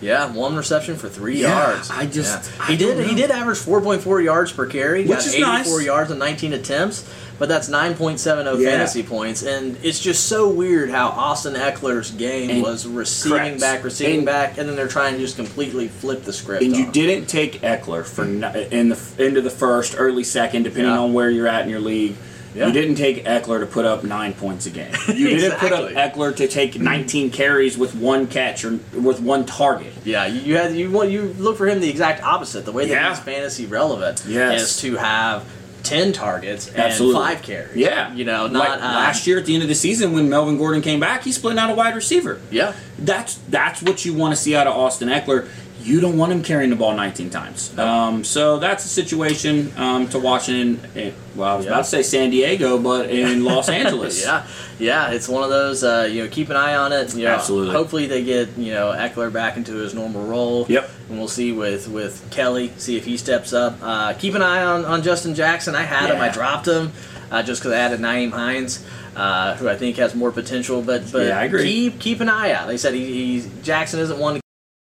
yeah, 0.00 0.30
one 0.32 0.54
reception 0.56 0.96
for 0.96 1.08
three 1.08 1.40
Yeah, 1.40 1.70
yards. 1.70 1.90
I 1.90 2.06
just- 2.06 2.50
Yeah. 2.56 2.64
I 2.64 2.66
he 2.72 2.76
did 2.76 2.96
don't 2.98 3.08
he 3.08 3.14
did 3.14 3.30
average 3.30 3.58
four 3.58 3.80
point 3.80 4.02
four 4.02 4.20
yards 4.20 4.52
per 4.52 4.66
carry. 4.66 5.02
Which 5.02 5.10
got 5.18 5.26
is 5.26 5.34
eighty 5.34 5.42
nice. 5.42 5.66
four 5.68 5.80
yards 5.80 6.10
on 6.10 6.18
nineteen 6.18 6.52
attempts. 6.52 7.04
But 7.38 7.48
that's 7.50 7.68
nine 7.68 7.94
point 7.94 8.18
seven 8.18 8.46
oh 8.46 8.56
Yeah. 8.56 8.70
fantasy 8.70 9.02
points, 9.02 9.42
and 9.42 9.76
it's 9.82 10.00
just 10.00 10.24
so 10.26 10.48
weird 10.48 10.88
how 10.90 11.08
Austin 11.08 11.54
Ekeler's 11.54 12.10
game 12.10 12.48
And- 12.50 12.62
was 12.62 12.86
receiving 12.86 13.38
correct. 13.38 13.60
back, 13.60 13.84
receiving 13.84 14.16
And- 14.18 14.26
back, 14.26 14.56
and 14.58 14.68
then 14.68 14.74
they're 14.76 14.88
trying 14.88 15.14
to 15.14 15.20
just 15.20 15.36
completely 15.36 15.88
flip 15.88 16.24
the 16.24 16.32
script. 16.32 16.62
And 16.62 16.74
you 16.74 16.86
on. 16.86 16.92
didn't 16.92 17.26
take 17.26 17.60
Ekeler 17.60 18.04
for 18.06 18.24
in 18.24 18.40
the 18.88 18.98
into 19.18 19.42
the 19.42 19.50
first, 19.50 19.94
early 19.98 20.24
second, 20.24 20.62
depending 20.62 20.92
Yeah. 20.92 21.00
on 21.00 21.12
where 21.12 21.28
you're 21.28 21.46
at 21.48 21.64
in 21.64 21.68
your 21.70 21.80
league. 21.80 22.14
Yeah. 22.54 22.68
You 22.68 22.72
didn't 22.72 22.94
take 22.94 23.26
Ekeler 23.26 23.60
to 23.60 23.66
put 23.66 23.84
up 23.84 24.02
nine 24.02 24.32
points 24.32 24.64
a 24.64 24.70
game. 24.70 24.88
You 25.14 25.28
didn't 25.28 25.58
put 25.58 25.72
up 25.72 25.90
Ekeler 25.90 26.34
to 26.36 26.48
take 26.48 26.80
19 26.80 27.28
carries 27.30 27.76
with 27.76 27.94
one 27.94 28.26
catch 28.28 28.64
or 28.64 28.78
with 28.94 29.20
one 29.20 29.44
target. 29.44 29.92
Yeah, 30.06 30.24
you, 30.24 30.40
you 30.40 30.56
had 30.56 30.74
you 30.74 30.90
want 30.90 31.10
you 31.10 31.34
look 31.38 31.58
for 31.58 31.66
him 31.68 31.80
the 31.80 31.90
exact 31.90 32.22
opposite. 32.22 32.64
The 32.64 32.72
way 32.72 32.86
that 32.86 32.94
Yeah. 32.94 33.10
he's 33.10 33.18
fantasy 33.18 33.66
relevant 33.66 34.22
Yes. 34.26 34.62
is 34.62 34.76
to 34.78 34.96
have 34.96 35.42
ten 35.88 36.12
targets 36.12 36.68
and 36.68 36.78
Absolutely. 36.78 37.20
five 37.20 37.42
carries. 37.42 37.76
Yeah, 37.76 38.12
you 38.14 38.24
know, 38.24 38.44
Like 38.46 38.52
not 38.52 38.78
uh, 38.80 38.82
last 38.82 39.26
year 39.26 39.38
at 39.38 39.46
the 39.46 39.54
end 39.54 39.62
of 39.62 39.68
the 39.68 39.74
season 39.74 40.12
when 40.12 40.28
Melvin 40.28 40.58
Gordon 40.58 40.82
came 40.82 41.00
back, 41.00 41.22
he's 41.24 41.36
splitting 41.36 41.58
out 41.58 41.70
a 41.70 41.74
wide 41.74 41.94
receiver. 41.94 42.40
Yeah, 42.50 42.74
That's 42.98 43.34
that's 43.48 43.82
what 43.82 44.04
you 44.04 44.14
want 44.14 44.34
to 44.34 44.40
see 44.40 44.54
out 44.56 44.66
of 44.66 44.74
Austin 44.76 45.08
Ekeler. 45.08 45.48
You 45.86 46.00
don't 46.00 46.16
want 46.18 46.32
him 46.32 46.42
carrying 46.42 46.70
the 46.70 46.76
ball 46.76 46.94
19 46.94 47.30
times. 47.30 47.76
Um, 47.78 48.24
so 48.24 48.58
that's 48.58 48.84
a 48.84 48.88
situation 48.88 49.72
um, 49.76 50.08
to 50.08 50.18
watch 50.18 50.48
in. 50.48 50.80
in- 50.94 51.14
Well, 51.36 51.48
I 51.52 51.56
was 51.56 51.64
Yeah. 51.66 51.72
about 51.72 51.84
to 51.84 51.90
say 51.90 52.02
San 52.02 52.30
Diego, 52.30 52.76
but 52.78 53.08
in 53.10 53.44
Los 53.50 53.68
Angeles. 53.68 54.22
yeah, 54.24 54.44
yeah. 54.78 55.10
It's 55.10 55.28
one 55.28 55.44
of 55.44 55.50
those. 55.50 55.84
Uh, 55.84 56.08
you 56.10 56.22
know, 56.24 56.28
keep 56.28 56.48
an 56.50 56.56
eye 56.56 56.74
on 56.74 56.92
it. 56.92 57.14
You 57.14 57.24
know, 57.24 57.34
Absolutely. 57.34 57.72
Hopefully, 57.74 58.06
they 58.06 58.24
get 58.24 58.56
you 58.58 58.72
know 58.72 58.92
Ekeler 58.96 59.32
back 59.32 59.56
into 59.56 59.74
his 59.74 59.94
normal 59.94 60.24
role. 60.26 60.66
Yep. 60.68 60.90
And 61.08 61.18
we'll 61.18 61.28
see 61.28 61.52
with 61.52 61.88
with 61.88 62.26
Kelly, 62.30 62.72
see 62.78 62.96
if 62.96 63.04
he 63.04 63.16
steps 63.16 63.52
up. 63.52 63.76
Uh, 63.82 64.12
keep 64.14 64.34
an 64.34 64.42
eye 64.42 64.62
on 64.64 64.84
on 64.84 65.02
Justin 65.02 65.34
Jackson. 65.34 65.74
I 65.76 65.82
had 65.82 66.10
him. 66.10 66.20
I 66.20 66.30
dropped 66.30 66.66
him 66.66 66.90
uh, 67.30 67.42
just 67.42 67.60
because 67.60 67.72
I 67.74 67.78
added 67.78 68.00
Nyheim 68.00 68.32
Hines. 68.32 68.84
Uh, 69.14 69.54
who 69.56 69.66
I 69.66 69.76
think 69.76 69.96
has 69.96 70.14
more 70.14 70.30
potential, 70.32 70.82
but 70.82 71.10
but 71.12 71.26
Yeah, 71.28 71.38
I 71.38 71.44
agree. 71.44 71.62
keep 71.64 71.98
keep 72.00 72.20
an 72.20 72.28
eye 72.28 72.52
out. 72.52 72.66
They 72.66 72.76
said 72.76 72.92
he, 72.92 73.40
he 73.40 73.48
Jackson 73.62 73.98
isn't 74.00 74.18
one 74.18 74.34
to 74.34 74.40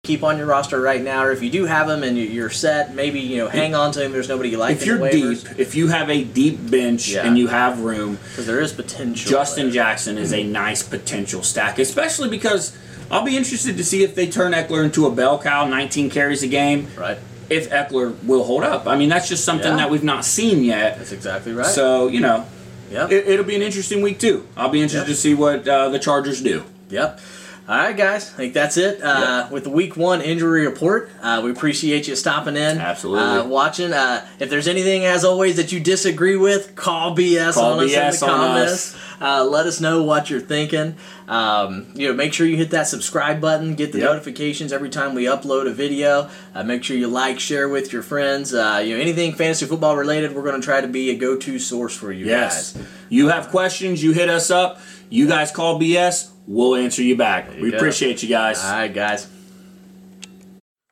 keep 0.10 0.24
on 0.24 0.40
your 0.40 0.48
roster 0.48 0.82
right 0.82 1.04
now, 1.04 1.24
or 1.24 1.32
if 1.32 1.44
you 1.44 1.52
do 1.52 1.66
have 1.66 1.88
him 1.88 2.02
and 2.02 2.18
you- 2.18 2.24
you're 2.26 2.50
set, 2.50 2.96
maybe 2.96 3.20
you 3.20 3.38
know 3.38 3.48
hang 3.48 3.76
on 3.76 3.92
to 3.92 4.04
him. 4.04 4.12
There's 4.12 4.28
nobody 4.28 4.50
you 4.50 4.58
like. 4.58 4.78
If 4.78 4.86
you're 4.88 5.08
deep, 5.08 5.38
if 5.60 5.76
you 5.76 5.90
have 5.90 6.10
a 6.10 6.24
deep 6.24 6.58
bench 6.72 7.10
Yeah. 7.10 7.28
and 7.28 7.38
you 7.38 7.46
have 7.48 7.82
room, 7.82 8.18
because 8.32 8.48
there 8.48 8.60
is 8.60 8.72
potential. 8.72 9.30
Justin 9.30 9.66
there. 9.66 9.74
Jackson 9.74 10.18
is 10.18 10.34
a 10.34 10.44
nice 10.44 10.82
potential 10.82 11.44
stack, 11.44 11.78
especially 11.78 12.28
because 12.28 12.72
I'll 13.12 13.22
be 13.24 13.38
interested 13.38 13.78
to 13.78 13.84
see 13.84 14.04
if 14.04 14.16
they 14.16 14.26
turn 14.26 14.54
Ekeler 14.54 14.84
into 14.84 15.06
a 15.06 15.12
bell 15.12 15.38
cow, 15.38 15.68
19 15.68 16.10
carries 16.10 16.42
a 16.42 16.48
game. 16.48 16.88
right? 16.98 17.20
If 17.52 17.70
Ekeler 17.70 18.14
will 18.24 18.46
hold 18.46 18.64
up, 18.64 18.88
I 18.88 18.96
mean 18.98 19.10
that's 19.10 19.30
just 19.30 19.46
something 19.46 19.74
Yeah. 19.74 19.78
that 19.78 19.92
we've 19.92 20.04
not 20.04 20.26
seen 20.26 20.64
yet. 20.64 20.98
That's 20.98 21.12
exactly 21.12 21.54
right. 21.54 21.68
So 21.68 22.08
you 22.08 22.20
know, 22.20 22.46
yep. 22.92 23.12
it, 23.12 23.28
it'll 23.28 23.46
be 23.46 23.56
an 23.56 23.62
interesting 23.62 24.02
week 24.02 24.18
too. 24.20 24.48
I'll 24.58 24.70
be 24.70 24.82
interested 24.82 25.08
Yep. 25.08 25.16
to 25.16 25.22
see 25.22 25.36
what 25.36 25.68
uh, 25.68 25.90
the 25.90 26.00
Chargers 26.00 26.42
do. 26.42 26.64
Yep. 26.90 27.20
All 27.70 27.78
right, 27.78 27.96
guys. 27.96 28.34
I 28.34 28.36
think 28.36 28.56
that's 28.56 28.78
it 28.78 29.00
uh, 29.04 29.48
with 29.52 29.64
the 29.64 29.70
week 29.70 29.96
one 29.96 30.22
injury 30.24 30.66
report. 30.66 31.12
Uh, 31.22 31.42
we 31.46 31.52
appreciate 31.52 32.08
you 32.08 32.16
stopping 32.16 32.56
in, 32.58 32.80
Absolutely. 32.80 33.24
uh, 33.24 33.46
watching. 33.46 33.94
Uh, 33.94 34.26
if 34.40 34.50
there's 34.50 34.68
anything, 34.68 35.06
as 35.06 35.24
always, 35.24 35.58
that 35.58 35.72
you 35.72 35.80
disagree 35.80 36.36
with, 36.36 36.74
call 36.74 37.16
BS 37.16 37.54
Call 37.54 37.74
on 37.74 37.86
us 37.86 37.94
in 37.94 38.10
the 38.10 38.26
comments. 38.26 38.72
us. 38.96 38.98
Uh, 39.22 39.46
let 39.46 39.68
us 39.68 39.80
know 39.80 40.02
what 40.02 40.32
you're 40.32 40.40
thinking. 40.40 40.96
Um, 41.28 41.86
you 41.94 42.08
know, 42.08 42.16
make 42.16 42.34
sure 42.34 42.48
you 42.48 42.58
hit 42.58 42.72
that 42.72 42.88
subscribe 42.88 43.40
button, 43.40 43.76
get 43.76 43.92
the 43.92 44.00
Yep. 44.00 44.08
notifications 44.14 44.74
every 44.74 44.90
time 44.90 45.14
we 45.14 45.26
upload 45.26 45.68
a 45.68 45.72
video. 45.72 46.28
Uh, 46.56 46.64
make 46.64 46.84
sure 46.84 46.98
you 46.98 47.08
like, 47.08 47.40
share 47.40 47.70
with 47.70 47.94
your 47.94 48.02
friends. 48.02 48.52
Uh, 48.52 48.82
you 48.84 48.96
know, 48.96 49.00
anything 49.02 49.34
fantasy 49.36 49.68
football 49.68 49.96
related, 49.96 50.34
we're 50.34 50.42
going 50.42 50.60
to 50.60 50.66
try 50.66 50.82
to 50.82 50.88
be 50.88 51.12
a 51.12 51.16
go-to 51.16 51.60
source 51.60 51.96
for 51.96 52.12
you 52.12 52.26
Yes. 52.26 52.74
guys. 52.74 52.84
You 53.10 53.28
have 53.28 53.50
questions, 53.50 54.04
you 54.04 54.14
hit 54.14 54.28
us 54.28 54.50
up. 54.50 54.80
You 55.12 55.28
guys 55.28 55.52
call 55.52 55.80
BS, 55.80 56.30
we'll 56.50 56.76
answer 56.76 57.04
you 57.04 57.16
back. 57.16 57.56
you 57.56 57.62
we 57.62 57.72
go. 57.72 57.78
appreciate 57.78 58.22
you 58.24 58.30
guys. 58.30 58.64
All 58.64 58.72
right, 58.72 58.94
guys. 58.94 59.28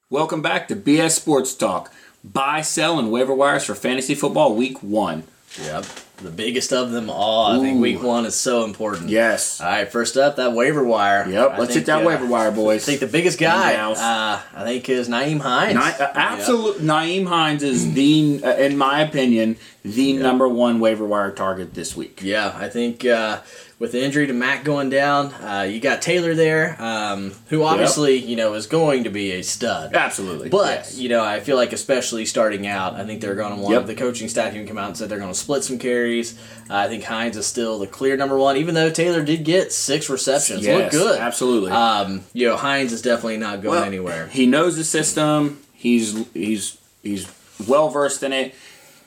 Welcome 0.10 0.42
back 0.42 0.68
to 0.70 0.76
BS 0.76 1.12
Sports 1.12 1.54
Talk. 1.54 1.92
Buy, 2.24 2.62
sell, 2.62 3.00
and 3.00 3.12
waiver 3.12 3.34
wires 3.34 3.66
for 3.66 3.76
fantasy 3.76 4.16
football 4.16 4.56
week 4.56 4.82
one. 4.82 5.24
Yep. 5.62 5.86
The 6.18 6.32
biggest 6.32 6.74
of 6.74 6.92
them 6.92 7.12
all. 7.12 7.60
I 7.60 7.60
think 7.64 7.80
week 7.80 8.02
one 8.02 8.26
is 8.26 8.34
so 8.34 8.64
important. 8.64 9.10
Yes. 9.10 9.62
All 9.62 9.68
right, 9.68 9.92
first 9.92 10.18
up, 10.18 10.38
that 10.38 10.54
waiver 10.54 10.84
wire. 10.84 11.30
Yep. 11.30 11.52
I 11.52 11.58
Let's 11.60 11.74
think, 11.74 11.86
hit 11.86 11.86
that 11.88 12.04
uh, 12.04 12.08
waiver 12.08 12.26
wire, 12.26 12.52
boys. 12.52 12.84
I 12.84 12.86
think 12.86 13.02
the 13.02 13.08
biggest 13.08 13.38
guy, 13.38 13.76
uh, 13.76 14.42
I 14.56 14.64
think, 14.64 14.90
is 14.90 15.08
Nyheim 15.08 15.40
Hines. 15.40 15.76
Ni- 15.76 15.80
uh, 16.06 16.12
absolute 16.16 16.78
Nyheim 16.80 17.28
Hines 17.28 17.62
is 17.62 17.94
the, 17.94 18.42
uh, 18.44 18.56
in 18.56 18.78
my 18.78 19.02
opinion, 19.02 19.58
the 19.84 20.14
number 20.14 20.48
one 20.48 20.80
waiver 20.80 21.06
wire 21.06 21.32
target 21.32 21.76
this 21.76 21.96
week. 21.96 22.22
Yeah, 22.24 22.52
I 22.56 22.68
think 22.68 23.06
uh, 23.06 23.42
with 23.80 23.92
the 23.92 24.04
injury 24.04 24.26
to 24.26 24.34
Mack 24.34 24.64
going 24.64 24.90
down, 24.90 25.28
uh, 25.36 25.62
you 25.70 25.80
got 25.80 26.02
Taylor 26.02 26.34
there, 26.34 26.76
um, 26.82 27.32
who 27.50 27.64
obviously 27.64 28.16
you 28.18 28.36
know 28.36 28.54
is 28.56 28.66
going 28.68 29.04
to 29.04 29.10
be 29.12 29.32
a 29.34 29.44
stud. 29.44 29.94
Absolutely. 29.94 30.50
But 30.50 30.68
Yes. 30.78 30.98
you 30.98 31.10
know, 31.10 31.24
I 31.24 31.40
feel 31.42 31.56
like 31.58 31.74
especially 31.74 32.26
starting 32.26 32.66
out, 32.66 32.96
I 32.96 33.06
think 33.06 33.22
they're 33.22 33.36
going 33.36 33.56
to 33.56 33.62
want 33.62 33.74
Yep. 33.74 33.86
the 33.86 33.96
coaching 33.96 34.28
staff 34.30 34.54
even 34.56 34.68
come 34.68 34.78
out 34.80 34.88
and 34.88 34.98
said 34.98 35.10
they're 35.10 35.20
going 35.20 35.32
to 35.32 35.38
split 35.38 35.64
some 35.64 35.78
carries. 35.78 36.34
Uh, 36.70 36.76
I 36.76 36.88
think 36.88 37.04
Hines 37.04 37.38
is 37.38 37.46
still 37.46 37.78
the 37.80 37.88
clear 37.88 38.18
number 38.18 38.38
one, 38.38 38.58
even 38.58 38.74
though 38.74 38.90
Taylor 38.90 39.24
did 39.24 39.44
get 39.44 39.72
six 39.72 40.10
receptions. 40.10 40.66
Look 40.68 40.92
good, 40.92 41.20
absolutely. 41.20 41.72
Um, 41.72 42.24
you 42.34 42.48
know, 42.48 42.58
Hines 42.58 42.92
is 42.94 43.02
definitely 43.04 43.38
not 43.38 43.62
going 43.62 43.76
Well, 43.80 43.84
anywhere. 43.84 44.28
He 44.28 44.46
knows 44.48 44.76
the 44.76 44.84
system. 44.84 45.60
He's 45.74 46.26
he's 46.34 46.78
he's 47.04 47.28
well 47.68 47.90
versed 47.90 48.24
in 48.24 48.34
it. 48.34 48.56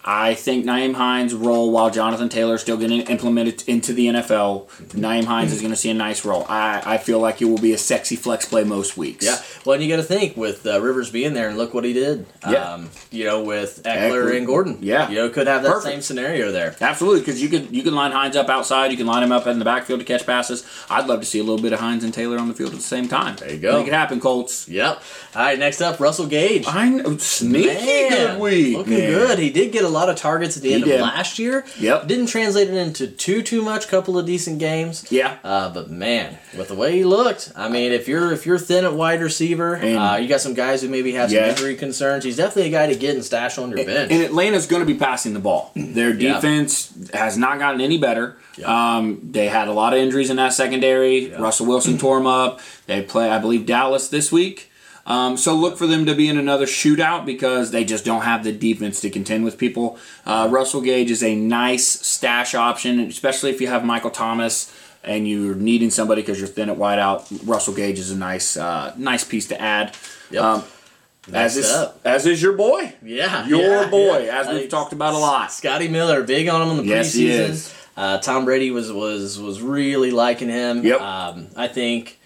I 0.03 0.35
think 0.35 0.65
Nyheim 0.65 0.95
Hines' 0.95 1.35
role 1.35 1.71
while 1.71 1.91
Jonathan 1.91 2.31
Taylor 2.31 2.55
is 2.55 2.63
still 2.63 2.79
getting 2.79 3.03
implemented 3.03 3.63
into 3.69 3.93
the 3.93 4.07
NFL, 4.07 4.69
Nyheim 4.95 5.25
Hines 5.25 5.53
is 5.53 5.61
going 5.61 5.73
to 5.73 5.77
see 5.77 5.91
a 5.91 5.95
nice 5.95 6.25
role. 6.25 6.47
I, 6.49 6.83
I 6.87 6.99
feel 6.99 7.19
like 7.19 7.43
it 7.43 7.45
will 7.45 7.59
be 7.59 7.73
a 7.75 7.79
sexy 7.79 8.17
flex 8.17 8.47
play 8.47 8.65
most 8.65 8.97
weeks. 8.97 9.27
Yeah, 9.27 9.37
well, 9.65 9.75
and 9.75 9.83
you 9.83 9.91
got 9.91 9.97
to 9.97 10.03
think 10.03 10.39
with 10.39 10.67
uh, 10.67 10.81
Rivers 10.81 11.11
being 11.11 11.35
there, 11.35 11.49
and 11.51 11.59
look 11.59 11.75
what 11.75 11.85
he 11.85 11.93
did. 11.93 12.25
Yeah. 12.49 12.73
Um, 12.75 12.91
you 13.11 13.25
know, 13.25 13.43
with 13.43 13.83
Ekeler, 13.85 14.11
Ekeler. 14.11 14.37
and 14.39 14.47
Gordon. 14.47 14.79
Yeah. 14.81 15.11
you 15.11 15.17
know, 15.17 15.29
could 15.29 15.47
have 15.47 15.63
that 15.65 15.69
Perfect. 15.73 15.93
same 15.93 16.01
scenario 16.01 16.51
there. 16.51 16.75
Absolutely, 16.81 17.21
because 17.21 17.43
you 17.43 17.51
could 17.51 17.71
you 17.75 17.83
can 17.83 17.95
line 17.95 18.13
Hines 18.13 18.37
up 18.37 18.49
outside, 18.49 18.91
you 18.91 18.97
can 18.97 19.07
line 19.07 19.23
him 19.23 19.33
up 19.33 19.47
in 19.47 19.59
the 19.59 19.65
backfield 19.67 20.01
to 20.01 20.07
catch 20.07 20.25
passes. 20.25 20.67
I'd 20.89 21.07
love 21.07 21.21
to 21.21 21.27
see 21.27 21.41
a 21.41 21.43
little 21.45 21.61
bit 21.61 21.75
of 21.75 21.81
Hines 21.81 22.05
and 22.05 22.15
Taylor 22.15 22.39
on 22.39 22.49
the 22.49 22.55
field 22.55 22.71
at 22.71 22.77
the 22.77 22.83
same 22.83 23.07
time. 23.07 23.37
There 23.37 23.53
you 23.53 23.59
go. 23.59 23.79
Make 23.81 23.89
it 23.89 23.93
happen, 23.93 24.19
Colts. 24.19 24.67
Yep. 24.67 25.03
All 25.35 25.43
right, 25.43 25.59
next 25.59 25.83
up, 25.83 26.01
Russell 26.01 26.27
Gage. 26.27 26.65
I 26.67 26.89
know, 26.89 27.19
sneaky 27.19 27.67
Man, 27.69 28.11
good 28.11 28.41
week. 28.41 28.77
Looking 28.79 28.93
man. 28.95 29.11
good. 29.11 29.39
He 29.39 29.51
did 29.51 29.73
get 29.73 29.85
a 29.85 29.90
lot 29.91 30.09
of 30.09 30.17
targets 30.17 30.57
at 30.57 30.63
the 30.63 30.71
He 30.71 30.75
end 30.77 30.85
did. 30.85 30.95
of 30.97 31.01
last 31.03 31.39
year. 31.39 31.65
Yep. 31.79 32.07
Didn't 32.07 32.27
translate 32.27 32.69
it 32.69 32.75
into 32.75 33.07
too 33.07 33.43
too 33.43 33.63
much. 33.63 33.89
Couple 33.89 34.19
of 34.19 34.27
decent 34.27 34.59
games. 34.59 35.05
Yeah. 35.11 35.37
Uh, 35.45 35.69
but 35.73 35.91
man, 35.91 36.39
with 36.57 36.69
the 36.69 36.75
way 36.75 36.93
he 36.93 37.05
looked, 37.05 37.53
I 37.57 37.69
mean, 37.69 37.93
if 37.93 38.09
you're 38.09 38.33
if 38.33 38.47
you're 38.47 38.59
thin 38.59 38.85
at 38.85 38.95
wide 38.95 39.21
receiver, 39.21 39.75
And- 39.75 39.99
uh, 39.99 40.17
you 40.21 40.29
got 40.29 40.41
some 40.41 40.55
guys 40.55 40.83
who 40.83 40.89
maybe 40.89 41.13
have 41.13 41.31
some 41.31 41.39
injury 41.41 41.75
concerns. 41.77 42.25
He's 42.25 42.37
definitely 42.37 42.69
a 42.69 42.73
guy 42.73 42.87
to 42.87 42.97
get 42.97 43.15
and 43.15 43.25
stash 43.25 43.59
on 43.59 43.71
your 43.71 43.85
bench. 43.85 44.11
And 44.13 44.23
Atlanta's 44.23 44.67
going 44.67 44.81
to 44.81 44.87
be 44.87 44.99
passing 44.99 45.35
the 45.35 45.41
ball. 45.41 45.73
Their 45.77 46.15
Yeah. 46.15 46.35
defense 46.35 46.93
has 47.15 47.37
not 47.37 47.59
gotten 47.59 47.81
any 47.81 47.99
better. 47.99 48.37
Yeah. 48.57 48.97
Um, 48.97 49.21
they 49.31 49.47
had 49.49 49.69
a 49.69 49.73
lot 49.73 49.93
of 49.93 49.99
injuries 50.01 50.29
in 50.31 50.37
that 50.37 50.53
secondary. 50.53 51.31
Yeah. 51.31 51.37
Russell 51.41 51.67
Wilson 51.67 51.99
tore 51.99 52.19
them 52.19 52.27
up. 52.27 52.61
They 52.87 53.03
play, 53.03 53.31
I 53.31 53.39
believe, 53.39 53.65
Dallas 53.67 54.09
this 54.09 54.31
week. 54.33 54.70
Um, 55.07 55.37
so 55.37 55.55
look 55.55 55.77
for 55.79 55.87
them 55.87 56.07
to 56.07 56.15
be 56.15 56.29
in 56.29 56.39
another 56.39 56.67
shootout 56.67 57.25
because 57.27 57.71
they 57.71 57.85
just 57.85 58.05
don't 58.05 58.23
have 58.23 58.45
the 58.45 58.53
defense 58.53 59.01
to 59.01 59.11
contend 59.11 59.45
with 59.45 59.59
people. 59.59 59.99
Uh, 60.27 60.49
Russell 60.51 60.81
Gage 60.83 61.11
is 61.11 61.23
a 61.23 61.35
nice 61.35 61.87
stash 61.87 62.55
option, 62.55 63.01
especially 63.01 63.51
if 63.51 63.61
you 63.61 63.67
have 63.69 63.85
Michael 63.85 64.11
Thomas 64.11 64.73
and 65.03 65.27
you're 65.27 65.55
needing 65.55 65.91
somebody 65.91 66.21
because 66.23 66.39
you're 66.39 66.47
thin 66.49 66.69
at 66.69 66.77
wideout. 66.77 67.49
Russell 67.49 67.75
Gage 67.75 67.99
is 67.99 68.11
a 68.11 68.17
nice, 68.17 68.57
uh, 68.57 68.95
nice 68.99 69.25
piece 69.25 69.49
to 69.49 69.61
add. 69.61 69.97
Yep. 70.31 70.43
Um, 70.43 70.65
as 71.33 71.57
is, 71.57 71.71
up. 71.71 72.01
as 72.05 72.27
is 72.27 72.43
your 72.43 72.53
boy. 72.55 72.95
Yeah, 73.03 73.47
Your 73.47 73.83
yeah, 73.85 73.91
boy, 73.91 74.25
yeah. 74.27 74.41
as 74.41 74.49
we've 74.49 74.69
talked 74.69 74.93
about 74.93 75.15
a 75.15 75.19
lot. 75.19 75.51
Scotty 75.53 75.89
Miller, 75.89 76.23
big 76.23 76.49
on 76.49 76.63
him 76.63 76.71
in 76.71 76.77
the 76.79 76.85
Yes, 76.85 77.11
preseason. 77.15 77.19
he 77.19 77.31
is. 77.31 77.75
Uh, 77.97 78.19
Tom 78.19 78.45
Brady 78.45 78.71
was 78.71 78.93
was 78.93 79.39
was 79.39 79.61
really 79.61 80.11
liking 80.11 80.49
him. 80.49 80.85
Yep. 80.85 81.01
Um, 81.01 81.49
I 81.57 81.69
think, 81.69 82.19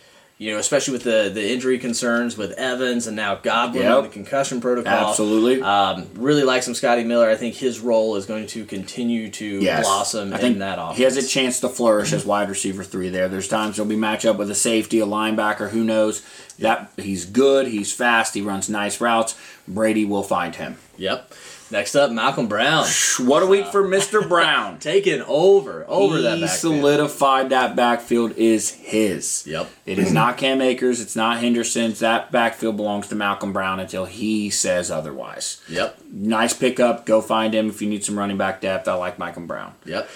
you 0.45 0.53
know, 0.53 0.59
especially 0.59 0.93
with 0.93 1.05
the 1.05 1.31
the 1.33 1.53
injury 1.53 1.79
concerns 1.79 2.37
with 2.37 2.53
Evans 2.53 3.07
and 3.07 3.17
now 3.17 3.37
Godwin 3.37 3.83
Yep. 3.85 3.97
and 3.97 4.05
the 4.05 4.11
concussion 4.11 4.61
protocol. 4.61 5.09
Absolutely. 5.11 5.63
Um, 5.63 6.07
really 6.17 6.43
likes 6.43 6.69
him, 6.69 6.75
Scotty 6.75 7.03
Miller. 7.05 7.31
I 7.31 7.35
think 7.37 7.55
his 7.55 7.81
role 7.81 8.17
is 8.17 8.27
going 8.27 8.47
to 8.49 8.65
continue 8.67 9.31
to 9.31 9.45
Yes. 9.47 9.87
blossom 9.87 10.35
I 10.35 10.39
think 10.39 10.55
in 10.55 10.59
that 10.59 10.79
offense. 10.79 10.99
He 10.99 11.05
has 11.05 11.17
a 11.17 11.27
chance 11.27 11.61
to 11.61 11.69
flourish 11.71 12.13
as 12.13 12.27
wide 12.27 12.51
receiver 12.51 12.85
three 12.85 13.09
there. 13.09 13.29
There's 13.29 13.49
times 13.49 13.77
he'll 13.77 13.87
be 13.87 13.97
matched 13.97 14.27
up 14.27 14.37
with 14.37 14.51
a 14.51 14.55
safety, 14.55 15.01
a 15.01 15.07
linebacker, 15.07 15.71
who 15.71 15.83
knows. 15.83 16.21
That 16.59 16.91
he's 16.97 17.25
good, 17.25 17.67
he's 17.67 17.93
fast, 17.93 18.35
he 18.35 18.41
runs 18.43 18.69
nice 18.69 19.01
routes. 19.01 19.35
Brady 19.67 20.05
will 20.05 20.23
find 20.23 20.55
him. 20.55 20.77
Yep. 20.99 21.33
Next 21.71 21.95
up, 21.95 22.11
Malcolm 22.13 22.47
Brown. 22.47 22.87
What 23.21 23.43
a 23.43 23.47
week 23.47 23.67
for 23.69 23.85
uh, 23.85 23.89
Mr. 23.89 24.27
Brown. 24.29 24.79
Taking 24.79 25.23
over, 25.23 25.85
over 25.89 26.17
he 26.19 26.23
that 26.23 26.41
backfield. 26.41 26.51
solidified 26.51 27.51
that 27.51 27.75
backfield 27.75 28.33
is 28.37 28.71
his. 28.71 29.45
Yep. 29.47 29.69
It 29.87 29.99
is 29.99 30.13
not 30.13 30.37
Cam 30.37 30.61
Akers, 30.61 31.01
it's 31.01 31.17
not 31.17 31.39
Henderson's. 31.41 32.01
That 32.01 32.31
backfield 32.31 32.77
belongs 32.77 33.09
to 33.09 33.15
Malcolm 33.15 33.53
Brown 33.53 33.81
until 33.81 34.05
he 34.05 34.51
says 34.51 34.91
otherwise. 34.91 35.61
Yep. 35.69 35.99
Nice 36.13 36.53
pickup. 36.53 37.07
Go 37.07 37.21
find 37.21 37.55
him 37.55 37.69
if 37.71 37.81
you 37.81 37.89
need 37.89 38.05
some 38.05 38.19
running 38.19 38.37
back 38.37 38.61
depth. 38.61 38.87
I 38.87 38.95
like 38.95 39.19
Malcolm 39.19 39.47
Brown. 39.47 39.75
Yep. 39.87 40.09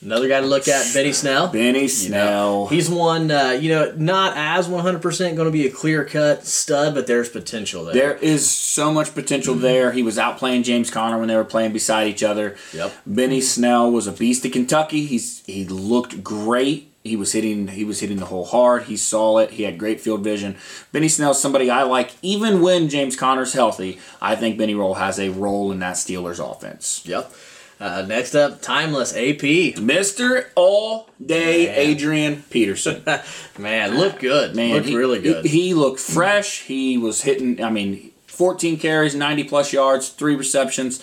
Another 0.00 0.28
guy 0.28 0.40
to 0.40 0.46
look 0.46 0.68
at, 0.68 0.94
Benny 0.94 1.12
Snell. 1.12 1.48
Benny 1.48 1.80
You 1.80 1.82
know, 1.82 1.88
Snell. 1.88 2.66
he's 2.68 2.88
one, 2.88 3.32
uh, 3.32 3.50
you 3.60 3.68
know, 3.70 3.92
not 3.96 4.34
as 4.36 4.68
100% 4.68 5.02
going 5.34 5.46
to 5.46 5.50
be 5.50 5.66
a 5.66 5.70
clear 5.70 6.04
cut 6.04 6.46
stud, 6.46 6.94
but 6.94 7.08
there's 7.08 7.28
potential 7.28 7.84
there. 7.84 7.94
There 7.94 8.16
is 8.16 8.48
so 8.48 8.92
much 8.92 9.12
potential 9.12 9.56
there. 9.56 9.90
He 9.90 10.04
was 10.04 10.16
out 10.16 10.38
playing 10.38 10.62
James 10.62 10.88
Conner 10.88 11.18
when 11.18 11.26
they 11.26 11.34
were 11.34 11.44
playing 11.44 11.72
beside 11.72 12.06
each 12.06 12.22
other. 12.22 12.56
Yep. 12.72 12.92
Benny 13.06 13.40
Snell 13.40 13.90
was 13.90 14.06
a 14.06 14.12
beast 14.12 14.44
at 14.46 14.52
Kentucky. 14.52 15.04
He's 15.04 15.44
he 15.46 15.64
looked 15.64 16.22
great. 16.22 16.92
He 17.02 17.16
was 17.16 17.32
hitting 17.32 17.68
he 17.68 17.84
was 17.84 17.98
hitting 17.98 18.18
the 18.18 18.26
hole 18.26 18.44
hard. 18.44 18.84
He 18.84 18.96
saw 18.96 19.38
it. 19.38 19.52
He 19.52 19.64
had 19.64 19.78
great 19.78 20.00
field 20.00 20.22
vision. 20.22 20.56
Benny 20.92 21.08
Snell's 21.08 21.40
somebody 21.42 21.70
I 21.70 21.82
like 21.82 22.12
even 22.22 22.60
when 22.60 22.88
James 22.88 23.16
Conner's 23.16 23.52
healthy. 23.54 23.98
I 24.22 24.36
think 24.36 24.58
Benny 24.58 24.74
Roll 24.76 24.94
has 24.94 25.18
a 25.18 25.30
role 25.30 25.72
in 25.72 25.80
that 25.80 25.94
Steelers 25.96 26.38
offense. 26.38 27.02
Yep. 27.04 27.32
Uh, 27.80 28.02
next 28.02 28.34
up, 28.34 28.60
Timeless 28.60 29.12
AP. 29.14 29.76
Mr. 29.78 30.46
All 30.56 31.08
Day 31.24 31.66
Man. 31.66 31.74
Adrian 31.78 32.42
Peterson. 32.50 33.02
Man, 33.58 33.96
looked 33.96 34.20
good. 34.20 34.56
Man, 34.56 34.74
looked 34.74 34.86
he, 34.86 34.96
really 34.96 35.20
good. 35.20 35.44
He, 35.44 35.66
he 35.66 35.74
looked 35.74 36.00
fresh. 36.00 36.62
He 36.62 36.98
was 36.98 37.22
hitting. 37.22 37.62
I 37.62 37.70
mean, 37.70 38.10
14 38.26 38.78
carries, 38.78 39.14
90 39.14 39.44
plus 39.44 39.72
yards, 39.72 40.08
three 40.08 40.34
receptions. 40.34 41.00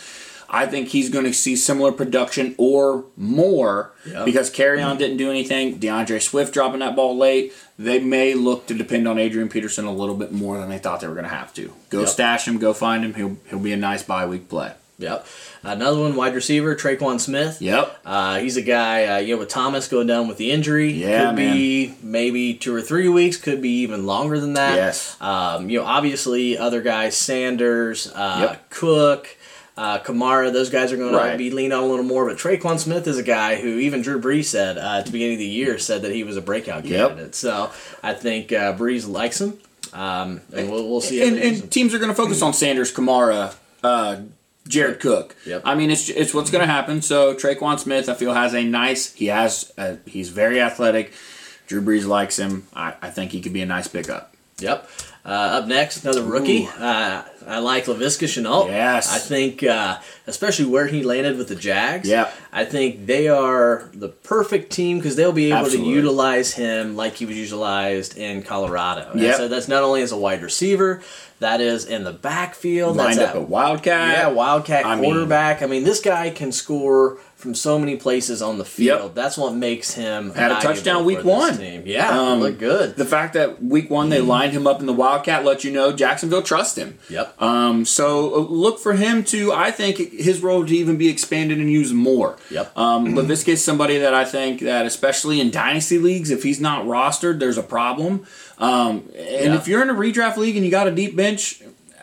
I 0.49 0.67
think 0.67 0.89
he's 0.89 1.09
going 1.09 1.25
to 1.25 1.33
see 1.33 1.55
similar 1.55 1.91
production 1.91 2.55
or 2.57 3.05
more 3.17 3.91
Yeah. 4.05 4.23
because 4.25 4.51
Kerryon 4.51 4.97
didn't 4.97 5.17
do 5.17 5.29
anything. 5.29 5.79
D'Andre 5.79 6.19
Swift 6.19 6.53
dropping 6.53 6.79
that 6.81 6.95
ball 6.95 7.17
late. 7.17 7.51
They 7.79 7.99
may 7.99 8.35
look 8.35 8.67
to 8.67 8.73
depend 8.73 9.07
on 9.07 9.17
Adrian 9.17 9.49
Peterson 9.49 9.85
a 9.85 9.91
little 9.91 10.15
bit 10.15 10.31
more 10.31 10.57
than 10.59 10.69
they 10.69 10.77
thought 10.77 10.99
they 11.01 11.07
were 11.07 11.15
going 11.15 11.25
to 11.27 11.33
have 11.33 11.53
to. 11.55 11.73
Go 11.89 12.01
Yep. 12.01 12.09
stash 12.09 12.47
him. 12.47 12.57
Go 12.59 12.73
find 12.73 13.03
him. 13.03 13.15
He'll 13.15 13.37
he'll 13.49 13.59
be 13.59 13.73
a 13.73 13.77
nice 13.77 14.03
bye 14.03 14.25
week 14.25 14.47
play. 14.47 14.73
Yep. 14.97 15.25
Another 15.63 15.99
one, 15.99 16.15
wide 16.15 16.35
receiver, 16.35 16.73
Tre'Quan 16.75 17.19
Smith. 17.19 17.61
Yep. 17.61 17.99
Uh, 18.05 18.39
he's 18.39 18.55
a 18.55 18.61
guy, 18.61 19.05
uh, 19.05 19.17
you 19.17 19.35
know, 19.35 19.39
with 19.39 19.49
Thomas 19.49 19.87
going 19.89 20.07
down 20.07 20.27
with 20.29 20.37
the 20.37 20.51
injury. 20.51 20.91
Yeah, 20.93 21.27
Could 21.27 21.35
be 21.35 21.95
maybe 22.01 22.53
two 22.53 22.73
or 22.73 22.81
three 22.81 23.09
weeks, 23.09 23.35
could 23.37 23.61
be 23.61 23.81
even 23.81 24.05
longer 24.05 24.39
than 24.39 24.53
that. 24.53 24.75
Yes. 24.75 25.17
Um, 25.19 25.69
you 25.69 25.79
know, 25.79 25.85
obviously, 25.85 26.57
other 26.57 26.81
guys, 26.81 27.17
Sanders, 27.17 28.09
uh, 28.15 28.47
Yep. 28.51 28.69
Cook, 28.69 29.37
uh, 29.77 29.99
Kamara, 29.99 30.53
those 30.53 30.69
guys 30.69 30.93
are 30.93 30.97
going 30.97 31.13
Right. 31.13 31.33
to 31.33 31.37
be 31.37 31.51
leaned 31.51 31.73
on 31.73 31.83
a 31.83 31.87
little 31.87 32.05
more. 32.05 32.25
But 32.27 32.37
Tre'Quan 32.37 32.79
Smith 32.79 33.05
is 33.07 33.17
a 33.17 33.23
guy 33.23 33.55
who 33.57 33.77
even 33.79 34.01
Drew 34.01 34.21
Brees 34.21 34.45
said 34.45 34.77
uh, 34.77 34.99
at 34.99 35.05
the 35.07 35.11
beginning 35.11 35.33
of 35.35 35.39
the 35.39 35.45
year 35.45 35.77
said 35.77 36.03
that 36.03 36.13
he 36.13 36.23
was 36.23 36.37
a 36.37 36.41
breakout 36.41 36.85
Yep. 36.85 37.09
candidate. 37.09 37.35
So 37.35 37.69
I 38.01 38.13
think 38.13 38.53
uh, 38.53 38.73
Brees 38.77 39.05
likes 39.09 39.41
him. 39.41 39.57
Um, 39.93 40.39
and 40.53 40.69
we'll, 40.71 40.87
we'll 40.89 41.01
see. 41.01 41.21
and, 41.21 41.35
they 41.37 41.47
use 41.49 41.57
him. 41.57 41.63
and 41.63 41.71
teams 41.71 41.93
are 41.93 41.99
going 41.99 42.09
to 42.11 42.15
focus 42.15 42.41
on 42.41 42.53
Sanders, 42.53 42.93
Kamara, 42.93 43.53
uh, 43.83 44.17
Jared 44.67 44.99
Cook. 44.99 45.35
Yep. 45.45 45.61
I 45.65 45.75
mean, 45.75 45.91
it's 45.91 46.09
it's 46.09 46.33
what's 46.33 46.49
going 46.49 46.65
to 46.65 46.71
happen. 46.71 47.01
So 47.01 47.35
Tre'Quan 47.35 47.79
Smith, 47.79 48.09
I 48.09 48.13
feel, 48.13 48.33
has 48.33 48.53
a 48.53 48.63
nice. 48.63 49.13
He 49.13 49.27
has. 49.27 49.71
A, 49.77 49.97
he's 50.05 50.29
very 50.29 50.61
athletic. 50.61 51.13
Drew 51.67 51.81
Brees 51.81 52.05
likes 52.05 52.37
him. 52.37 52.67
I, 52.73 52.95
I 53.01 53.09
think 53.09 53.31
he 53.31 53.41
could 53.41 53.53
be 53.53 53.61
a 53.61 53.65
nice 53.65 53.87
pickup. 53.87 54.35
Yep. 54.59 54.89
Uh, 55.25 55.29
up 55.29 55.67
next, 55.67 56.03
another 56.03 56.21
rookie. 56.21 56.67
Uh, 56.79 57.23
I 57.47 57.59
like 57.59 57.85
Laviska 57.85 58.27
Shenault. 58.27 58.67
Yes. 58.67 59.11
I 59.13 59.17
think, 59.17 59.63
uh, 59.63 59.97
especially 60.27 60.65
where 60.65 60.87
he 60.87 61.01
landed 61.03 61.37
with 61.37 61.47
the 61.47 61.55
Jags. 61.55 62.07
Yep. 62.07 62.31
I 62.53 62.65
think 62.65 63.05
they 63.07 63.27
are 63.27 63.89
the 63.93 64.09
perfect 64.09 64.71
team 64.71 64.97
because 64.97 65.15
they'll 65.15 65.31
be 65.31 65.47
able 65.47 65.59
Absolutely. 65.59 65.89
to 65.91 65.95
utilize 65.95 66.53
him 66.53 66.95
like 66.95 67.15
he 67.15 67.25
was 67.25 67.37
utilized 67.37 68.17
in 68.17 68.43
Colorado. 68.43 69.09
And 69.11 69.19
Yep. 69.21 69.35
So 69.37 69.47
that's 69.47 69.67
not 69.67 69.83
only 69.83 70.01
as 70.03 70.11
a 70.11 70.17
wide 70.17 70.41
receiver, 70.43 71.01
that 71.39 71.59
is 71.61 71.85
in 71.85 72.03
the 72.03 72.13
backfield. 72.13 72.97
That's 72.97 73.17
Lined 73.17 73.19
up 73.19 73.29
at- 73.35 73.41
at 73.41 73.49
Wildcat. 73.49 74.17
yeah, 74.17 74.27
Wildcat 74.27 74.85
I 74.85 74.95
mean- 74.95 75.05
quarterback. 75.05 75.61
I 75.61 75.65
mean, 75.65 75.83
this 75.83 75.99
guy 76.01 76.29
can 76.29 76.51
score 76.51 77.17
from 77.45 77.53
so 77.53 77.77
many 77.77 77.95
places 77.95 78.41
on 78.41 78.57
the 78.57 78.65
field. 78.65 79.01
Yep. 79.03 79.13
That's 79.13 79.37
what 79.37 79.53
makes 79.53 79.93
him 79.93 80.31
Had 80.33 80.51
a 80.51 80.59
touchdown 80.59 81.05
week 81.05 81.23
one. 81.23 81.55
Team. 81.55 81.83
Yeah, 81.85 82.09
Um, 82.09 82.39
look 82.39 82.57
good. 82.57 82.95
The 82.95 83.05
fact 83.05 83.35
that 83.35 83.63
week 83.63 83.91
one 83.91 84.09
they 84.09 84.19
lined 84.19 84.51
him 84.51 84.65
up 84.65 84.79
in 84.79 84.87
the 84.87 84.93
Wildcat 84.93 85.45
let 85.45 85.63
you 85.63 85.71
know 85.71 85.91
Jacksonville 85.93 86.41
trusts 86.41 86.75
him. 86.75 86.97
Yep. 87.07 87.39
Um, 87.39 87.85
so 87.85 88.33
uh, 88.33 88.39
look 88.39 88.79
for 88.79 88.93
him 88.93 89.23
to, 89.25 89.53
I 89.53 89.69
think, 89.69 89.97
his 89.99 90.41
role 90.41 90.65
to 90.65 90.75
even 90.75 90.97
be 90.97 91.07
expanded 91.07 91.59
and 91.59 91.71
used 91.71 91.93
more. 91.93 92.35
Yep. 92.49 92.75
Um, 92.75 93.13
Laviska 93.13 93.49
is 93.49 93.63
somebody 93.63 93.99
that 93.99 94.15
I 94.15 94.25
think 94.25 94.61
that, 94.61 94.87
especially 94.87 95.39
in 95.39 95.51
dynasty 95.51 95.99
leagues, 95.99 96.31
if 96.31 96.41
he's 96.41 96.59
not 96.59 96.85
rostered, 96.85 97.37
there's 97.37 97.59
a 97.59 97.63
problem. 97.63 98.25
Um, 98.57 99.07
and 99.15 99.53
Yeah. 99.53 99.55
if 99.55 99.67
you're 99.67 99.83
in 99.83 99.91
a 99.91 99.93
redraft 99.93 100.37
league 100.37 100.55
and 100.55 100.65
you 100.65 100.71
got 100.71 100.87
a 100.87 100.91
deep 100.91 101.15
bench, 101.15 101.61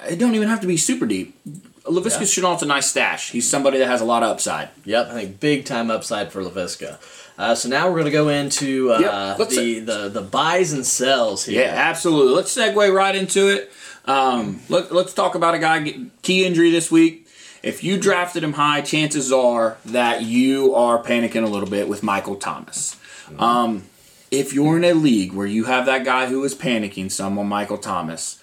it 0.08 0.20
don't 0.20 0.36
even 0.36 0.46
have 0.46 0.60
to 0.60 0.68
be 0.68 0.76
super 0.76 1.04
deep. 1.06 1.36
Laviska 1.84 2.20
Yeah. 2.20 2.26
Shenault's 2.26 2.62
a 2.62 2.66
nice 2.66 2.86
stash. 2.90 3.30
He's 3.30 3.48
somebody 3.48 3.78
that 3.78 3.86
has 3.88 4.00
a 4.00 4.04
lot 4.04 4.22
of 4.22 4.30
upside. 4.30 4.68
Yep, 4.84 5.08
I 5.10 5.14
think 5.14 5.40
big 5.40 5.64
time 5.64 5.90
upside 5.90 6.30
for 6.32 6.42
Laviska. 6.42 6.98
Uh, 7.38 7.54
so 7.54 7.68
now 7.68 7.86
we're 7.88 7.94
going 7.94 8.04
to 8.04 8.10
go 8.12 8.28
into 8.28 8.92
uh, 8.92 9.34
Yep, 9.36 9.48
the, 9.48 9.78
the 9.80 10.08
the 10.08 10.20
buys 10.20 10.72
and 10.72 10.86
sells 10.86 11.44
here. 11.46 11.62
Yeah, 11.64 11.72
absolutely. 11.74 12.34
Let's 12.34 12.54
segue 12.56 12.94
right 12.94 13.16
into 13.16 13.48
it. 13.48 13.72
Um, 14.04 14.60
let, 14.68 14.92
let's 14.92 15.14
talk 15.14 15.34
about 15.34 15.54
a 15.54 15.58
guy 15.58 15.94
key 16.22 16.44
injury 16.44 16.70
this 16.70 16.90
week. 16.90 17.26
If 17.62 17.82
you 17.84 17.96
drafted 17.98 18.42
him 18.44 18.54
high, 18.54 18.80
chances 18.80 19.32
are 19.32 19.78
that 19.86 20.22
you 20.22 20.74
are 20.74 21.02
panicking 21.02 21.44
a 21.44 21.46
little 21.46 21.68
bit 21.68 21.88
with 21.88 22.02
Michael 22.02 22.34
Thomas. 22.36 22.96
Um, 23.38 23.84
if 24.30 24.52
you're 24.52 24.76
in 24.76 24.84
a 24.84 24.92
league 24.94 25.32
where 25.32 25.46
you 25.46 25.64
have 25.64 25.86
that 25.86 26.04
guy 26.04 26.26
who 26.26 26.42
is 26.44 26.54
panicking 26.54 27.10
some 27.10 27.38
on 27.38 27.46
Michael 27.46 27.78
Thomas, 27.78 28.42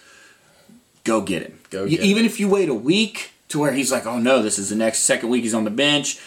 go 1.04 1.22
get 1.22 1.44
him. 1.44 1.59
Go 1.70 1.86
Even 1.86 2.26
if 2.26 2.39
you 2.39 2.47
wait 2.47 2.70
a 2.70 2.74
week 2.74 3.32
to 3.49 3.59
where 3.59 3.74
he's 3.74 3.91
like, 3.91 4.05
oh 4.05 4.20
no, 4.20 4.41
this 4.41 4.57
is 4.57 4.70
the 4.70 4.76
next 4.76 4.99
second 4.99 5.30
week 5.30 5.43
he's 5.43 5.53
on 5.53 5.63
the 5.63 5.72
bench. 5.72 6.20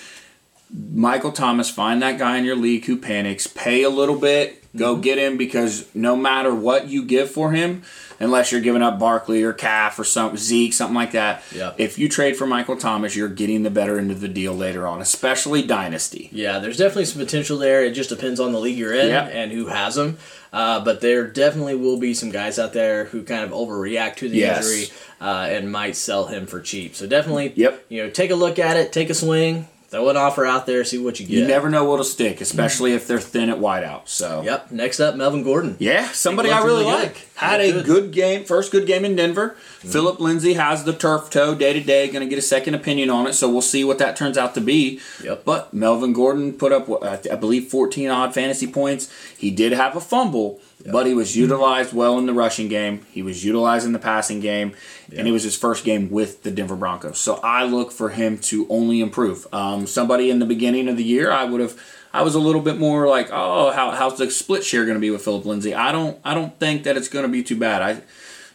Michael 0.71 1.33
Thomas, 1.33 1.71
find 1.71 2.01
that 2.03 2.19
guy 2.19 2.39
in 2.39 2.45
your 2.45 2.57
league 2.57 2.85
who 2.87 2.97
panics, 2.97 3.47
pay 3.47 3.83
a 3.83 3.91
little 3.91 4.17
bit, 4.17 4.62
Go 4.75 4.93
Mm-hmm. 4.95 5.01
get 5.03 5.19
him 5.19 5.37
because 5.37 5.87
no 5.95 6.17
matter 6.17 6.55
what 6.55 6.89
you 6.89 7.05
give 7.05 7.31
for 7.31 7.53
him, 7.53 7.83
unless 8.19 8.51
you're 8.53 8.61
giving 8.63 8.81
up 8.83 8.99
Barkley 8.99 9.43
or 9.43 9.53
Calf 9.53 9.99
or 9.99 10.05
some 10.05 10.37
Zeke, 10.39 10.73
something 10.73 10.95
like 10.95 11.13
that. 11.13 11.43
Yep. 11.55 11.75
If 11.79 11.99
you 11.99 12.09
trade 12.09 12.37
for 12.37 12.47
Michael 12.47 12.77
Thomas, 12.79 13.15
you're 13.15 13.29
getting 13.29 13.65
the 13.65 13.71
better 13.71 13.99
end 13.99 14.11
of 14.11 14.21
the 14.23 14.29
deal 14.29 14.55
later 14.55 14.87
on, 14.87 15.03
especially 15.03 15.63
dynasty. 15.63 16.31
Yeah, 16.33 16.59
there's 16.59 16.79
definitely 16.79 17.05
some 17.05 17.21
potential 17.21 17.59
there. 17.59 17.85
It 17.85 17.93
just 17.93 18.09
depends 18.09 18.41
on 18.41 18.53
the 18.53 18.61
league 18.61 18.79
you're 18.79 18.95
in 18.95 19.09
Yeah. 19.09 19.27
and 19.27 19.53
who 19.53 19.67
has 19.67 19.97
them. 19.97 20.17
Uh, 20.55 20.83
but 20.83 21.01
there 21.03 21.27
definitely 21.27 21.75
will 21.77 21.99
be 21.99 22.15
some 22.15 22.31
guys 22.31 22.59
out 22.59 22.73
there 22.73 23.05
who 23.07 23.23
kind 23.25 23.45
of 23.45 23.51
overreact 23.51 24.17
to 24.17 24.29
the 24.29 24.39
Yes. 24.39 24.67
injury 24.71 24.95
uh, 25.21 25.47
and 25.51 25.71
might 25.71 25.97
sell 25.97 26.27
him 26.27 26.47
for 26.47 26.61
cheap. 26.61 26.95
So 26.97 27.07
definitely, 27.07 27.53
Yep. 27.57 27.85
you 27.91 28.03
know, 28.05 28.11
take 28.11 28.31
a 28.31 28.35
look 28.35 28.59
at 28.59 28.77
it, 28.79 28.93
take 28.93 29.11
a 29.11 29.15
swing, 29.15 29.69
throw 29.93 30.09
an 30.09 30.17
offer 30.17 30.47
out 30.47 30.65
there, 30.65 30.83
see 30.85 30.97
what 30.97 31.21
you 31.21 31.27
get. 31.27 31.37
You 31.37 31.47
never 31.47 31.69
know 31.69 31.85
what'll 31.85 32.03
stick, 32.05 32.41
especially 32.41 32.95
if 32.95 33.07
they're 33.07 33.21
thin 33.21 33.51
at 33.51 33.59
wideout. 33.59 34.09
So 34.09 34.43
Yep. 34.43 34.71
Next 34.71 35.01
up, 35.01 35.17
Melvin 35.17 35.43
Gordon. 35.43 35.77
Yeah, 35.79 36.09
somebody 36.13 36.51
I 36.51 36.65
really 36.65 36.85
good. 36.85 36.95
like. 36.95 37.29
Had 37.35 37.61
a 37.61 37.73
good. 37.73 37.85
good 37.85 38.13
game, 38.13 38.45
first 38.45 38.73
good 38.73 38.87
game 38.87 39.05
in 39.05 39.17
Denver. 39.17 39.51
Mm-hmm. 39.51 39.89
Phillip 39.89 40.19
Lindsay 40.19 40.55
has 40.55 40.85
the 40.85 40.93
turf 40.95 41.29
toe 41.29 41.55
day 41.55 41.75
to 41.75 41.81
day. 41.81 42.07
Going 42.09 42.25
to 42.25 42.29
get 42.29 42.39
a 42.39 42.43
second 42.43 42.75
opinion 42.75 43.11
on 43.11 43.27
it, 43.27 43.35
so 43.35 43.51
we'll 43.51 43.61
see 43.61 43.85
what 43.85 43.99
that 43.99 44.17
turns 44.17 44.39
out 44.39 44.55
to 44.55 44.61
be. 44.61 45.01
Yep. 45.23 45.45
But 45.45 45.75
Melvin 45.75 46.13
Gordon 46.15 46.55
put 46.55 46.73
up, 46.73 46.89
I 47.05 47.37
believe, 47.37 47.69
14 47.69 48.09
odd 48.09 48.33
fantasy 48.33 48.67
points. 48.67 49.13
He 49.37 49.51
did 49.51 49.73
have 49.73 49.95
a 49.95 50.01
fumble, 50.01 50.61
but 50.91 51.07
he 51.07 51.15
was 51.15 51.37
utilized 51.37 51.93
well 51.93 52.19
in 52.19 52.27
the 52.27 52.33
rushing 52.33 52.69
game. 52.69 53.07
He 53.11 53.23
was 53.23 53.45
utilized 53.45 53.87
in 53.87 53.93
the 53.93 53.99
passing 53.99 54.41
game, 54.41 54.75
and 55.17 55.29
it 55.29 55.33
was 55.33 55.43
his 55.43 55.57
first 55.57 55.85
game 55.85 56.11
with 56.11 56.43
the 56.43 56.51
Denver 56.51 56.77
Broncos. 56.77 57.19
So 57.19 57.37
I 57.43 57.65
look 57.65 57.93
for 57.93 58.09
him 58.09 58.39
to 58.39 58.67
only 58.69 59.01
improve. 59.01 59.47
Um, 59.53 59.87
somebody 59.87 60.31
in 60.31 60.39
the 60.39 60.47
beginning 60.47 60.89
of 60.89 60.97
the 60.97 61.05
year, 61.05 61.31
I 61.31 61.45
would 61.45 61.61
have. 61.61 61.79
I 62.15 62.21
was 62.23 62.35
a 62.35 62.39
little 62.39 62.61
bit 62.61 62.79
more 62.79 63.09
like, 63.09 63.31
oh, 63.33 63.71
how, 63.71 63.91
how's 63.93 64.19
the 64.19 64.31
split 64.31 64.65
share 64.65 64.85
going 64.85 64.97
to 64.97 65.01
be 65.01 65.11
with 65.11 65.23
Phillip 65.23 65.47
Lindsay? 65.47 65.75
I 65.75 65.93
don't, 65.93 66.21
I 66.23 66.35
don't 66.35 66.59
think 66.59 66.85
that 66.85 66.95
it's 66.95 67.09
going 67.09 67.25
to 67.25 67.29
be 67.31 67.43
too 67.43 67.57
bad. 67.57 67.81
I, 67.81 68.03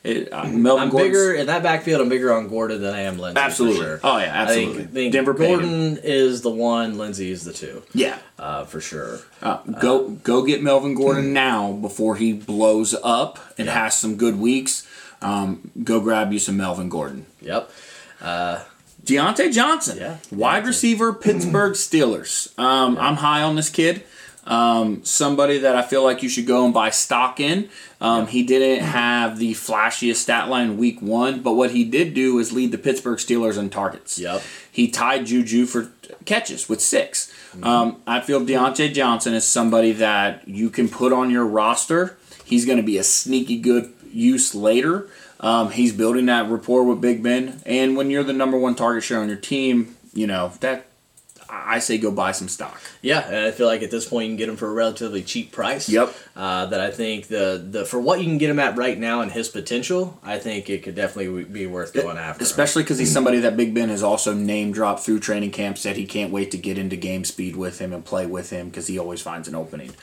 it, 0.04 0.32
uh, 0.32 0.46
Melvin 0.46 0.84
I'm 0.84 0.90
Gordon's- 0.90 1.10
bigger 1.18 1.34
in 1.34 1.48
that 1.48 1.64
backfield. 1.64 2.02
I'm 2.02 2.10
bigger 2.10 2.32
on 2.34 2.48
Gordon 2.48 2.82
than 2.82 2.94
I 2.94 3.02
am 3.02 3.18
Lindsay. 3.18 3.40
for 3.40 3.46
Absolutely. 3.46 3.80
sure. 3.82 4.00
Oh, 4.04 4.18
yeah, 4.18 4.24
absolutely. 4.26 4.74
I 4.74 4.78
think, 4.78 4.94
think 4.94 5.14
Denver. 5.14 5.34
Gordon 5.34 6.00
is 6.04 6.42
the 6.42 6.50
one. 6.50 6.98
Lindsay 6.98 7.32
is 7.32 7.44
the 7.44 7.54
two. 7.54 7.84
Yeah, 7.94 8.18
Uh, 8.40 8.64
for 8.66 8.80
sure. 8.82 9.20
uh, 9.42 9.58
go 9.82 10.10
go 10.10 10.44
get 10.44 10.62
Melvin 10.64 10.94
Gordon 10.96 11.34
now 11.34 11.72
before 11.74 12.16
he 12.16 12.32
blows 12.34 12.96
up 13.04 13.40
and 13.58 13.68
Yeah. 13.68 13.84
has 13.84 13.98
some 13.98 14.16
good 14.16 14.40
weeks. 14.40 14.84
Um, 15.22 15.72
go 15.84 16.00
grab 16.00 16.32
you 16.32 16.40
some 16.40 16.58
Melvin 16.58 16.90
Gordon. 16.90 17.26
Yep. 17.42 17.70
Diontae 19.06 19.54
Johnson, 19.54 19.98
Yeah, 20.00 20.18
wide 20.32 20.66
receiver, 20.66 21.14
Pittsburgh 21.14 21.74
Steelers. 21.76 22.58
Um, 22.60 22.98
I'm 23.00 23.16
high 23.16 23.42
on 23.42 23.56
this 23.56 23.70
kid. 23.70 24.04
Um, 24.48 25.04
somebody 25.04 25.58
that 25.60 25.76
I 25.76 25.82
feel 25.82 26.04
like 26.04 26.24
you 26.24 26.30
should 26.30 26.48
go 26.48 26.64
and 26.64 26.74
buy 26.74 26.90
stock 26.90 27.40
in. 27.40 27.70
Um, 28.00 28.28
He 28.28 28.44
didn't 28.44 28.84
have 28.86 29.40
the 29.40 29.54
flashiest 29.54 30.16
stat 30.16 30.48
line 30.48 30.78
week 30.78 31.02
one, 31.02 31.42
but 31.42 31.54
what 31.54 31.72
he 31.72 31.84
did 31.84 32.14
do 32.14 32.40
is 32.40 32.54
lead 32.54 32.72
the 32.72 32.78
Pittsburgh 32.78 33.20
Steelers 33.20 33.58
in 33.58 33.70
targets. 33.70 34.18
Yep. 34.18 34.42
He 34.72 34.88
tied 34.90 35.26
Juju 35.26 35.66
for 35.66 35.92
catches 36.26 36.70
with 36.70 36.82
6 36.82 37.34
Um, 37.62 38.02
I 38.08 38.22
feel 38.22 38.40
Diontae 38.42 38.94
Johnson 38.94 39.34
is 39.34 39.46
somebody 39.46 39.92
that 39.94 40.48
you 40.48 40.70
can 40.70 40.88
put 40.88 41.12
on 41.12 41.30
your 41.30 41.46
roster. 41.46 42.18
He's 42.46 42.66
going 42.66 42.78
to 42.78 42.84
be 42.84 42.98
a 42.98 43.04
sneaky 43.04 43.58
good 43.58 43.92
use 44.12 44.56
later. 44.56 45.10
Um, 45.40 45.72
he's 45.72 45.92
building 45.92 46.28
that 46.28 46.50
rapport 46.50 46.84
with 46.84 47.02
Big 47.02 47.22
Ben, 47.22 47.62
and 47.66 47.96
when 47.98 48.10
you're 48.10 48.24
the 48.24 48.34
number 48.34 48.58
one 48.58 48.76
target 48.76 49.04
share 49.04 49.20
on 49.20 49.28
your 49.28 49.38
team, 49.38 49.96
you 50.14 50.26
know 50.26 50.54
that 50.62 50.87
I 51.50 51.80
say 51.80 51.98
go 51.98 52.12
buy 52.12 52.32
some 52.32 52.48
stock. 52.48 52.80
Yeah, 53.02 53.26
and 53.26 53.36
I 53.36 53.52
feel 53.52 53.68
like 53.68 53.82
at 53.84 53.92
this 53.92 54.08
point 54.08 54.26
you 54.26 54.30
can 54.32 54.38
get 54.38 54.50
him 54.50 54.58
for 54.58 54.68
a 54.68 54.74
relatively 54.74 55.24
cheap 55.24 55.52
price. 55.52 55.90
Yep. 55.90 56.14
Uh, 56.36 56.66
that 56.68 56.80
I 56.80 56.92
think 56.92 57.28
the 57.28 57.64
the 57.70 57.86
for 57.86 58.00
what 58.00 58.20
you 58.20 58.26
can 58.26 58.38
get 58.38 58.50
him 58.50 58.60
at 58.60 58.78
right 58.78 58.98
now 58.98 59.22
and 59.22 59.32
his 59.32 59.50
potential, 59.50 60.20
I 60.24 60.40
think 60.40 60.70
it 60.70 60.84
could 60.84 60.96
definitely 60.96 61.44
be 61.44 61.66
worth 61.66 61.94
going 61.94 62.18
after. 62.18 62.44
Especially 62.44 62.84
because 62.84 62.98
he's 63.00 63.12
somebody 63.12 63.40
that 63.40 63.58
Big 63.58 63.74
Ben 63.74 63.90
has 63.90 64.04
also 64.04 64.34
name 64.34 64.72
dropped 64.72 65.02
through 65.02 65.20
training 65.20 65.52
camp. 65.52 65.78
Said 65.78 65.96
he 65.96 66.06
can't 66.06 66.32
wait 66.32 66.52
to 66.52 66.58
get 66.58 66.78
into 66.78 66.96
game 66.96 67.24
speed 67.24 67.56
with 67.56 67.80
him 67.80 67.94
and 67.94 68.04
play 68.04 68.26
with 68.26 68.50
him 68.50 68.68
because 68.70 68.88
he 68.88 69.00
always 69.00 69.22
finds 69.22 69.48
an 69.48 69.56
opening. 69.56 69.94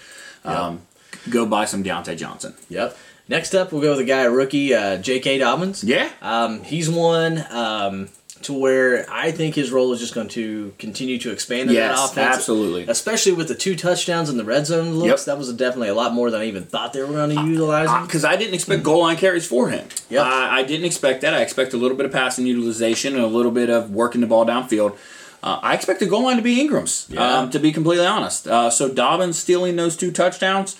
Um, 0.45 0.83
Go 1.31 1.47
buy 1.47 1.65
some 1.65 1.83
Diontae 1.83 2.17
Johnson. 2.17 2.55
Yep. 2.69 2.97
Next 3.29 3.55
up, 3.55 3.73
we'll 3.73 3.81
go 3.81 3.91
with 3.91 3.99
the 3.99 4.05
guy, 4.05 4.25
rookie, 4.25 4.75
uh, 4.75 4.99
J.K. 4.99 5.39
Dobbins. 5.39 5.83
Yeah. 5.83 6.11
Um, 6.21 6.63
he's 6.63 6.91
one 6.91 7.43
um, 7.51 8.09
to 8.45 8.53
where 8.53 9.05
I 9.11 9.31
think 9.33 9.55
his 9.55 9.71
role 9.71 9.93
is 9.93 10.01
just 10.01 10.15
going 10.15 10.29
to 10.29 10.73
continue 10.79 11.19
to 11.19 11.31
expand 11.31 11.69
in 11.71 11.77
Yes, 11.77 11.99
that 11.99 12.13
offense. 12.13 12.37
absolutely. 12.37 12.85
Especially 12.89 13.33
with 13.33 13.49
the 13.49 13.55
two 13.55 13.77
touchdowns 13.77 14.31
in 14.31 14.37
the 14.37 14.45
red 14.45 14.67
zone 14.67 14.95
looks. 14.95 15.23
Yep. 15.23 15.27
That 15.27 15.39
was 15.39 15.53
definitely 15.53 15.89
a 15.89 15.95
lot 15.95 16.13
more 16.15 16.31
than 16.31 16.41
I 16.41 16.47
even 16.47 16.65
thought 16.65 16.93
they 16.93 17.03
were 17.03 17.09
going 17.13 17.37
to 17.37 17.43
utilize 17.47 17.91
him. 17.91 18.05
Because 18.07 18.25
I 18.25 18.37
didn't 18.37 18.55
expect 18.55 18.83
goal 18.83 19.01
line 19.03 19.17
carries 19.17 19.47
for 19.47 19.69
him. 19.69 19.87
Yep. 20.11 20.25
I, 20.25 20.61
I 20.61 20.63
didn't 20.63 20.87
expect 20.87 21.21
that. 21.23 21.35
I 21.35 21.41
expect 21.43 21.73
a 21.75 21.77
little 21.77 21.97
bit 21.97 22.07
of 22.07 22.13
passing 22.13 22.47
utilization 22.47 23.15
and 23.15 23.23
a 23.25 23.29
little 23.29 23.53
bit 23.53 23.69
of 23.71 23.91
working 23.91 24.21
the 24.21 24.27
ball 24.27 24.47
downfield. 24.47 24.97
Uh, 25.43 25.59
I 25.63 25.75
expect 25.75 26.01
the 26.01 26.07
goal 26.07 26.25
line 26.25 26.37
to 26.37 26.43
be 26.43 26.61
Ingram's, 26.61 27.07
Yeah. 27.11 27.41
um, 27.41 27.51
to 27.51 27.59
be 27.59 27.71
completely 27.73 28.07
honest. 28.07 28.47
Uh, 28.49 28.71
so 28.71 28.89
Dobbins 28.89 29.39
stealing 29.39 29.77
those 29.77 29.95
two 29.97 30.11
touchdowns, 30.11 30.77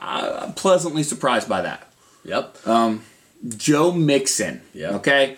I'm 0.00 0.54
pleasantly 0.54 1.02
surprised 1.04 1.48
by 1.48 1.62
that. 1.62 1.90
Yep. 2.24 2.56
Joe 3.56 3.92
Mixon. 3.92 4.62
Yeah. 4.74 4.96
Okay. 4.96 5.36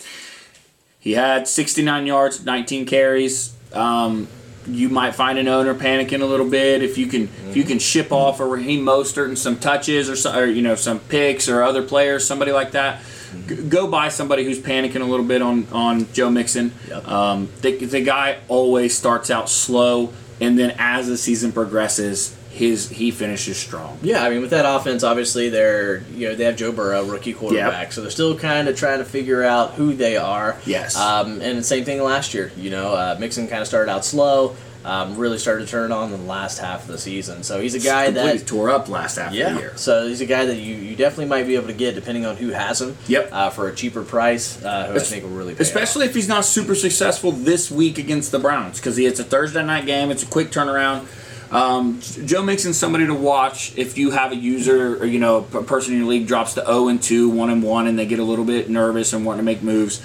He 1.01 1.12
had 1.12 1.48
69 1.48 2.07
yards, 2.07 2.44
19 2.44 2.86
carries. 2.86 3.55
Um, 3.72 4.28
you 4.66 4.90
might 4.90 5.14
find 5.14 5.38
an 5.38 5.48
owner 5.48 5.74
panicking 5.74 6.20
a 6.20 6.26
little 6.26 6.48
bit 6.48 6.82
if 6.82 6.98
you 6.98 7.07
can 7.07 7.30
if 7.48 7.57
you 7.57 7.64
can 7.64 7.78
ship 7.78 8.12
off 8.12 8.40
a 8.40 8.46
Raheem 8.46 8.84
Mostert 8.84 9.24
and 9.26 9.38
some 9.38 9.59
touches 9.59 10.26
or, 10.26 10.38
or 10.38 10.44
you 10.44 10.61
know 10.62 10.74
some 10.74 10.98
picks 11.01 11.48
or 11.48 11.62
other 11.62 11.82
players, 11.82 12.26
somebody 12.26 12.53
like 12.53 12.72
that. 12.72 13.03
G- 13.48 13.55
go 13.57 13.86
buy 13.86 14.09
somebody 14.09 14.44
who's 14.44 14.59
panicking 14.59 15.01
a 15.01 15.05
little 15.05 15.24
bit 15.24 15.40
on 15.40 15.66
on 15.72 16.12
Joe 16.12 16.30
Mixon. 16.30 16.72
Yep. 16.88 17.09
Um, 17.09 17.48
the, 17.62 17.76
the 17.84 18.03
guy 18.03 18.38
always 18.48 18.96
starts 18.96 19.30
out 19.30 19.48
slow, 19.48 20.12
and 20.40 20.59
then 20.59 20.74
as 20.78 21.07
the 21.09 21.16
season 21.16 21.53
progresses, 21.53 22.36
his 22.61 22.90
he 22.90 23.11
finishes 23.11 23.56
strong. 23.56 23.98
Yeah, 24.02 24.22
I 24.22 24.28
mean, 24.28 24.42
with 24.42 24.50
that 24.50 24.66
offense, 24.66 25.02
obviously 25.02 25.48
they're 25.48 26.02
you 26.14 26.28
know 26.28 26.34
they 26.34 26.44
have 26.44 26.56
Joe 26.56 26.72
Burrow, 26.72 27.04
rookie 27.04 27.32
quarterback, 27.32 27.90
so 27.90 28.02
they're 28.02 28.11
still 28.11 28.38
kind 28.38 28.68
of 28.68 28.76
trying 28.76 28.98
to 28.98 29.04
figure 29.04 29.42
out 29.42 29.72
who 29.74 29.94
they 29.94 30.18
are. 30.18 30.58
Yes. 30.66 30.94
Um, 30.94 31.40
and 31.40 31.58
the 31.58 31.62
same 31.62 31.84
thing 31.84 32.02
last 32.02 32.34
year. 32.34 32.52
You 32.58 32.70
know, 32.70 32.92
uh, 32.92 33.16
Mixon 33.18 33.48
kind 33.48 33.62
of 33.62 33.66
started 33.66 33.90
out 33.90 34.04
slow, 34.04 34.56
um, 34.84 35.16
really 35.16 35.38
started 35.38 35.64
to 35.64 35.70
turn 35.70 35.90
on 35.90 36.12
in 36.12 36.20
the 36.20 36.26
last 36.26 36.58
half 36.58 36.82
of 36.82 36.88
the 36.88 36.98
season. 36.98 37.42
So 37.42 37.61
he's 37.62 37.74
a 37.74 37.80
guy 37.80 38.06
Completely 38.06 38.38
that 38.38 38.46
tore 38.46 38.68
up 38.68 38.88
last 38.88 39.16
half 39.16 39.28
of 39.28 39.32
the 39.32 39.38
year. 39.38 39.72
So 39.76 40.06
he's 40.06 40.20
a 40.20 40.26
guy 40.26 40.44
that 40.44 40.56
you, 40.56 40.74
you 40.74 40.96
definitely 40.96 41.26
might 41.26 41.46
be 41.46 41.54
able 41.54 41.68
to 41.68 41.72
get 41.72 41.94
depending 41.94 42.26
on 42.26 42.36
who 42.36 42.50
has 42.50 42.80
him. 42.80 42.96
Yep. 43.08 43.28
Uh, 43.32 43.50
for 43.50 43.68
a 43.68 43.74
cheaper 43.74 44.02
price, 44.02 44.62
uh, 44.62 44.88
who 44.88 44.96
I 44.96 44.98
think 44.98 45.24
will 45.24 45.30
really 45.30 45.54
Especially 45.58 46.04
if 46.06 46.14
he's 46.14 46.28
not 46.28 46.44
super 46.44 46.74
successful 46.74 47.32
this 47.32 47.70
week 47.70 47.98
against 47.98 48.32
the 48.32 48.38
Browns, 48.38 48.78
because 48.78 48.98
it's 48.98 49.18
a 49.18 49.24
Thursday 49.24 49.64
night 49.64 49.86
game. 49.86 50.11
It's 50.11 50.22
a 50.22 50.26
quick 50.26 50.50
turnaround. 50.50 51.06
Um, 51.51 52.01
Joe 52.24 52.42
Mixon's 52.42 52.76
somebody 52.76 53.07
to 53.07 53.14
watch 53.14 53.76
if 53.76 53.98
you 53.98 54.11
have 54.12 54.30
a 54.32 54.36
user 54.36 54.96
or 55.03 55.05
you 55.05 55.18
know 55.18 55.38
a 55.53 55.62
person 55.62 55.94
in 55.94 56.01
your 56.01 56.09
league 56.09 56.26
drops 56.28 56.55
to 56.55 56.61
0 56.64 56.88
and 56.88 57.03
2, 57.03 57.28
1 57.28 57.51
and 57.51 57.62
1, 57.62 57.86
and 57.88 57.98
they 57.98 58.07
get 58.07 58.18
a 58.20 58.24
little 58.24 58.44
bit 58.44 58.70
nervous 58.70 59.12
and 59.12 59.26
want 59.26 59.38
to 59.38 59.42
make 59.42 59.62
moves. 59.62 60.01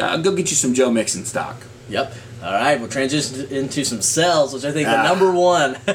Uh, 0.00 0.16
go 0.18 0.34
get 0.34 0.50
you 0.50 0.56
some 0.56 0.72
Joe 0.74 0.90
Mixon 0.90 1.24
stock. 1.24 1.56
Yep. 1.88 2.14
All 2.42 2.52
right, 2.52 2.78
we'll 2.78 2.88
transition 2.90 3.46
into 3.46 3.84
some 3.86 4.02
sells, 4.02 4.52
which 4.52 4.64
I 4.64 4.70
think 4.72 4.86
Ah. 4.86 5.02
the 5.02 5.08
number 5.08 5.32
one 5.32 5.76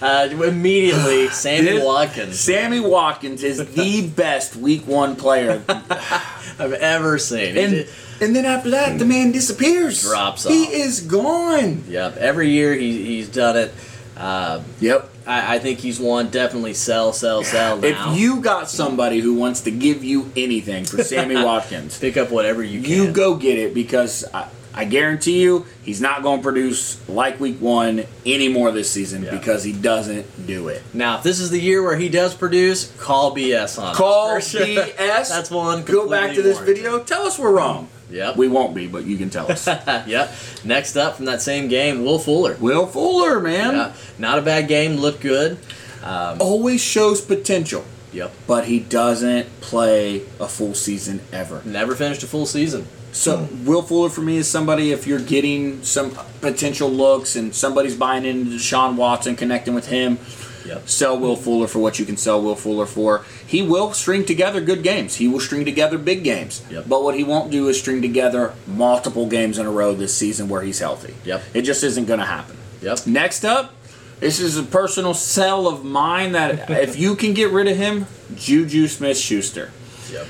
uh, 0.00 0.28
immediately, 0.30 1.28
Sammy 1.30 1.64
This- 1.66 1.84
Watkins. 1.84 2.38
Sammy 2.40 2.78
Watkins 2.80 3.42
is 3.42 3.58
the 3.74 4.08
best 4.08 4.54
Week 4.56 4.86
One 4.86 5.16
player, 5.16 5.62
I've 5.68 6.72
ever 6.74 7.18
seen. 7.18 7.56
And 7.58 7.86
and 8.20 8.36
then 8.36 8.44
after 8.44 8.70
that, 8.70 8.98
the 9.00 9.04
man 9.04 9.32
disappears. 9.32 10.02
Drops 10.02 10.46
off. 10.46 10.52
He 10.52 10.64
is 10.66 11.00
gone. 11.00 11.82
Yep. 11.88 12.16
Every 12.18 12.50
year 12.50 12.72
he, 12.74 13.04
he's 13.16 13.28
done 13.28 13.56
it. 13.56 13.74
Uh, 14.16 14.62
Yep. 14.80 15.08
I, 15.26 15.56
I 15.56 15.58
think 15.60 15.78
he's 15.78 16.00
one. 16.00 16.28
Definitely 16.30 16.74
sell, 16.74 17.12
sell, 17.12 17.44
sell 17.44 17.76
now. 17.78 18.12
If 18.12 18.18
you 18.18 18.40
got 18.40 18.68
somebody 18.68 19.20
who 19.20 19.34
wants 19.34 19.60
to 19.62 19.70
give 19.70 20.02
you 20.02 20.30
anything 20.36 20.84
for 20.84 21.02
Sammy 21.04 21.36
Watkins, 21.44 21.98
pick 21.98 22.16
up 22.16 22.30
whatever 22.30 22.62
you 22.62 22.82
can. 22.82 22.90
you 22.90 23.12
go 23.12 23.36
get 23.36 23.56
it 23.58 23.72
because 23.72 24.24
I, 24.34 24.48
I 24.74 24.84
guarantee 24.84 25.40
you 25.42 25.64
he's 25.84 26.00
not 26.00 26.22
going 26.24 26.40
to 26.40 26.42
produce 26.42 27.08
like 27.08 27.38
week 27.38 27.60
one 27.60 28.04
anymore 28.26 28.72
this 28.72 28.90
season 28.90 29.22
Yeah. 29.22 29.30
because 29.38 29.62
he 29.62 29.72
doesn't 29.72 30.46
do 30.46 30.66
it. 30.68 30.82
Now, 30.92 31.18
if 31.18 31.22
this 31.22 31.38
is 31.38 31.50
the 31.50 31.60
year 31.60 31.82
where 31.84 31.96
he 31.96 32.08
does 32.08 32.34
produce, 32.34 32.90
call 32.98 33.34
BS 33.36 33.78
on 33.78 33.90
us, 33.90 33.96
Call 33.96 34.28
for. 34.40 34.40
BS. 34.40 35.28
That's 35.28 35.50
one. 35.52 35.84
Go 35.84 36.08
back 36.10 36.34
to 36.34 36.42
this 36.42 36.56
warranted. 36.56 36.76
video. 36.76 36.98
Tell 37.04 37.22
us 37.26 37.38
we're 37.38 37.52
wrong. 37.52 37.88
Yep. 38.12 38.36
We 38.36 38.46
won't 38.48 38.74
be, 38.74 38.86
but 38.86 39.04
you 39.04 39.16
can 39.16 39.30
tell 39.30 39.50
us. 39.50 39.66
yep. 40.06 40.32
Next 40.64 40.96
up 40.96 41.16
from 41.16 41.24
that 41.24 41.42
same 41.42 41.68
game, 41.68 42.04
Will 42.04 42.18
Fuller. 42.18 42.56
Will 42.60 42.86
Fuller, 42.86 43.40
man, 43.40 43.74
Yeah. 43.74 43.92
Not 44.18 44.38
a 44.38 44.42
bad 44.42 44.68
game. 44.68 44.96
Looked 44.96 45.20
good. 45.20 45.58
Um, 46.04 46.38
always 46.40 46.82
shows 46.82 47.20
potential, 47.20 47.84
Yep. 48.12 48.32
but 48.46 48.64
he 48.66 48.80
doesn't 48.80 49.60
play 49.60 50.22
a 50.38 50.46
full 50.48 50.74
season 50.74 51.20
ever. 51.32 51.62
Never 51.64 51.94
finished 51.94 52.22
a 52.22 52.26
full 52.26 52.46
season. 52.46 52.86
So 53.12 53.46
Will 53.64 53.82
Fuller 53.82 54.08
for 54.08 54.22
me 54.22 54.38
is 54.38 54.48
somebody 54.48 54.90
if 54.90 55.06
you're 55.06 55.20
getting 55.20 55.82
some 55.82 56.12
potential 56.40 56.90
looks 56.90 57.36
and 57.36 57.54
somebody's 57.54 57.94
buying 57.94 58.24
into 58.24 58.52
Deshaun 58.52 58.96
Watson, 58.96 59.36
connecting 59.36 59.74
with 59.74 59.88
him. 59.88 60.18
Yep. 60.66 60.88
Sell 60.88 61.18
Will 61.18 61.36
Fuller 61.36 61.66
for 61.66 61.78
what 61.78 61.98
you 61.98 62.04
can 62.04 62.16
sell 62.16 62.40
Will 62.42 62.54
Fuller 62.54 62.86
for. 62.86 63.24
He 63.46 63.62
will 63.62 63.92
string 63.92 64.24
together 64.24 64.60
good 64.60 64.82
games. 64.82 65.16
He 65.16 65.28
will 65.28 65.40
string 65.40 65.64
together 65.64 65.98
big 65.98 66.24
games. 66.24 66.64
Yep. 66.70 66.84
But 66.88 67.02
what 67.02 67.16
he 67.16 67.24
won't 67.24 67.50
do 67.50 67.68
is 67.68 67.78
string 67.78 68.02
together 68.02 68.54
multiple 68.66 69.26
games 69.26 69.58
in 69.58 69.66
a 69.66 69.70
row 69.70 69.94
this 69.94 70.16
season 70.16 70.48
where 70.48 70.62
he's 70.62 70.78
healthy. 70.78 71.14
Yep. 71.24 71.42
It 71.54 71.62
just 71.62 71.82
isn't 71.82 72.06
going 72.06 72.20
to 72.20 72.26
happen. 72.26 72.56
Yep. 72.80 73.06
Next 73.06 73.44
up, 73.44 73.72
this 74.20 74.38
is 74.38 74.56
a 74.56 74.62
personal 74.62 75.14
sell 75.14 75.66
of 75.66 75.84
mine 75.84 76.32
that 76.32 76.70
if 76.82 76.98
you 76.98 77.16
can 77.16 77.34
get 77.34 77.50
rid 77.50 77.68
of 77.68 77.76
him, 77.76 78.06
Juju 78.34 78.88
Smith 78.88 79.18
Schuster. 79.18 79.70
Yep. 80.10 80.26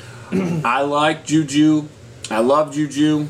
I 0.65 0.81
like 0.83 1.27
Juju. 1.27 1.89
I 2.31 2.39
love 2.39 2.73
Juju. 2.73 3.29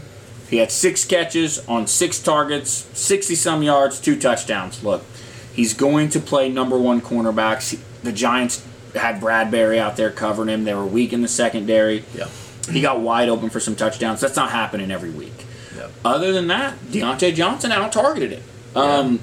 He 0.48 0.59
had 0.59 0.70
six 0.70 1.05
catches 1.05 1.66
on 1.66 1.86
six 1.86 2.18
targets, 2.20 2.86
60 2.92 3.34
some 3.34 3.62
yards, 3.62 3.98
two 3.98 4.20
touchdowns. 4.20 4.84
Look, 4.84 5.03
he's 5.53 5.74
going 5.74 6.09
to 6.11 6.20
play 6.20 6.48
number 6.48 6.78
one 6.78 7.00
cornerbacks. 7.00 7.78
The 8.03 8.12
Giants 8.12 8.66
had 8.94 9.20
Bradberry 9.20 9.78
out 9.78 9.96
there 9.96 10.11
covering 10.11 10.48
him. 10.48 10.64
They 10.64 10.74
were 10.74 10.86
weak 10.86 11.12
in 11.12 11.22
the 11.22 11.28
secondary. 11.28 12.05
Yep. 12.14 12.30
He 12.70 12.80
got 12.80 13.00
wide 13.00 13.28
open 13.28 13.50
for 13.50 13.61
some 13.61 13.74
touchdowns. 13.74 14.20
That's 14.20 14.36
not 14.36 14.50
happening 14.50 14.90
every 14.90 15.11
week. 15.11 15.46
Yep. 15.76 15.90
Other 16.05 16.32
than 16.32 16.48
that, 16.48 16.76
Diontae 16.86 17.34
Johnson 17.34 17.72
out 17.72 17.92
targeted 17.92 18.32
him. 18.32 18.42
Um, 18.74 19.20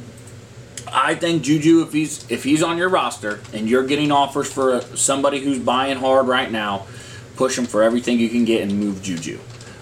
I 0.92 1.16
think 1.16 1.44
Juju, 1.44 1.82
if 1.84 1.94
he's 1.94 2.30
if 2.32 2.44
he's 2.44 2.64
on 2.64 2.78
your 2.78 2.90
roster 2.90 3.40
and 3.54 3.70
you're 3.70 3.86
getting 3.86 4.12
offers 4.12 4.52
for 4.52 4.82
somebody 4.96 5.40
who's 5.40 5.60
buying 5.60 5.98
hard 5.98 6.28
right 6.28 6.52
now, 6.52 6.88
push 7.36 7.58
him 7.58 7.66
for 7.66 7.84
everything 7.84 8.20
you 8.20 8.30
can 8.30 8.46
get 8.46 8.62
and 8.62 8.80
move 8.80 9.02
Juju. 9.02 9.40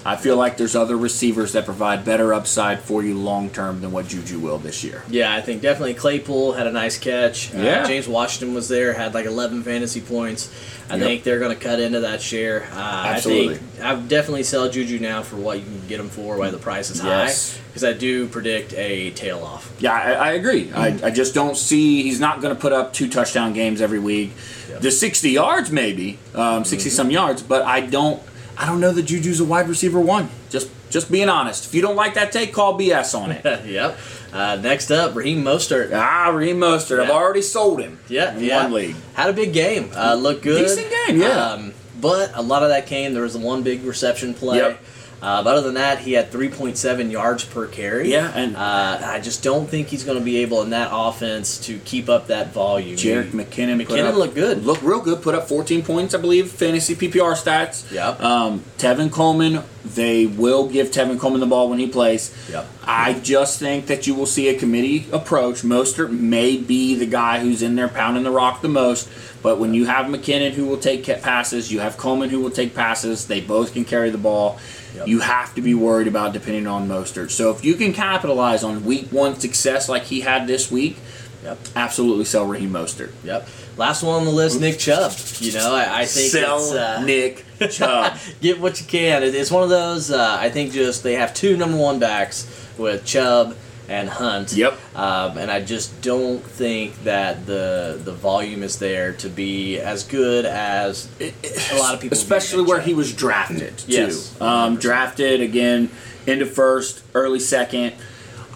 I 0.08 0.16
feel 0.16 0.38
like 0.38 0.56
there's 0.56 0.74
other 0.74 0.96
receivers 0.96 1.52
that 1.52 1.66
provide 1.66 2.06
better 2.06 2.34
upside 2.34 2.80
for 2.80 3.04
you 3.04 3.14
long 3.18 3.50
term 3.50 3.82
than 3.82 3.92
what 3.92 4.08
Juju 4.08 4.40
will 4.40 4.58
this 4.58 4.82
year. 4.82 5.04
Yeah, 5.10 5.36
I 5.36 5.42
think 5.42 5.62
definitely 5.62 5.96
Claypool 5.96 6.54
had 6.54 6.66
a 6.66 6.72
nice 6.72 6.98
catch. 6.98 7.54
Uh, 7.54 7.58
Yeah. 7.60 7.86
James 7.86 8.08
Washington 8.08 8.56
was 8.56 8.70
there, 8.70 8.94
had 8.94 9.14
like 9.14 9.26
11 9.26 9.64
fantasy 9.64 10.00
points. 10.00 10.50
I 10.90 10.96
Yep. 10.96 11.04
think 11.06 11.24
they're 11.24 11.40
going 11.40 11.54
to 11.58 11.62
cut 11.62 11.82
into 11.82 12.00
that 12.00 12.22
share. 12.22 12.64
Uh, 12.74 12.78
Absolutely. 13.08 13.56
I 13.56 13.58
think 13.58 13.84
I 13.84 13.96
definitely 14.08 14.44
sell 14.44 14.70
Juju 14.70 15.00
now 15.00 15.24
for 15.24 15.36
what 15.36 15.58
you 15.58 15.66
can 15.66 15.82
get 15.90 16.00
him 16.00 16.08
for, 16.08 16.38
why 16.38 16.52
the 16.52 16.58
price 16.58 16.90
is 16.90 17.04
Yes. 17.04 17.56
high. 17.58 17.62
Because 17.68 17.84
I 17.84 17.92
do 17.92 18.28
predict 18.28 18.74
a 18.76 19.12
tail 19.12 19.44
off. 19.44 19.70
Yeah, 19.80 19.92
I, 19.92 20.12
I 20.14 20.32
agree. 20.32 20.72
I, 20.74 20.98
I 21.04 21.10
just 21.12 21.34
don't 21.36 21.58
see 21.58 22.04
he's 22.04 22.22
not 22.22 22.42
going 22.42 22.56
to 22.56 22.60
put 22.60 22.72
up 22.72 22.94
two 22.94 23.10
touchdown 23.10 23.52
games 23.52 23.82
every 23.82 24.00
week. 24.00 24.32
Yep. 24.70 24.82
The 24.82 24.92
60 24.92 25.30
yards 25.32 25.70
maybe, 25.70 26.18
um, 26.34 26.64
60 26.64 26.90
some 26.90 27.12
yards, 27.12 27.42
but 27.44 27.64
I 27.64 27.82
don't 27.82 28.22
I 28.58 28.66
don't 28.66 28.80
know 28.80 28.92
that 28.92 29.06
Juju's 29.06 29.40
a 29.40 29.46
wide 29.46 29.70
receiver 29.70 30.00
one. 30.00 30.30
Just 30.50 30.70
just 30.90 31.12
being 31.12 31.30
honest. 31.30 31.66
If 31.66 31.76
you 31.76 31.82
don't 31.82 31.96
like 31.96 32.16
that 32.16 32.32
take, 32.32 32.54
call 32.54 32.78
BS 32.78 33.18
on 33.18 33.32
it. 33.32 33.44
yep. 33.66 33.98
Uh, 34.34 34.56
next 34.56 34.92
up, 34.92 35.16
Raheem 35.16 35.44
Mostert. 35.44 35.94
ah, 35.94 36.30
Raheem 36.30 36.58
Mostert. 36.58 37.02
I've 37.02 37.10
already 37.10 37.42
sold 37.42 37.82
him. 37.82 38.00
Yeah, 38.08 38.38
yeah. 38.38 38.64
one 38.64 38.74
league. 38.74 38.96
Had 39.14 39.30
a 39.30 39.34
big 39.34 39.54
game. 39.54 39.92
Uh, 39.96 40.16
looked 40.16 40.44
good. 40.44 40.66
Decent 40.66 40.90
game, 40.90 41.22
yeah. 41.22 41.52
Um, 41.52 41.74
but 42.00 42.32
a 42.36 42.42
lot 42.42 42.64
of 42.64 42.70
that 42.70 42.88
came. 42.88 43.14
There 43.14 43.24
was 43.24 43.34
the 43.34 43.40
one 43.40 43.64
big 43.64 43.84
reception 43.84 44.34
play. 44.34 44.58
Yep. 44.58 44.84
Uh, 45.22 45.42
but 45.44 45.56
other 45.58 45.66
than 45.66 45.74
that, 45.76 46.00
he 46.00 46.14
had 46.14 46.32
3.7 46.32 47.12
yards 47.12 47.44
per 47.44 47.66
carry. 47.68 48.12
Yeah, 48.12 48.32
and- 48.36 48.56
uh, 48.56 49.00
I 49.04 49.20
just 49.20 49.42
don't 49.44 49.68
think 49.68 49.88
he's 49.88 50.04
going 50.04 50.18
to 50.20 50.24
be 50.24 50.38
able 50.38 50.62
in 50.62 50.70
that 50.70 50.90
offense 50.92 51.58
to 51.66 51.80
keep 51.80 52.08
up 52.08 52.28
that 52.28 52.54
volume. 52.54 52.96
Jerick 52.98 53.32
McKinnon. 53.32 53.84
McKinnon 53.84 54.10
up- 54.10 54.16
looked 54.16 54.36
good. 54.36 54.64
Looked 54.66 54.84
real 54.84 55.02
good. 55.02 55.22
Put 55.24 55.34
up 55.34 55.48
14 55.48 55.84
points, 55.84 56.14
I 56.14 56.20
believe, 56.20 56.52
fantasy 56.52 56.96
PPR 56.96 57.34
stats. 57.34 57.92
Yep. 57.92 58.22
Um, 58.22 58.64
Tevin 58.78 59.12
Coleman. 59.12 59.64
They 59.96 60.26
will 60.26 60.68
give 60.68 60.92
Tevin 60.92 61.18
Coleman 61.18 61.40
the 61.40 61.46
ball 61.48 61.70
when 61.70 61.80
he 61.80 61.88
plays. 61.88 62.34
Yep. 62.52 62.68
I 62.86 63.14
just 63.14 63.58
think 63.58 63.88
that 63.88 64.06
you 64.06 64.14
will 64.16 64.26
see 64.26 64.50
a 64.50 64.60
committee 64.60 65.08
approach. 65.14 65.62
Mostert 65.62 66.12
may 66.12 66.58
be 66.58 66.94
the 66.96 67.06
guy 67.06 67.40
who's 67.40 67.62
in 67.62 67.76
there 67.76 67.88
pounding 67.88 68.24
the 68.24 68.32
rock 68.32 68.62
the 68.62 68.68
most, 68.68 69.08
but 69.42 69.60
when 69.60 69.74
you 69.74 69.86
have 69.86 70.08
McKinnon 70.08 70.52
who 70.52 70.66
will 70.66 70.78
take 70.78 71.06
passes, 71.22 71.72
you 71.72 71.80
have 71.80 71.96
Coleman 71.96 72.30
who 72.30 72.42
will 72.42 72.52
take 72.52 72.76
passes. 72.76 73.28
They 73.28 73.40
both 73.40 73.74
can 73.74 73.86
carry 73.86 74.10
the 74.10 74.18
ball. 74.18 74.60
Yep. 74.96 75.08
You 75.08 75.20
have 75.20 75.54
to 75.56 75.62
be 75.62 75.74
worried 75.74 76.08
about 76.08 76.34
depending 76.34 76.66
on 76.68 76.88
Mostert. 76.88 77.32
So 77.32 77.52
if 77.52 77.64
you 77.64 77.76
can 77.76 77.94
capitalize 77.94 78.64
on 78.64 78.84
Week 78.86 79.08
One 79.12 79.40
success 79.40 79.88
like 79.90 80.04
he 80.04 80.22
had 80.22 80.48
this 80.48 80.72
week, 80.72 80.98
Yep. 81.44 81.60
absolutely 81.76 82.26
sell 82.26 82.46
Raheem 82.46 82.72
Mostert. 82.72 83.12
Yep. 83.24 83.48
Last 83.78 84.02
one 84.02 84.16
on 84.16 84.26
the 84.26 84.32
list, 84.32 84.60
Nick 84.60 84.80
Chubb. 84.80 85.12
You 85.40 85.54
know, 85.54 85.76
I, 85.76 86.02
I 86.02 86.06
think 86.06 86.32
Sell 86.32 86.58
it's, 86.58 86.72
uh, 86.74 87.04
Nick 87.06 87.46
Chubb. 87.70 88.18
get 88.42 88.60
what 88.60 88.82
you 88.82 88.88
can. 88.88 89.22
It's 89.24 89.52
one 89.52 89.62
of 89.64 89.70
those. 89.70 90.10
Uh, 90.10 90.36
I 90.40 90.50
think 90.50 90.72
just 90.74 91.04
they 91.04 91.14
have 91.14 91.34
two 91.36 91.56
number 91.56 91.78
one 91.78 92.00
backs 92.00 92.48
with 92.78 93.06
Chubb 93.06 93.56
and 93.90 94.10
Hunt. 94.10 94.54
Yep. 94.54 94.78
Um, 94.96 95.38
and 95.38 95.50
I 95.50 95.62
just 95.64 96.02
don't 96.02 96.44
think 96.44 97.04
that 97.04 97.46
the 97.46 98.00
the 98.04 98.12
volume 98.14 98.64
is 98.64 98.80
there 98.80 99.14
to 99.14 99.30
be 99.30 99.80
as 99.80 100.04
good 100.04 100.46
as 100.46 101.10
a 101.22 101.78
lot 101.80 101.94
of 101.96 102.02
people. 102.02 102.18
especially 102.18 102.64
where 102.64 102.82
he 102.82 102.94
was 102.94 103.14
drafted 103.14 103.78
too. 103.78 103.92
Yes, 103.92 104.40
um, 104.42 104.78
drafted 104.78 105.42
again 105.42 105.90
into 106.26 106.46
first, 106.46 107.04
early 107.14 107.40
second. 107.40 107.94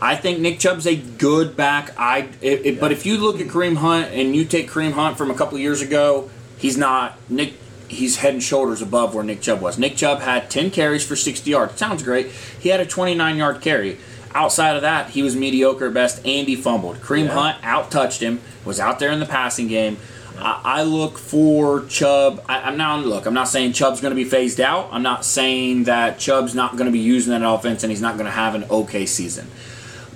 I 0.04 0.16
think 0.16 0.40
Nick 0.40 0.58
Chubb's 0.60 0.88
a 0.88 0.96
good 0.96 1.56
back. 1.56 1.92
I 1.98 2.28
it, 2.42 2.66
it- 2.66 2.80
but 2.80 2.92
if 2.92 3.06
you 3.06 3.18
look 3.18 3.40
at 3.40 3.48
Kareem 3.48 3.78
Hunt 3.78 4.12
and 4.12 4.36
you 4.36 4.46
take 4.46 4.70
Kareem 4.70 4.94
Hunt 4.94 5.18
from 5.18 5.30
a 5.32 5.36
couple 5.36 5.58
years 5.60 5.82
ago, 5.82 6.30
he's 6.58 6.76
not 6.78 7.18
Nick. 7.30 7.54
He's 7.88 8.18
head 8.18 8.34
and 8.34 8.42
shoulders 8.42 8.82
above 8.82 9.14
where 9.14 9.24
Nick 9.24 9.42
Chubb 9.42 9.60
was. 9.62 9.78
Nick 9.78 9.98
Chubb 9.98 10.22
had 10.22 10.50
10 10.50 10.72
carries 10.72 11.06
for 11.06 11.18
60 11.18 11.52
yards. 11.52 11.78
Sounds 11.78 12.02
great. 12.04 12.28
He 12.58 12.70
had 12.70 12.80
a 12.80 12.86
29 12.86 13.36
yard 13.36 13.60
carry. 13.62 13.98
Outside 14.34 14.76
of 14.76 14.82
that, 14.84 15.10
he 15.12 15.22
was 15.24 15.36
mediocre 15.36 15.88
at 15.88 15.94
best 15.94 16.26
and 16.26 16.48
he 16.48 16.56
fumbled. 16.56 16.98
Kareem 16.98 17.26
Yeah. 17.26 17.34
Hunt 17.34 17.58
out 17.64 17.92
touched 17.92 18.22
him, 18.22 18.40
was 18.66 18.80
out 18.80 19.00
there 19.00 19.12
in 19.12 19.20
the 19.20 19.26
passing 19.26 19.68
game. 19.68 19.98
I, 20.40 20.62
I 20.64 20.84
look 20.84 21.18
for 21.18 21.86
Chubb. 21.86 22.44
I, 22.50 22.62
I'm 22.62 22.78
not 22.78 23.06
look. 23.06 23.26
I'm 23.26 23.34
not 23.34 23.48
saying 23.48 23.74
Chubb's 23.74 24.02
going 24.02 24.12
to 24.12 24.16
be 24.16 24.24
phased 24.24 24.60
out. 24.62 24.90
I'm 24.92 25.04
not 25.04 25.24
saying 25.26 25.84
that 25.84 26.18
Chubb's 26.18 26.56
not 26.56 26.74
going 26.74 26.86
to 26.86 26.92
be 26.92 27.00
using 27.00 27.32
that 27.38 27.48
offense 27.48 27.84
and 27.84 27.92
he's 27.92 28.02
not 28.02 28.14
going 28.16 28.26
to 28.26 28.32
have 28.32 28.56
an 28.56 28.64
okay 28.70 29.06
season. 29.06 29.48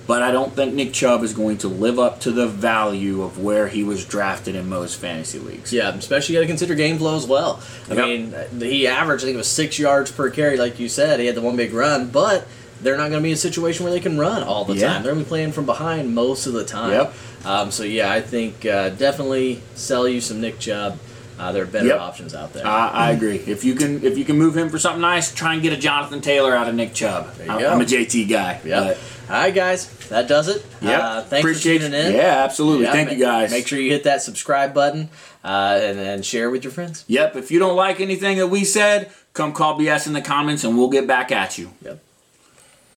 But 0.06 0.22
I 0.22 0.30
don't 0.30 0.52
think 0.54 0.72
Nick 0.72 0.92
Chubb 0.92 1.24
is 1.24 1.32
going 1.32 1.58
to 1.58 1.68
live 1.68 1.98
up 1.98 2.20
to 2.20 2.30
the 2.30 2.46
value 2.46 3.22
of 3.22 3.40
where 3.42 3.66
he 3.66 3.82
was 3.82 4.04
drafted 4.04 4.54
in 4.54 4.68
most 4.68 5.00
fantasy 5.00 5.40
leagues. 5.40 5.72
Yeah, 5.72 5.88
especially 5.94 6.36
you 6.36 6.40
got 6.40 6.42
to 6.44 6.48
consider 6.48 6.76
game 6.76 6.96
flow 6.98 7.16
as 7.16 7.26
well. 7.26 7.60
I 7.90 7.94
Yep. 7.94 8.04
mean, 8.06 8.34
he 8.60 8.86
averaged 8.86 9.24
I 9.24 9.26
think 9.26 9.34
it 9.34 9.38
was 9.38 9.50
six 9.50 9.80
yards 9.80 10.12
per 10.12 10.30
carry, 10.30 10.56
like 10.58 10.78
you 10.78 10.88
said. 10.88 11.18
He 11.18 11.26
had 11.26 11.34
the 11.34 11.40
one 11.40 11.56
big 11.56 11.72
run, 11.74 12.08
but 12.10 12.46
they're 12.82 12.96
not 12.96 13.10
going 13.10 13.20
to 13.20 13.22
be 13.22 13.30
in 13.30 13.34
a 13.34 13.38
situation 13.38 13.84
where 13.84 13.92
they 13.92 14.00
can 14.00 14.18
run 14.18 14.42
all 14.42 14.64
the 14.64 14.74
Yeah. 14.76 14.88
time. 14.94 15.02
They're 15.02 15.12
going 15.12 15.24
to 15.24 15.28
be 15.28 15.28
playing 15.28 15.52
from 15.52 15.66
behind 15.66 16.14
most 16.14 16.46
of 16.46 16.52
the 16.52 16.64
time. 16.64 16.92
Yep. 16.92 17.14
Um, 17.44 17.70
so 17.70 17.82
yeah, 17.84 18.10
I 18.12 18.20
think 18.20 18.66
uh, 18.66 18.90
definitely 18.90 19.62
sell 19.74 20.06
you 20.08 20.20
some 20.20 20.40
Nick 20.40 20.58
Chubb. 20.58 20.98
Uh, 21.38 21.52
there 21.52 21.62
are 21.64 21.66
better 21.66 21.88
Yep. 21.88 22.00
options 22.00 22.34
out 22.34 22.52
there. 22.54 22.66
I, 22.66 22.88
I 22.88 23.10
agree. 23.12 23.36
If 23.36 23.62
you 23.62 23.74
can, 23.74 24.02
if 24.02 24.16
you 24.16 24.24
can 24.24 24.38
move 24.38 24.56
him 24.56 24.70
for 24.70 24.78
something 24.78 25.02
nice, 25.02 25.32
try 25.34 25.52
and 25.52 25.62
get 25.62 25.72
a 25.72 25.76
Jonathan 25.76 26.20
Taylor 26.22 26.56
out 26.56 26.66
of 26.68 26.74
Nick 26.74 26.94
Chubb. 26.94 27.36
go. 27.46 27.52
I'm 27.52 27.80
a 27.80 27.84
JT 27.84 28.28
guy. 28.28 28.60
Yep. 28.64 28.98
All 29.28 29.34
right, 29.34 29.54
guys, 29.54 29.88
that 30.08 30.28
does 30.28 30.48
it. 30.48 30.64
Yep. 30.80 31.00
Uh, 31.02 31.22
thanks 31.22 31.44
Appreciate 31.44 31.82
for 31.82 31.88
tuning 31.88 32.06
in. 32.06 32.14
Yeah, 32.14 32.42
absolutely. 32.44 32.84
Yeah, 32.84 32.92
Thank 32.92 33.08
ma- 33.08 33.14
you 33.16 33.20
guys. 33.20 33.50
Make 33.50 33.66
sure 33.66 33.78
you 33.78 33.90
hit 33.90 34.04
that 34.04 34.22
subscribe 34.22 34.72
button 34.72 35.08
uh, 35.44 35.78
and 35.82 35.98
then 35.98 36.22
share 36.22 36.48
with 36.48 36.62
your 36.64 36.72
friends. 36.72 37.04
Yep. 37.08 37.34
If 37.36 37.50
you 37.50 37.58
don't 37.58 37.74
like 37.76 38.00
anything 38.00 38.38
that 38.38 38.46
we 38.46 38.64
said, 38.64 39.10
come 39.34 39.52
call 39.52 39.78
BS 39.78 40.06
in 40.06 40.12
the 40.12 40.22
comments 40.22 40.62
and 40.64 40.78
we'll 40.78 40.90
get 40.90 41.06
back 41.08 41.32
at 41.32 41.58
you. 41.58 41.72
Yep. 41.84 42.00